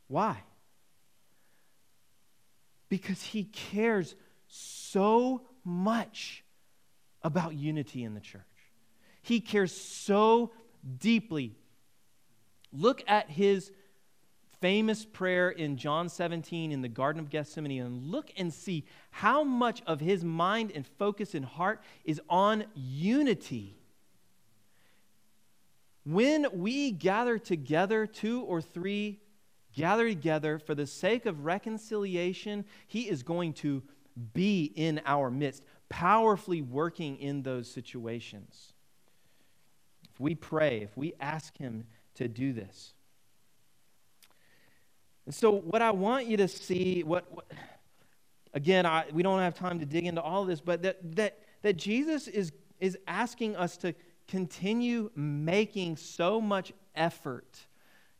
Why? 0.08 0.38
Because 2.90 3.22
He 3.22 3.46
cares 3.46 4.16
so 4.48 5.42
much 5.64 6.44
about 7.24 7.56
unity 7.56 8.04
in 8.04 8.14
the 8.14 8.20
church. 8.20 8.42
He 9.22 9.40
cares 9.40 9.76
so 9.76 10.52
deeply. 11.00 11.56
Look 12.74 13.04
at 13.08 13.30
his 13.30 13.72
famous 14.60 15.06
prayer 15.06 15.50
in 15.50 15.78
John 15.78 16.10
17 16.10 16.72
in 16.72 16.82
the 16.82 16.88
Garden 16.88 17.20
of 17.20 17.30
Gethsemane 17.30 17.82
and 17.82 18.10
look 18.10 18.32
and 18.38 18.52
see 18.52 18.86
how 19.12 19.44
much 19.44 19.84
of 19.86 20.00
his 20.00 20.24
mind 20.24 20.72
and 20.74 20.88
focus 20.88 21.36
and 21.36 21.46
heart 21.46 21.82
is 22.04 22.22
on 22.30 22.64
unity. 22.74 23.76
When 26.06 26.48
we 26.54 26.92
gather 26.92 27.38
together, 27.38 28.08
two 28.08 28.42
or 28.44 28.62
three 28.62 29.20
gather 29.76 30.08
together 30.08 30.60
for 30.60 30.76
the 30.76 30.88
sake 30.88 31.26
of 31.26 31.46
reconciliation, 31.46 32.66
he 32.88 33.10
is 33.10 33.22
going 33.22 33.54
to 33.54 33.84
be 34.34 34.72
in 34.76 35.02
our 35.06 35.30
midst, 35.30 35.64
powerfully 35.90 36.62
working 36.62 37.18
in 37.18 37.44
those 37.44 37.70
situations. 37.70 38.74
If 40.10 40.20
we 40.20 40.36
pray, 40.36 40.82
if 40.82 40.96
we 40.96 41.14
ask 41.20 41.58
him 41.58 41.86
to 42.16 42.28
do 42.28 42.54
this. 42.54 42.94
And 45.26 45.34
so, 45.34 45.52
what 45.52 45.82
I 45.82 45.92
want 45.92 46.28
you 46.28 46.38
to 46.38 46.48
see, 46.48 47.04
what, 47.04 47.26
what 47.32 47.46
again, 48.54 48.86
I, 48.86 49.06
we 49.12 49.24
don't 49.24 49.40
have 49.40 49.56
time 49.56 49.80
to 49.80 49.86
dig 49.86 50.06
into 50.06 50.22
all 50.22 50.44
of 50.44 50.48
this, 50.48 50.62
but 50.62 50.82
that, 50.84 51.16
that, 51.16 51.40
that 51.62 51.78
Jesus 51.78 52.28
is, 52.28 52.52
is 52.80 52.98
asking 53.08 53.56
us 53.56 53.78
to 53.78 53.94
continue 54.28 55.10
making 55.16 55.98
so 55.98 56.40
much 56.40 56.72
effort 56.96 57.60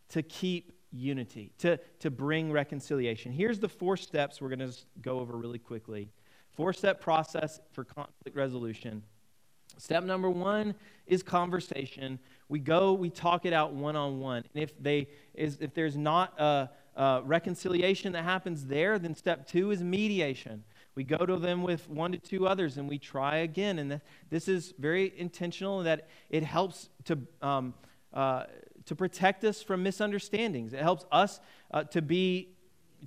to 0.10 0.22
keep 0.22 0.72
unity, 0.92 1.52
to, 1.58 1.78
to 2.00 2.12
bring 2.12 2.52
reconciliation. 2.52 3.32
Here's 3.32 3.60
the 3.60 3.70
four 3.70 3.98
steps 3.98 4.42
we're 4.42 4.56
going 4.56 4.60
to 4.60 4.74
go 5.02 5.20
over 5.20 5.36
really 5.36 5.60
quickly. 5.60 6.10
Four 6.52 6.72
step 6.74 7.02
process 7.02 7.60
for 7.72 7.84
conflict 7.84 8.36
resolution. 8.36 9.04
Step 9.78 10.04
number 10.04 10.30
one 10.30 10.76
is 11.08 11.24
conversation. 11.24 12.20
We 12.54 12.60
go, 12.60 12.94
we 12.94 13.10
talk 13.10 13.48
it 13.48 13.52
out 13.52 13.74
one 13.74 13.96
on 13.96 14.20
one. 14.20 14.44
And 14.54 14.62
if, 14.62 14.80
they, 14.80 15.08
is, 15.34 15.58
if 15.60 15.74
there's 15.74 15.98
not 15.98 16.40
a, 16.40 16.70
a 16.96 17.24
reconciliation 17.26 18.12
that 18.12 18.24
happens 18.24 18.68
there, 18.68 19.00
then 19.00 19.16
step 19.16 19.48
two 19.48 19.72
is 19.72 19.82
mediation. 19.82 20.64
We 20.94 21.04
go 21.04 21.18
to 21.18 21.38
them 21.38 21.64
with 21.64 21.90
one 21.90 22.12
to 22.12 22.20
two 22.20 22.46
others 22.46 22.78
and 22.78 22.88
we 22.88 23.00
try 23.00 23.38
again. 23.38 23.80
And 23.80 24.00
this 24.30 24.48
is 24.48 24.76
very 24.78 25.12
intentional 25.18 25.80
in 25.80 25.86
that 25.86 26.08
it 26.30 26.44
helps 26.44 26.90
to, 27.06 27.18
um, 27.42 27.74
uh, 28.14 28.44
to 28.86 28.96
protect 28.96 29.44
us 29.46 29.64
from 29.64 29.82
misunderstandings. 29.82 30.74
It 30.74 30.82
helps 30.82 31.08
us 31.12 31.40
uh, 31.72 31.86
to, 31.86 32.04
be, 32.04 32.50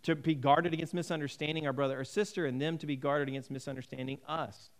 to 0.02 0.16
be 0.16 0.34
guarded 0.34 0.74
against 0.74 0.92
misunderstanding 0.92 1.68
our 1.68 1.72
brother 1.72 2.00
or 2.00 2.04
sister 2.04 2.46
and 2.46 2.60
them 2.60 2.78
to 2.78 2.86
be 2.86 2.96
guarded 2.96 3.28
against 3.28 3.52
misunderstanding 3.52 4.18
us. 4.26 4.70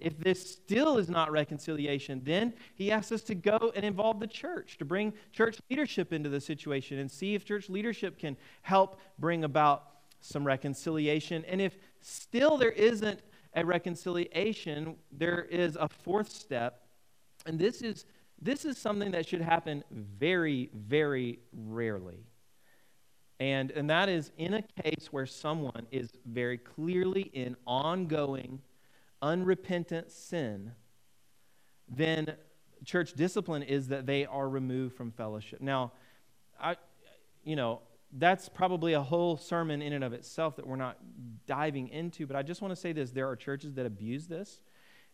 If 0.00 0.18
this 0.18 0.52
still 0.52 0.98
is 0.98 1.08
not 1.08 1.30
reconciliation, 1.30 2.22
then 2.24 2.54
he 2.74 2.90
asks 2.90 3.12
us 3.12 3.22
to 3.22 3.34
go 3.34 3.72
and 3.74 3.84
involve 3.84 4.20
the 4.20 4.26
church, 4.26 4.78
to 4.78 4.84
bring 4.84 5.12
church 5.32 5.58
leadership 5.68 6.12
into 6.12 6.28
the 6.28 6.40
situation 6.40 6.98
and 6.98 7.10
see 7.10 7.34
if 7.34 7.44
church 7.44 7.68
leadership 7.68 8.18
can 8.18 8.36
help 8.62 9.00
bring 9.18 9.44
about 9.44 9.88
some 10.20 10.44
reconciliation. 10.44 11.44
And 11.46 11.60
if 11.60 11.76
still 12.00 12.56
there 12.56 12.72
isn't 12.72 13.20
a 13.54 13.64
reconciliation, 13.64 14.96
there 15.12 15.42
is 15.42 15.76
a 15.76 15.88
fourth 15.88 16.30
step, 16.30 16.86
and 17.46 17.58
this 17.58 17.82
is 17.82 18.04
this 18.42 18.64
is 18.64 18.78
something 18.78 19.10
that 19.10 19.28
should 19.28 19.42
happen 19.42 19.84
very, 19.90 20.70
very 20.72 21.40
rarely. 21.52 22.24
And, 23.38 23.70
and 23.70 23.88
that 23.90 24.08
is 24.08 24.32
in 24.38 24.54
a 24.54 24.62
case 24.82 25.08
where 25.10 25.26
someone 25.26 25.86
is 25.90 26.10
very 26.26 26.58
clearly 26.58 27.30
in 27.32 27.56
ongoing, 27.66 28.60
unrepentant 29.22 30.10
sin, 30.10 30.72
then 31.88 32.36
church 32.84 33.14
discipline 33.14 33.62
is 33.62 33.88
that 33.88 34.06
they 34.06 34.26
are 34.26 34.48
removed 34.48 34.96
from 34.96 35.10
fellowship. 35.10 35.60
Now, 35.60 35.92
I, 36.60 36.76
you 37.44 37.56
know, 37.56 37.82
that's 38.12 38.48
probably 38.48 38.94
a 38.94 39.02
whole 39.02 39.36
sermon 39.36 39.82
in 39.82 39.92
and 39.92 40.02
of 40.02 40.12
itself 40.12 40.56
that 40.56 40.66
we're 40.66 40.76
not 40.76 40.98
diving 41.46 41.88
into, 41.88 42.26
but 42.26 42.36
I 42.36 42.42
just 42.42 42.60
want 42.60 42.72
to 42.72 42.76
say 42.76 42.92
this 42.92 43.10
there 43.10 43.28
are 43.28 43.36
churches 43.36 43.74
that 43.74 43.86
abuse 43.86 44.26
this 44.26 44.60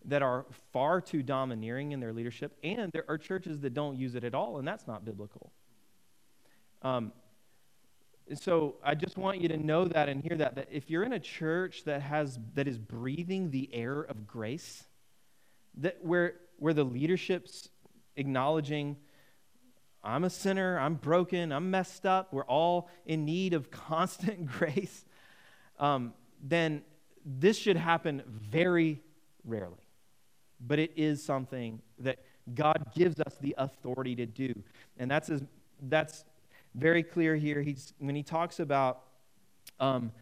that 0.05 0.23
are 0.23 0.47
far 0.73 1.01
too 1.01 1.23
domineering 1.23 1.93
in 1.93 2.01
their 2.01 2.13
leadership, 2.13 2.57
and 2.63 2.93
there 2.93 3.05
are 3.09 3.19
churches 3.19 3.61
that 3.61 3.75
don't 3.75 3.97
use 3.97 4.15
it 4.15 4.25
at 4.25 4.35
all, 4.35 4.59
and 4.59 4.67
that's 4.67 4.87
not 4.87 5.05
biblical. 5.05 5.53
Um, 6.83 7.13
so 8.35 8.77
I 8.83 8.95
just 8.95 9.17
want 9.17 9.41
you 9.41 9.49
to 9.49 9.57
know 9.57 9.85
that 9.85 10.09
and 10.09 10.23
hear 10.23 10.37
that 10.37 10.57
that 10.57 10.69
if 10.71 10.91
you're 10.91 11.05
in 11.05 11.13
a 11.13 11.21
church 11.21 11.85
that 11.85 12.03
has 12.03 12.39
that 12.55 12.67
is 12.67 12.79
breathing 12.79 13.51
the 13.51 13.69
air 13.73 14.01
of 14.01 14.27
grace, 14.27 14.85
that 15.77 15.99
where 16.03 16.35
where 16.59 16.75
the 16.75 16.85
leadership's 16.85 17.69
acknowledging 18.17 18.97
I'm 20.03 20.25
a 20.25 20.31
sinner, 20.31 20.79
I'm 20.79 20.95
broken, 20.95 21.53
I'm 21.53 21.71
messed 21.71 22.07
up, 22.07 22.33
we're 22.33 22.45
all 22.45 22.89
in 23.07 23.25
need 23.25 23.55
of 23.55 23.71
constant 23.71 24.47
grace, 24.59 25.05
um, 25.81 26.15
then 26.41 26.83
this 27.25 27.59
should 27.59 27.77
happen 27.77 28.23
very 28.27 29.01
rarely 29.45 29.87
but 30.61 30.79
it 30.79 30.93
is 30.97 31.23
something 31.23 31.81
that 31.99 32.19
God 32.55 32.93
gives 32.95 33.21
us 33.21 33.37
the 33.41 33.55
authority 33.59 34.15
to 34.17 34.27
do. 34.27 34.55
And 34.99 35.11
that's, 35.11 35.29
as, 35.29 35.43
that's 35.83 36.25
very 36.77 37.03
clear 37.03 37.37
here. 37.37 37.63
He's, 37.63 37.93
when 37.99 38.15
he 38.15 38.23
talks 38.23 38.61
about, 38.61 39.03
um, 39.81 40.13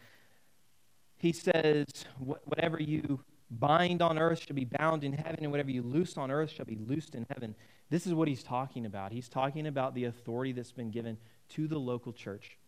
he 1.17 1.33
says, 1.33 1.87
whatever 2.19 2.81
you 2.81 3.21
bind 3.51 4.03
on 4.03 4.19
earth 4.19 4.45
shall 4.47 4.57
be 4.57 4.65
bound 4.65 5.05
in 5.05 5.13
heaven, 5.13 5.41
and 5.43 5.51
whatever 5.51 5.71
you 5.71 5.83
loose 5.83 6.17
on 6.17 6.31
earth 6.31 6.51
shall 6.51 6.65
be 6.65 6.77
loosed 6.77 7.15
in 7.15 7.27
heaven. 7.31 7.55
This 7.91 8.07
is 8.07 8.15
what 8.15 8.29
he's 8.29 8.43
talking 8.43 8.87
about. 8.87 9.13
He's 9.13 9.29
talking 9.29 9.67
about 9.67 9.95
the 9.95 10.05
authority 10.05 10.53
that's 10.53 10.73
been 10.73 10.91
given 10.91 11.19
to 11.51 11.69
the 11.69 11.79
local 11.79 12.13
church. 12.13 12.59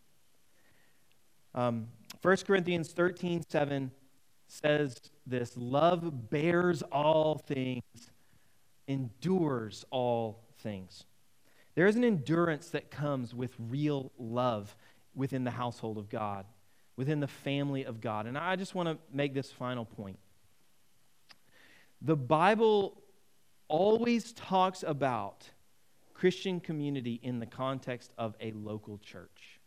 Um, 1.55 1.89
1 2.23 2.37
Corinthians 2.47 2.93
13 2.93 3.43
7 3.49 3.91
says 4.49 5.01
this 5.27 5.57
love 5.57 6.31
bears 6.31 6.83
all 6.83 7.39
things, 7.39 8.11
endures 8.87 9.85
all 9.91 10.45
things. 10.59 11.05
There 11.77 11.87
is 11.87 11.95
an 11.95 12.05
endurance 12.05 12.71
that 12.71 12.91
comes 12.91 13.35
with 13.35 13.55
real 13.59 14.11
love 14.19 14.75
within 15.15 15.45
the 15.45 15.51
household 15.51 15.99
of 15.99 16.09
God, 16.09 16.47
within 16.97 17.21
the 17.21 17.29
family 17.29 17.85
of 17.85 18.01
God. 18.01 18.27
And 18.27 18.37
I 18.37 18.57
just 18.57 18.75
want 18.75 18.89
to 18.89 18.99
make 19.13 19.35
this 19.35 19.53
final 19.53 19.85
point. 19.85 20.19
The 22.03 22.17
Bible 22.17 23.01
always 23.69 24.33
talks 24.33 24.83
about 24.87 25.51
Christian 26.15 26.61
community 26.61 27.21
in 27.23 27.41
the 27.41 27.47
context 27.47 28.11
of 28.17 28.35
a 28.41 28.53
local 28.53 28.99
church. 28.99 29.61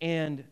And 0.00 0.44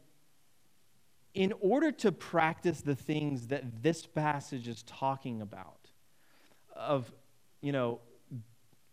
in 1.35 1.53
order 1.61 1.93
to 1.93 2.11
practice 2.11 2.81
the 2.81 2.97
things 2.97 3.47
that 3.49 3.83
this 3.83 4.07
passage 4.07 4.67
is 4.67 4.83
talking 4.83 5.41
about, 5.41 5.89
of, 6.75 7.13
you 7.61 7.71
know, 7.71 8.01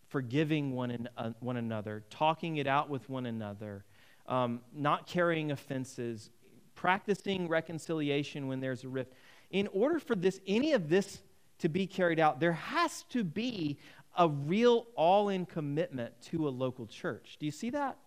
forgiving 0.09 0.73
one, 0.73 0.91
an, 0.91 1.09
uh, 1.17 1.31
one 1.39 1.57
another, 1.57 2.03
talking 2.09 2.57
it 2.57 2.67
out 2.67 2.89
with 2.89 3.09
one 3.09 3.25
another, 3.25 3.83
um, 4.27 4.61
not 4.73 5.07
carrying 5.07 5.51
offenses, 5.51 6.29
practicing 6.75 7.47
reconciliation 7.47 8.47
when 8.47 8.59
there's 8.59 8.83
a 8.83 8.87
rift. 8.87 9.13
In 9.51 9.67
order 9.67 9.99
for 9.99 10.15
this, 10.15 10.39
any 10.47 10.73
of 10.73 10.89
this 10.89 11.19
to 11.59 11.69
be 11.69 11.87
carried 11.87 12.19
out, 12.19 12.39
there 12.39 12.53
has 12.53 13.03
to 13.09 13.23
be 13.23 13.77
a 14.17 14.27
real 14.27 14.87
all 14.95 15.29
in 15.29 15.45
commitment 15.45 16.13
to 16.21 16.47
a 16.47 16.49
local 16.49 16.87
church. 16.87 17.37
Do 17.39 17.45
you 17.45 17.51
see 17.51 17.69
that? 17.71 17.97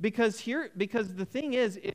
Because 0.00 0.40
here, 0.40 0.70
because 0.76 1.14
the 1.14 1.24
thing 1.24 1.54
is, 1.54 1.78
if 1.82 1.94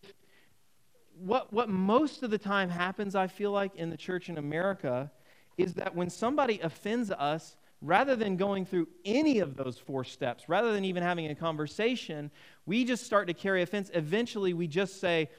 what, 1.19 1.51
what 1.51 1.69
most 1.69 2.23
of 2.23 2.31
the 2.31 2.37
time 2.37 2.69
happens, 2.69 3.15
I 3.15 3.27
feel 3.27 3.51
like, 3.51 3.75
in 3.75 3.89
the 3.89 3.97
church 3.97 4.29
in 4.29 4.37
America 4.37 5.11
is 5.57 5.73
that 5.73 5.93
when 5.93 6.09
somebody 6.09 6.59
offends 6.61 7.11
us, 7.11 7.57
rather 7.81 8.15
than 8.15 8.35
going 8.35 8.65
through 8.65 8.87
any 9.05 9.39
of 9.39 9.55
those 9.55 9.77
four 9.77 10.03
steps, 10.03 10.49
rather 10.49 10.73
than 10.73 10.85
even 10.85 11.01
having 11.03 11.27
a 11.27 11.35
conversation, 11.35 12.29
we 12.65 12.83
just 12.83 13.05
start 13.05 13.27
to 13.27 13.33
carry 13.33 13.61
offense. 13.61 13.89
Eventually, 13.93 14.53
we 14.53 14.67
just 14.67 14.99
say, 14.99 15.29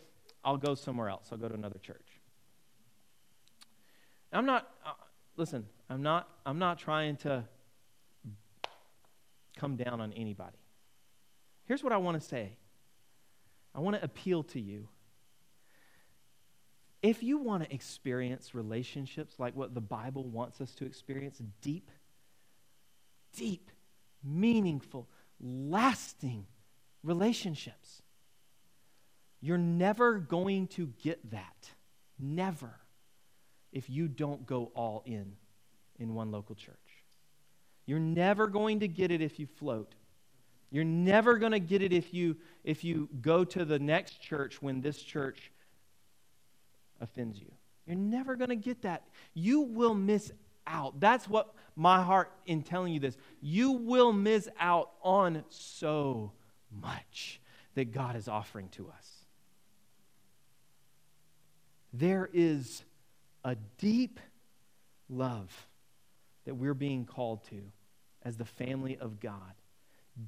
I'll 0.44 0.56
go 0.56 0.74
somewhere 0.74 1.08
else, 1.08 1.28
I'll 1.30 1.38
go 1.38 1.48
to 1.48 1.54
another 1.54 1.78
church. 1.78 2.06
I'm 4.32 4.46
not, 4.46 4.68
uh, 4.86 4.92
listen, 5.36 5.66
I'm 5.88 6.02
not, 6.02 6.28
I'm 6.46 6.58
not 6.58 6.78
trying 6.78 7.16
to 7.18 7.44
come 9.56 9.76
down 9.76 10.00
on 10.00 10.12
anybody. 10.12 10.56
Here's 11.66 11.84
what 11.84 11.92
I 11.92 11.98
want 11.98 12.20
to 12.20 12.26
say 12.26 12.52
I 13.74 13.80
want 13.80 13.96
to 13.96 14.04
appeal 14.04 14.42
to 14.44 14.60
you. 14.60 14.88
If 17.02 17.22
you 17.22 17.38
want 17.38 17.64
to 17.64 17.74
experience 17.74 18.54
relationships 18.54 19.36
like 19.38 19.56
what 19.56 19.74
the 19.74 19.80
Bible 19.80 20.24
wants 20.24 20.60
us 20.60 20.74
to 20.76 20.84
experience, 20.84 21.40
deep, 21.62 21.90
deep, 23.36 23.70
meaningful, 24.22 25.08
lasting 25.40 26.46
relationships, 27.02 28.02
you're 29.40 29.58
never 29.58 30.18
going 30.18 30.66
to 30.68 30.86
get 31.02 31.30
that. 31.30 31.70
Never. 32.18 32.74
If 33.72 33.88
you 33.88 34.08
don't 34.08 34.46
go 34.46 34.70
all 34.74 35.02
in 35.06 35.32
in 35.98 36.14
one 36.14 36.30
local 36.30 36.54
church. 36.54 36.76
You're 37.86 37.98
never 37.98 38.46
going 38.46 38.80
to 38.80 38.88
get 38.88 39.10
it 39.10 39.20
if 39.20 39.38
you 39.38 39.46
float. 39.46 39.94
You're 40.70 40.84
never 40.84 41.38
going 41.38 41.52
to 41.52 41.60
get 41.60 41.82
it 41.82 41.92
if 41.92 42.14
you 42.14 42.36
if 42.62 42.84
you 42.84 43.08
go 43.20 43.44
to 43.44 43.64
the 43.64 43.78
next 43.78 44.20
church 44.20 44.62
when 44.62 44.80
this 44.80 45.02
church 45.02 45.50
offends 47.00 47.38
you. 47.40 47.50
You're 47.86 47.96
never 47.96 48.36
going 48.36 48.50
to 48.50 48.56
get 48.56 48.82
that. 48.82 49.04
You 49.34 49.62
will 49.62 49.94
miss 49.94 50.32
out. 50.66 51.00
That's 51.00 51.28
what 51.28 51.54
my 51.80 52.02
heart 52.02 52.30
in 52.44 52.62
telling 52.62 52.92
you 52.92 53.00
this. 53.00 53.16
You 53.40 53.72
will 53.72 54.12
miss 54.12 54.50
out 54.58 54.90
on 55.02 55.42
so 55.48 56.32
much 56.70 57.40
that 57.74 57.90
God 57.90 58.16
is 58.16 58.28
offering 58.28 58.68
to 58.72 58.88
us. 58.88 59.24
There 61.94 62.28
is 62.34 62.82
a 63.44 63.56
deep 63.78 64.20
love 65.08 65.50
that 66.44 66.54
we're 66.54 66.74
being 66.74 67.06
called 67.06 67.44
to 67.44 67.62
as 68.24 68.36
the 68.36 68.44
family 68.44 68.98
of 68.98 69.18
God. 69.18 69.54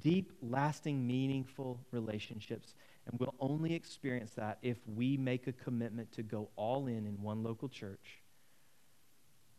Deep, 0.01 0.31
lasting, 0.41 1.05
meaningful 1.05 1.79
relationships. 1.91 2.73
And 3.05 3.19
we'll 3.19 3.35
only 3.39 3.75
experience 3.75 4.31
that 4.31 4.57
if 4.63 4.77
we 4.87 5.17
make 5.17 5.45
a 5.45 5.53
commitment 5.53 6.11
to 6.13 6.23
go 6.23 6.49
all 6.55 6.87
in 6.87 7.05
in 7.05 7.21
one 7.21 7.43
local 7.43 7.69
church, 7.69 8.22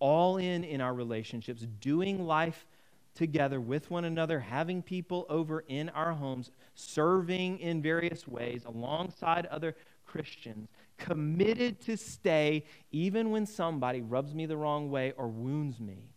all 0.04 0.36
in 0.36 0.64
in 0.64 0.82
our 0.82 0.92
relationships, 0.92 1.66
doing 1.80 2.26
life 2.26 2.66
together 3.14 3.58
with 3.58 3.90
one 3.90 4.04
another, 4.04 4.38
having 4.38 4.82
people 4.82 5.24
over 5.30 5.64
in 5.66 5.88
our 5.88 6.12
homes, 6.12 6.50
serving 6.74 7.58
in 7.58 7.80
various 7.80 8.28
ways 8.28 8.64
alongside 8.66 9.46
other 9.46 9.74
Christians, 10.04 10.68
committed 10.98 11.80
to 11.80 11.96
stay 11.96 12.64
even 12.92 13.30
when 13.30 13.46
somebody 13.46 14.02
rubs 14.02 14.34
me 14.34 14.44
the 14.44 14.58
wrong 14.58 14.90
way 14.90 15.14
or 15.16 15.26
wounds 15.26 15.80
me. 15.80 16.10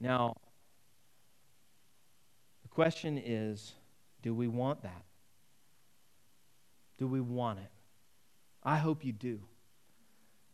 Now, 0.00 0.34
the 2.64 2.68
question 2.70 3.22
is 3.24 3.72
do 4.20 4.34
we 4.34 4.48
want 4.48 4.82
that? 4.82 5.04
Do 6.98 7.06
we 7.06 7.20
want 7.20 7.60
it? 7.60 7.70
I 8.64 8.78
hope 8.78 9.04
you 9.04 9.12
do. 9.12 9.38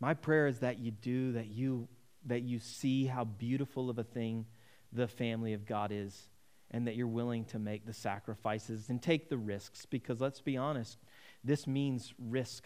My 0.02 0.14
prayer 0.14 0.48
is 0.48 0.58
that 0.58 0.80
you 0.80 0.90
do, 0.90 1.30
that 1.34 1.46
you, 1.46 1.86
that 2.26 2.42
you 2.42 2.58
see 2.58 3.06
how 3.06 3.22
beautiful 3.22 3.88
of 3.88 4.00
a 4.00 4.02
thing 4.02 4.46
the 4.92 5.06
family 5.06 5.52
of 5.52 5.64
God 5.64 5.92
is, 5.92 6.28
and 6.72 6.88
that 6.88 6.96
you're 6.96 7.06
willing 7.06 7.44
to 7.46 7.60
make 7.60 7.86
the 7.86 7.92
sacrifices 7.92 8.90
and 8.90 9.00
take 9.00 9.28
the 9.28 9.38
risks, 9.38 9.86
because 9.86 10.20
let's 10.20 10.40
be 10.40 10.56
honest, 10.56 10.98
this 11.44 11.68
means 11.68 12.14
risk, 12.18 12.64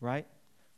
right? 0.00 0.26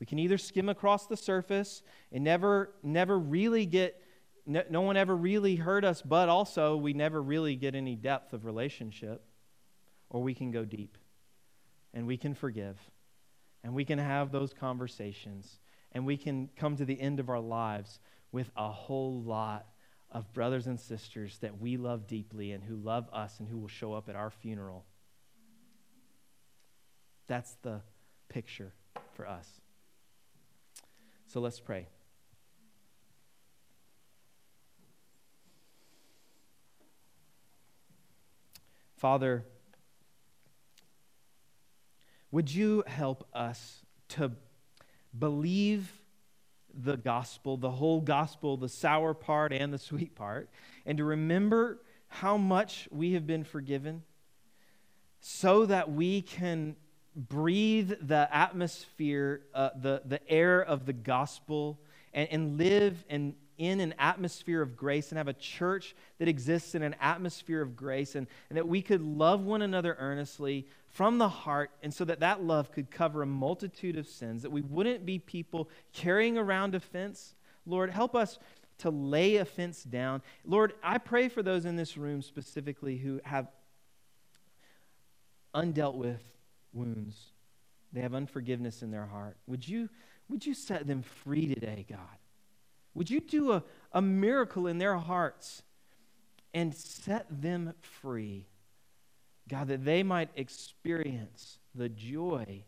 We 0.00 0.06
can 0.06 0.18
either 0.18 0.36
skim 0.36 0.68
across 0.68 1.06
the 1.06 1.16
surface 1.16 1.82
and 2.10 2.24
never, 2.24 2.72
never 2.82 3.16
really 3.16 3.66
get 3.66 4.02
no, 4.46 4.64
no 4.68 4.80
one 4.80 4.96
ever 4.96 5.14
really 5.14 5.54
hurt 5.54 5.84
us, 5.84 6.02
but 6.02 6.28
also 6.28 6.76
we 6.76 6.92
never 6.92 7.22
really 7.22 7.54
get 7.54 7.76
any 7.76 7.94
depth 7.94 8.32
of 8.32 8.44
relationship. 8.44 9.22
Or 10.08 10.22
we 10.24 10.34
can 10.34 10.50
go 10.50 10.64
deep 10.64 10.98
and 11.94 12.04
we 12.04 12.16
can 12.16 12.34
forgive 12.34 12.76
and 13.62 13.74
we 13.74 13.84
can 13.84 13.98
have 13.98 14.32
those 14.32 14.52
conversations 14.52 15.58
and 15.92 16.06
we 16.06 16.16
can 16.16 16.48
come 16.56 16.76
to 16.76 16.84
the 16.84 17.00
end 17.00 17.20
of 17.20 17.28
our 17.28 17.40
lives 17.40 17.98
with 18.32 18.50
a 18.56 18.70
whole 18.70 19.20
lot 19.22 19.66
of 20.10 20.32
brothers 20.32 20.66
and 20.66 20.78
sisters 20.78 21.38
that 21.38 21.60
we 21.60 21.76
love 21.76 22.06
deeply 22.06 22.52
and 22.52 22.64
who 22.64 22.76
love 22.76 23.08
us 23.12 23.38
and 23.38 23.48
who 23.48 23.58
will 23.58 23.68
show 23.68 23.92
up 23.92 24.08
at 24.08 24.16
our 24.16 24.30
funeral. 24.30 24.84
That's 27.26 27.56
the 27.62 27.80
picture 28.28 28.72
for 29.12 29.26
us. 29.26 29.48
So 31.26 31.40
let's 31.40 31.60
pray. 31.60 31.86
Father, 38.96 39.44
would 42.32 42.52
you 42.52 42.84
help 42.86 43.26
us 43.32 43.84
to 44.08 44.32
believe 45.16 46.00
the 46.72 46.96
gospel, 46.96 47.56
the 47.56 47.70
whole 47.70 48.00
gospel, 48.00 48.56
the 48.56 48.68
sour 48.68 49.14
part 49.14 49.52
and 49.52 49.72
the 49.72 49.78
sweet 49.78 50.14
part, 50.14 50.48
and 50.86 50.98
to 50.98 51.04
remember 51.04 51.80
how 52.08 52.36
much 52.36 52.88
we 52.90 53.12
have 53.12 53.26
been 53.26 53.44
forgiven 53.44 54.02
so 55.20 55.66
that 55.66 55.90
we 55.90 56.22
can 56.22 56.76
breathe 57.14 57.92
the 58.02 58.28
atmosphere, 58.32 59.42
uh, 59.54 59.70
the, 59.76 60.02
the 60.04 60.28
air 60.30 60.62
of 60.62 60.86
the 60.86 60.92
gospel, 60.92 61.80
and, 62.12 62.28
and 62.30 62.58
live 62.58 63.04
and 63.08 63.34
in 63.60 63.78
an 63.78 63.94
atmosphere 63.98 64.62
of 64.62 64.74
grace 64.74 65.10
and 65.10 65.18
have 65.18 65.28
a 65.28 65.34
church 65.34 65.94
that 66.18 66.28
exists 66.28 66.74
in 66.74 66.82
an 66.82 66.96
atmosphere 66.98 67.60
of 67.60 67.76
grace 67.76 68.14
and, 68.14 68.26
and 68.48 68.56
that 68.56 68.66
we 68.66 68.80
could 68.80 69.02
love 69.02 69.42
one 69.42 69.60
another 69.60 69.94
earnestly 69.98 70.66
from 70.88 71.18
the 71.18 71.28
heart 71.28 71.70
and 71.82 71.92
so 71.92 72.02
that 72.02 72.20
that 72.20 72.42
love 72.42 72.72
could 72.72 72.90
cover 72.90 73.20
a 73.20 73.26
multitude 73.26 73.98
of 73.98 74.08
sins 74.08 74.40
that 74.40 74.50
we 74.50 74.62
wouldn't 74.62 75.04
be 75.04 75.18
people 75.18 75.68
carrying 75.92 76.38
around 76.38 76.74
offense 76.74 77.34
lord 77.66 77.90
help 77.90 78.16
us 78.16 78.38
to 78.78 78.88
lay 78.88 79.36
offense 79.36 79.84
down. 79.84 80.22
Lord 80.46 80.72
i 80.82 80.96
pray 80.96 81.28
for 81.28 81.42
those 81.42 81.66
in 81.66 81.76
this 81.76 81.98
room 81.98 82.22
specifically 82.22 82.96
who 82.96 83.20
have 83.24 83.48
undealt 85.54 85.96
with 85.96 86.22
wounds. 86.72 87.32
They 87.92 88.00
have 88.00 88.14
unforgiveness 88.14 88.82
in 88.82 88.90
their 88.90 89.04
heart. 89.04 89.36
Would 89.46 89.68
you 89.68 89.90
would 90.30 90.46
you 90.46 90.54
set 90.54 90.86
them 90.86 91.02
free 91.02 91.52
today 91.52 91.84
god 91.90 92.19
would 92.94 93.10
you 93.10 93.20
do 93.20 93.52
a, 93.52 93.62
a 93.92 94.02
miracle 94.02 94.66
in 94.66 94.78
their 94.78 94.96
hearts 94.96 95.62
and 96.52 96.74
set 96.74 97.26
them 97.30 97.72
free? 97.80 98.46
God, 99.48 99.68
that 99.68 99.84
they 99.84 100.02
might 100.02 100.30
experience 100.36 101.58
the 101.74 101.88
joy 101.88 102.64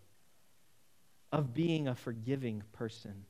of 1.31 1.55
being 1.55 1.89
a 1.89 1.95
forgiving 1.95 2.62
person. 2.73 3.25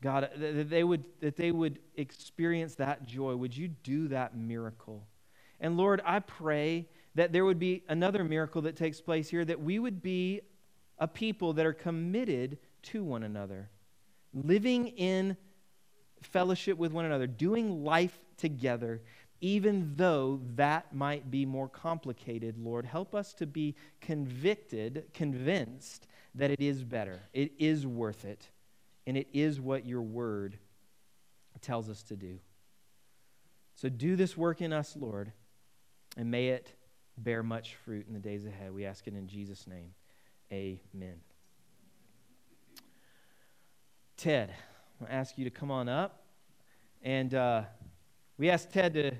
God, 0.00 0.30
that 0.36 0.70
they 0.70 0.84
would, 0.84 1.04
that 1.20 1.36
they 1.36 1.50
would 1.50 1.80
experience 1.96 2.76
that 2.76 3.06
joy. 3.06 3.34
Would 3.34 3.56
you 3.56 3.68
do 3.68 4.08
that 4.08 4.36
miracle? 4.36 5.06
And 5.60 5.76
Lord, 5.76 6.00
I 6.04 6.20
pray 6.20 6.86
that 7.16 7.32
there 7.32 7.44
would 7.44 7.58
be 7.58 7.82
another 7.88 8.22
miracle 8.22 8.62
that 8.62 8.76
takes 8.76 9.00
place 9.00 9.28
here, 9.28 9.44
that 9.44 9.60
we 9.60 9.80
would 9.80 10.00
be 10.00 10.42
a 10.98 11.08
people 11.08 11.52
that 11.54 11.66
are 11.66 11.72
committed 11.72 12.58
to 12.82 13.02
one 13.02 13.24
another 13.24 13.70
living 14.32 14.88
in 14.88 15.36
fellowship 16.22 16.78
with 16.78 16.92
one 16.92 17.04
another, 17.04 17.26
doing 17.26 17.84
life 17.84 18.18
together, 18.36 19.00
even 19.40 19.92
though 19.96 20.40
that 20.56 20.94
might 20.94 21.30
be 21.30 21.46
more 21.46 21.68
complicated, 21.68 22.58
Lord. 22.58 22.84
Help 22.84 23.14
us 23.14 23.32
to 23.34 23.46
be 23.46 23.76
convicted, 24.00 25.04
convinced 25.14 26.06
that 26.34 26.50
it 26.50 26.60
is 26.60 26.82
better, 26.82 27.20
it 27.32 27.52
is 27.58 27.86
worth 27.86 28.24
it, 28.24 28.48
and 29.06 29.16
it 29.16 29.28
is 29.32 29.60
what 29.60 29.86
your 29.86 30.02
word 30.02 30.58
tells 31.60 31.88
us 31.88 32.02
to 32.04 32.16
do. 32.16 32.38
So 33.74 33.88
do 33.88 34.16
this 34.16 34.36
work 34.36 34.60
in 34.60 34.72
us, 34.72 34.96
Lord, 34.98 35.32
and 36.16 36.30
may 36.30 36.48
it 36.48 36.74
bear 37.16 37.42
much 37.42 37.76
fruit 37.84 38.06
in 38.08 38.14
the 38.14 38.20
days 38.20 38.44
ahead. 38.44 38.72
We 38.72 38.84
ask 38.84 39.06
it 39.06 39.14
in 39.14 39.28
Jesus' 39.28 39.66
name. 39.66 39.94
Amen. 40.52 41.27
Ted. 44.18 44.50
I'm 44.50 45.06
going 45.06 45.10
to 45.10 45.14
ask 45.14 45.38
you 45.38 45.44
to 45.44 45.50
come 45.50 45.70
on 45.70 45.88
up. 45.88 46.24
And 47.02 47.32
uh, 47.34 47.62
we 48.36 48.50
asked 48.50 48.72
Ted 48.72 48.92
to. 48.94 49.12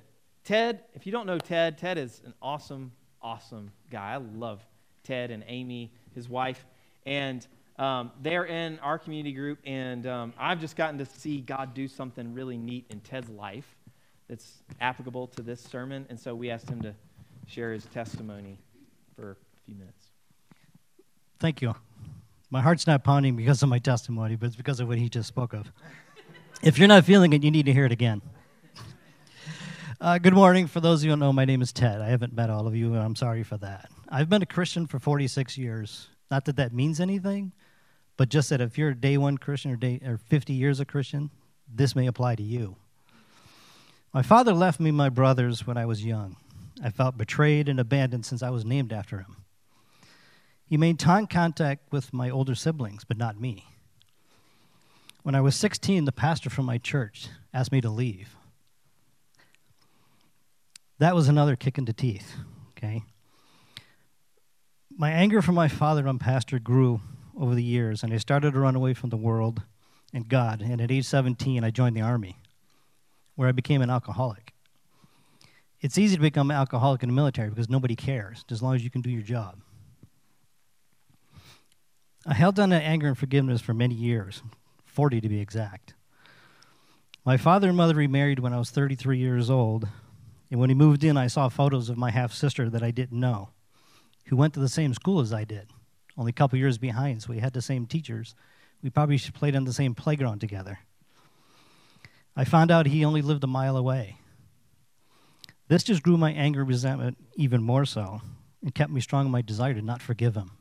Ted, 0.44 0.82
if 0.94 1.06
you 1.06 1.12
don't 1.12 1.26
know 1.26 1.38
Ted, 1.38 1.78
Ted 1.78 1.98
is 1.98 2.20
an 2.26 2.34
awesome, 2.42 2.90
awesome 3.22 3.70
guy. 3.90 4.14
I 4.14 4.16
love 4.16 4.60
Ted 5.04 5.30
and 5.30 5.44
Amy, 5.46 5.92
his 6.14 6.28
wife. 6.28 6.66
And 7.06 7.46
um, 7.78 8.10
they're 8.22 8.46
in 8.46 8.78
our 8.80 8.98
community 8.98 9.32
group, 9.32 9.60
and 9.64 10.06
um, 10.06 10.32
I've 10.36 10.60
just 10.60 10.74
gotten 10.74 10.98
to 10.98 11.06
see 11.06 11.42
God 11.42 11.74
do 11.74 11.86
something 11.86 12.34
really 12.34 12.56
neat 12.56 12.86
in 12.90 13.00
Ted's 13.00 13.28
life 13.28 13.76
that's 14.28 14.62
applicable 14.80 15.28
to 15.28 15.42
this 15.42 15.60
sermon. 15.60 16.06
And 16.10 16.18
so 16.18 16.34
we 16.34 16.50
asked 16.50 16.68
him 16.68 16.82
to 16.82 16.94
share 17.46 17.72
his 17.72 17.84
testimony 17.86 18.58
for 19.14 19.32
a 19.32 19.60
few 19.64 19.76
minutes. 19.76 20.06
Thank 21.38 21.62
you. 21.62 21.74
My 22.50 22.62
heart's 22.62 22.86
not 22.86 23.04
pounding 23.04 23.36
because 23.36 23.62
of 23.62 23.68
my 23.68 23.78
testimony, 23.78 24.34
but 24.34 24.46
it's 24.46 24.56
because 24.56 24.80
of 24.80 24.88
what 24.88 24.96
he 24.96 25.10
just 25.10 25.28
spoke 25.28 25.52
of. 25.52 25.70
If 26.62 26.78
you're 26.78 26.88
not 26.88 27.04
feeling 27.04 27.34
it, 27.34 27.42
you 27.44 27.50
need 27.50 27.66
to 27.66 27.72
hear 27.74 27.84
it 27.84 27.92
again. 27.92 28.22
Uh, 30.00 30.16
good 30.16 30.32
morning. 30.32 30.66
For 30.66 30.80
those 30.80 31.00
of 31.00 31.04
you 31.04 31.10
who 31.10 31.12
don't 31.12 31.20
know, 31.20 31.32
my 31.32 31.44
name 31.44 31.60
is 31.60 31.72
Ted. 31.72 32.00
I 32.00 32.08
haven't 32.08 32.32
met 32.32 32.48
all 32.48 32.66
of 32.66 32.74
you, 32.74 32.94
and 32.94 33.02
I'm 33.02 33.16
sorry 33.16 33.42
for 33.42 33.58
that. 33.58 33.90
I've 34.08 34.30
been 34.30 34.42
a 34.42 34.46
Christian 34.46 34.86
for 34.86 34.98
46 34.98 35.58
years. 35.58 36.08
Not 36.30 36.46
that 36.46 36.56
that 36.56 36.72
means 36.72 37.00
anything, 37.00 37.52
but 38.16 38.30
just 38.30 38.48
that 38.48 38.62
if 38.62 38.78
you're 38.78 38.90
a 38.90 38.94
day 38.94 39.18
one 39.18 39.36
Christian 39.36 39.70
or, 39.72 39.76
day, 39.76 40.00
or 40.04 40.16
50 40.16 40.54
years 40.54 40.80
a 40.80 40.86
Christian, 40.86 41.30
this 41.70 41.94
may 41.94 42.06
apply 42.06 42.36
to 42.36 42.42
you. 42.42 42.76
My 44.14 44.22
father 44.22 44.54
left 44.54 44.80
me 44.80 44.90
my 44.90 45.10
brothers 45.10 45.66
when 45.66 45.76
I 45.76 45.84
was 45.84 46.02
young. 46.02 46.36
I 46.82 46.88
felt 46.90 47.18
betrayed 47.18 47.68
and 47.68 47.78
abandoned 47.78 48.24
since 48.24 48.42
I 48.42 48.50
was 48.50 48.64
named 48.64 48.92
after 48.92 49.18
him. 49.18 49.36
He 50.68 50.76
maintained 50.76 51.30
contact 51.30 51.90
with 51.90 52.12
my 52.12 52.28
older 52.28 52.54
siblings, 52.54 53.02
but 53.02 53.16
not 53.16 53.40
me. 53.40 53.64
When 55.22 55.34
I 55.34 55.40
was 55.40 55.56
16, 55.56 56.04
the 56.04 56.12
pastor 56.12 56.50
from 56.50 56.66
my 56.66 56.76
church 56.76 57.28
asked 57.54 57.72
me 57.72 57.80
to 57.80 57.88
leave. 57.88 58.36
That 60.98 61.14
was 61.14 61.28
another 61.28 61.56
kick 61.56 61.78
in 61.78 61.86
the 61.86 61.92
teeth, 61.92 62.34
okay? 62.70 63.02
My 64.96 65.10
anger 65.10 65.40
for 65.40 65.52
my 65.52 65.68
father 65.68 66.06
and 66.06 66.20
pastor 66.20 66.58
grew 66.58 67.00
over 67.38 67.54
the 67.54 67.62
years, 67.62 68.02
and 68.02 68.12
I 68.12 68.18
started 68.18 68.52
to 68.52 68.60
run 68.60 68.76
away 68.76 68.94
from 68.94 69.10
the 69.10 69.16
world 69.16 69.62
and 70.12 70.28
God. 70.28 70.60
And 70.60 70.80
at 70.80 70.90
age 70.90 71.06
17, 71.06 71.64
I 71.64 71.70
joined 71.70 71.96
the 71.96 72.00
army, 72.02 72.36
where 73.36 73.48
I 73.48 73.52
became 73.52 73.80
an 73.80 73.90
alcoholic. 73.90 74.52
It's 75.80 75.96
easy 75.96 76.16
to 76.16 76.22
become 76.22 76.50
an 76.50 76.56
alcoholic 76.56 77.02
in 77.02 77.08
the 77.08 77.14
military 77.14 77.48
because 77.48 77.70
nobody 77.70 77.94
cares, 77.94 78.44
as 78.50 78.60
long 78.60 78.74
as 78.74 78.82
you 78.82 78.90
can 78.90 79.00
do 79.00 79.10
your 79.10 79.22
job. 79.22 79.62
I 82.30 82.34
held 82.34 82.60
on 82.60 82.68
to 82.70 82.76
anger 82.76 83.08
and 83.08 83.16
forgiveness 83.16 83.62
for 83.62 83.72
many 83.72 83.94
years, 83.94 84.42
40 84.84 85.22
to 85.22 85.30
be 85.30 85.40
exact. 85.40 85.94
My 87.24 87.38
father 87.38 87.68
and 87.68 87.76
mother 87.76 87.94
remarried 87.94 88.38
when 88.38 88.52
I 88.52 88.58
was 88.58 88.68
33 88.68 89.16
years 89.16 89.48
old, 89.48 89.88
and 90.50 90.60
when 90.60 90.68
he 90.68 90.74
moved 90.74 91.02
in, 91.02 91.16
I 91.16 91.26
saw 91.26 91.48
photos 91.48 91.88
of 91.88 91.96
my 91.96 92.10
half 92.10 92.34
sister 92.34 92.68
that 92.68 92.82
I 92.82 92.90
didn't 92.90 93.18
know, 93.18 93.48
who 94.26 94.36
went 94.36 94.52
to 94.54 94.60
the 94.60 94.68
same 94.68 94.92
school 94.92 95.20
as 95.20 95.32
I 95.32 95.44
did, 95.44 95.70
only 96.18 96.28
a 96.28 96.34
couple 96.34 96.58
years 96.58 96.76
behind, 96.76 97.22
so 97.22 97.30
we 97.30 97.38
had 97.38 97.54
the 97.54 97.62
same 97.62 97.86
teachers. 97.86 98.34
We 98.82 98.90
probably 98.90 99.18
played 99.18 99.56
on 99.56 99.64
the 99.64 99.72
same 99.72 99.94
playground 99.94 100.42
together. 100.42 100.80
I 102.36 102.44
found 102.44 102.70
out 102.70 102.84
he 102.84 103.06
only 103.06 103.22
lived 103.22 103.42
a 103.42 103.46
mile 103.46 103.76
away. 103.78 104.18
This 105.68 105.82
just 105.82 106.02
grew 106.02 106.18
my 106.18 106.32
anger 106.32 106.60
and 106.60 106.68
resentment 106.68 107.16
even 107.36 107.62
more 107.62 107.86
so 107.86 108.20
and 108.62 108.74
kept 108.74 108.92
me 108.92 109.00
strong 109.00 109.24
in 109.24 109.32
my 109.32 109.40
desire 109.40 109.72
to 109.72 109.80
not 109.80 110.02
forgive 110.02 110.36
him. 110.36 110.57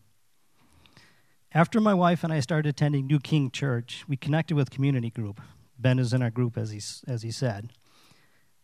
After 1.54 1.80
my 1.80 1.94
wife 1.94 2.24
and 2.24 2.34
I 2.34 2.42
started 2.42 2.70
attending 2.70 3.08
New 3.08 3.20
King 3.20 3.52
Church, 3.52 4.04
we 4.08 4.18
connected 4.18 4.56
with 4.56 4.70
community 4.70 5.10
group. 5.10 5.40
Ben 5.80 5.98
is 5.98 6.12
in 6.12 6.22
our 6.22 6.30
group, 6.30 6.58
as 6.58 6.72
he, 6.72 6.82
as 7.08 7.22
he 7.22 7.32
said. 7.32 7.70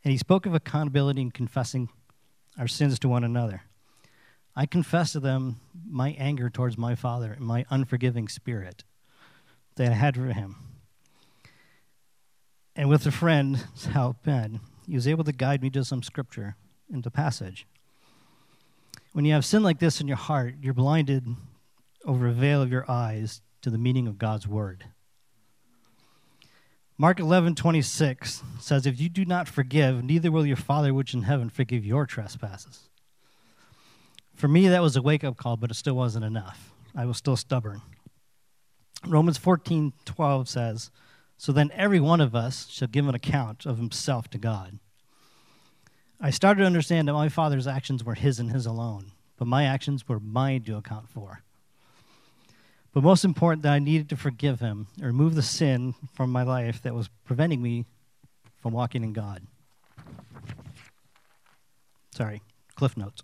And 0.03 0.11
he 0.11 0.17
spoke 0.17 0.45
of 0.45 0.53
accountability 0.53 1.21
and 1.21 1.33
confessing 1.33 1.89
our 2.59 2.67
sins 2.67 2.99
to 2.99 3.07
one 3.07 3.23
another. 3.23 3.63
I 4.55 4.65
confessed 4.65 5.13
to 5.13 5.19
them 5.19 5.61
my 5.89 6.09
anger 6.19 6.49
towards 6.49 6.77
my 6.77 6.93
father 6.93 7.31
and 7.31 7.45
my 7.45 7.65
unforgiving 7.69 8.27
spirit 8.27 8.83
that 9.75 9.91
I 9.91 9.95
had 9.95 10.15
for 10.15 10.25
him. 10.27 10.57
And 12.75 12.89
with 12.89 13.05
a 13.05 13.11
friend's 13.11 13.85
help, 13.93 14.23
Ben, 14.23 14.59
he 14.85 14.95
was 14.95 15.07
able 15.07 15.23
to 15.23 15.31
guide 15.31 15.61
me 15.61 15.69
to 15.71 15.85
some 15.85 16.03
scripture 16.03 16.57
into 16.91 17.09
passage. 17.09 17.65
When 19.13 19.25
you 19.25 19.33
have 19.33 19.45
sin 19.45 19.63
like 19.63 19.79
this 19.79 20.01
in 20.01 20.07
your 20.07 20.17
heart, 20.17 20.55
you're 20.61 20.73
blinded 20.73 21.25
over 22.05 22.27
a 22.27 22.33
veil 22.33 22.61
of 22.61 22.71
your 22.71 22.89
eyes 22.89 23.41
to 23.61 23.69
the 23.69 23.77
meaning 23.77 24.07
of 24.07 24.17
God's 24.17 24.47
word. 24.47 24.85
Mark 26.97 27.19
11, 27.19 27.55
26 27.55 28.43
says, 28.59 28.85
If 28.85 28.99
you 28.99 29.09
do 29.09 29.25
not 29.25 29.47
forgive, 29.47 30.03
neither 30.03 30.31
will 30.31 30.45
your 30.45 30.55
Father 30.55 30.93
which 30.93 31.13
in 31.13 31.23
heaven 31.23 31.49
forgive 31.49 31.85
your 31.85 32.05
trespasses. 32.05 32.89
For 34.35 34.47
me, 34.47 34.67
that 34.67 34.81
was 34.81 34.95
a 34.95 35.01
wake 35.01 35.23
up 35.23 35.37
call, 35.37 35.57
but 35.57 35.71
it 35.71 35.75
still 35.75 35.95
wasn't 35.95 36.25
enough. 36.25 36.71
I 36.95 37.05
was 37.05 37.17
still 37.17 37.35
stubborn. 37.35 37.81
Romans 39.07 39.37
14, 39.37 39.93
12 40.05 40.47
says, 40.47 40.91
So 41.37 41.51
then 41.51 41.71
every 41.73 41.99
one 41.99 42.21
of 42.21 42.35
us 42.35 42.67
shall 42.69 42.87
give 42.87 43.07
an 43.07 43.15
account 43.15 43.65
of 43.65 43.77
himself 43.77 44.29
to 44.29 44.37
God. 44.37 44.79
I 46.21 46.29
started 46.29 46.61
to 46.61 46.67
understand 46.67 47.07
that 47.07 47.13
my 47.13 47.27
father's 47.27 47.67
actions 47.67 48.03
were 48.03 48.15
his 48.15 48.39
and 48.39 48.51
his 48.51 48.65
alone, 48.65 49.11
but 49.37 49.47
my 49.47 49.65
actions 49.65 50.07
were 50.07 50.19
mine 50.19 50.63
to 50.63 50.77
account 50.77 51.09
for. 51.09 51.43
But 52.93 53.03
most 53.03 53.25
important, 53.25 53.63
that 53.63 53.73
I 53.73 53.79
needed 53.79 54.09
to 54.09 54.17
forgive 54.17 54.59
him 54.59 54.87
or 55.01 55.07
remove 55.07 55.33
the 55.33 55.41
sin 55.41 55.95
from 56.13 56.31
my 56.31 56.43
life 56.43 56.81
that 56.83 56.93
was 56.93 57.09
preventing 57.25 57.61
me 57.61 57.85
from 58.61 58.73
walking 58.73 59.03
in 59.03 59.13
God. 59.13 59.41
Sorry, 62.11 62.43
cliff 62.75 62.95
notes. 62.95 63.23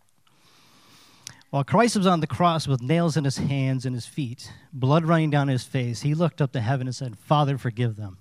While 1.52 1.64
Christ 1.64 1.96
was 1.96 2.08
on 2.08 2.20
the 2.20 2.28
cross 2.28 2.68
with 2.68 2.82
nails 2.82 3.16
in 3.16 3.24
his 3.24 3.38
hands 3.38 3.86
and 3.86 3.96
his 3.96 4.08
feet, 4.08 4.52
blood 4.74 5.06
running 5.06 5.30
down 5.30 5.48
his 5.48 5.64
face, 5.64 6.02
he 6.02 6.16
looked 6.16 6.42
up 6.42 6.52
to 6.54 6.62
heaven 6.62 6.88
and 6.88 6.96
said, 6.96 7.18
Father, 7.18 7.58
forgive 7.58 7.96
them. 7.96 8.18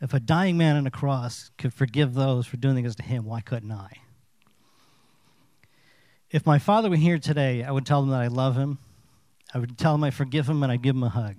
If 0.00 0.14
a 0.14 0.20
dying 0.20 0.56
man 0.56 0.76
on 0.76 0.86
a 0.86 0.90
cross 0.90 1.50
could 1.58 1.74
forgive 1.74 2.14
those 2.14 2.46
for 2.46 2.56
doing 2.56 2.82
this 2.82 2.96
to 2.96 3.02
him, 3.02 3.24
why 3.24 3.40
couldn't 3.40 3.72
I? 3.72 3.98
If 6.30 6.46
my 6.46 6.58
father 6.58 6.90
were 6.90 6.96
here 6.96 7.18
today, 7.18 7.62
I 7.62 7.70
would 7.70 7.86
tell 7.86 8.02
him 8.02 8.10
that 8.10 8.20
I 8.20 8.28
love 8.28 8.56
him 8.56 8.78
I 9.52 9.58
would 9.58 9.76
tell 9.76 9.94
him 9.94 10.04
I 10.04 10.10
forgive 10.10 10.48
him 10.48 10.62
and 10.62 10.70
I'd 10.70 10.82
give 10.82 10.96
him 10.96 11.02
a 11.02 11.08
hug. 11.08 11.36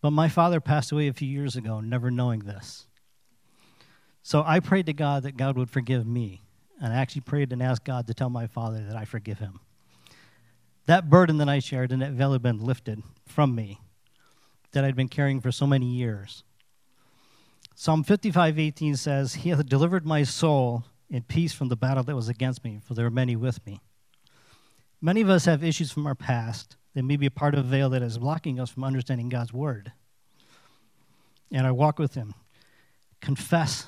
But 0.00 0.10
my 0.10 0.28
father 0.28 0.60
passed 0.60 0.92
away 0.92 1.08
a 1.08 1.12
few 1.12 1.28
years 1.28 1.56
ago, 1.56 1.80
never 1.80 2.10
knowing 2.10 2.40
this. 2.40 2.86
So 4.22 4.42
I 4.46 4.60
prayed 4.60 4.86
to 4.86 4.92
God 4.92 5.22
that 5.24 5.36
God 5.36 5.56
would 5.56 5.70
forgive 5.70 6.06
me. 6.06 6.42
And 6.80 6.92
I 6.92 6.96
actually 6.96 7.22
prayed 7.22 7.52
and 7.52 7.62
asked 7.62 7.84
God 7.84 8.06
to 8.06 8.14
tell 8.14 8.30
my 8.30 8.46
father 8.46 8.84
that 8.84 8.96
I 8.96 9.04
forgive 9.04 9.38
him. 9.38 9.60
That 10.86 11.08
burden 11.08 11.38
that 11.38 11.48
I 11.48 11.60
shared 11.60 11.92
and 11.92 12.02
that 12.02 12.12
veil 12.12 12.32
had 12.32 12.42
been 12.42 12.58
lifted 12.58 13.02
from 13.26 13.54
me 13.54 13.80
that 14.72 14.84
I'd 14.84 14.96
been 14.96 15.08
carrying 15.08 15.40
for 15.40 15.52
so 15.52 15.66
many 15.66 15.86
years. 15.86 16.42
Psalm 17.74 18.02
55:18 18.02 18.96
says, 18.96 19.34
"He 19.34 19.50
hath 19.50 19.66
delivered 19.66 20.06
my 20.06 20.24
soul 20.24 20.84
in 21.08 21.22
peace 21.22 21.52
from 21.52 21.68
the 21.68 21.76
battle 21.76 22.02
that 22.04 22.16
was 22.16 22.28
against 22.28 22.64
me, 22.64 22.80
for 22.82 22.94
there 22.94 23.04
were 23.04 23.10
many 23.10 23.36
with 23.36 23.64
me." 23.66 23.80
Many 25.00 25.20
of 25.20 25.30
us 25.30 25.44
have 25.44 25.62
issues 25.62 25.92
from 25.92 26.06
our 26.06 26.14
past 26.14 26.76
that 26.94 27.02
may 27.02 27.16
be 27.16 27.26
a 27.26 27.30
part 27.30 27.54
of 27.54 27.60
a 27.60 27.68
veil 27.68 27.90
that 27.90 28.02
is 28.02 28.18
blocking 28.18 28.60
us 28.60 28.70
from 28.70 28.84
understanding 28.84 29.28
God's 29.28 29.52
word. 29.52 29.92
And 31.50 31.66
I 31.66 31.70
walk 31.70 31.98
with 31.98 32.14
Him. 32.14 32.34
Confess 33.20 33.86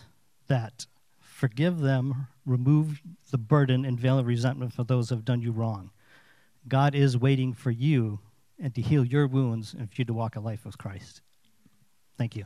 that. 0.48 0.86
Forgive 1.20 1.80
them. 1.80 2.28
Remove 2.46 3.00
the 3.30 3.38
burden 3.38 3.84
and 3.84 3.98
veil 3.98 4.18
of 4.18 4.26
resentment 4.26 4.72
for 4.72 4.84
those 4.84 5.09
who 5.09 5.16
have 5.16 5.24
done 5.24 5.42
you 5.42 5.52
wrong. 5.52 5.90
God 6.68 6.94
is 6.94 7.18
waiting 7.18 7.52
for 7.52 7.70
you 7.70 8.20
and 8.61 8.74
to 8.74 8.80
heal 8.80 9.05
your 9.05 9.26
wounds 9.26 9.74
and 9.74 9.88
for 9.88 9.94
you 9.96 10.05
to 10.05 10.14
walk 10.14 10.36
a 10.36 10.40
life 10.40 10.64
with 10.64 10.78
Christ. 10.78 11.20
Thank 12.16 12.36
you. 12.36 12.44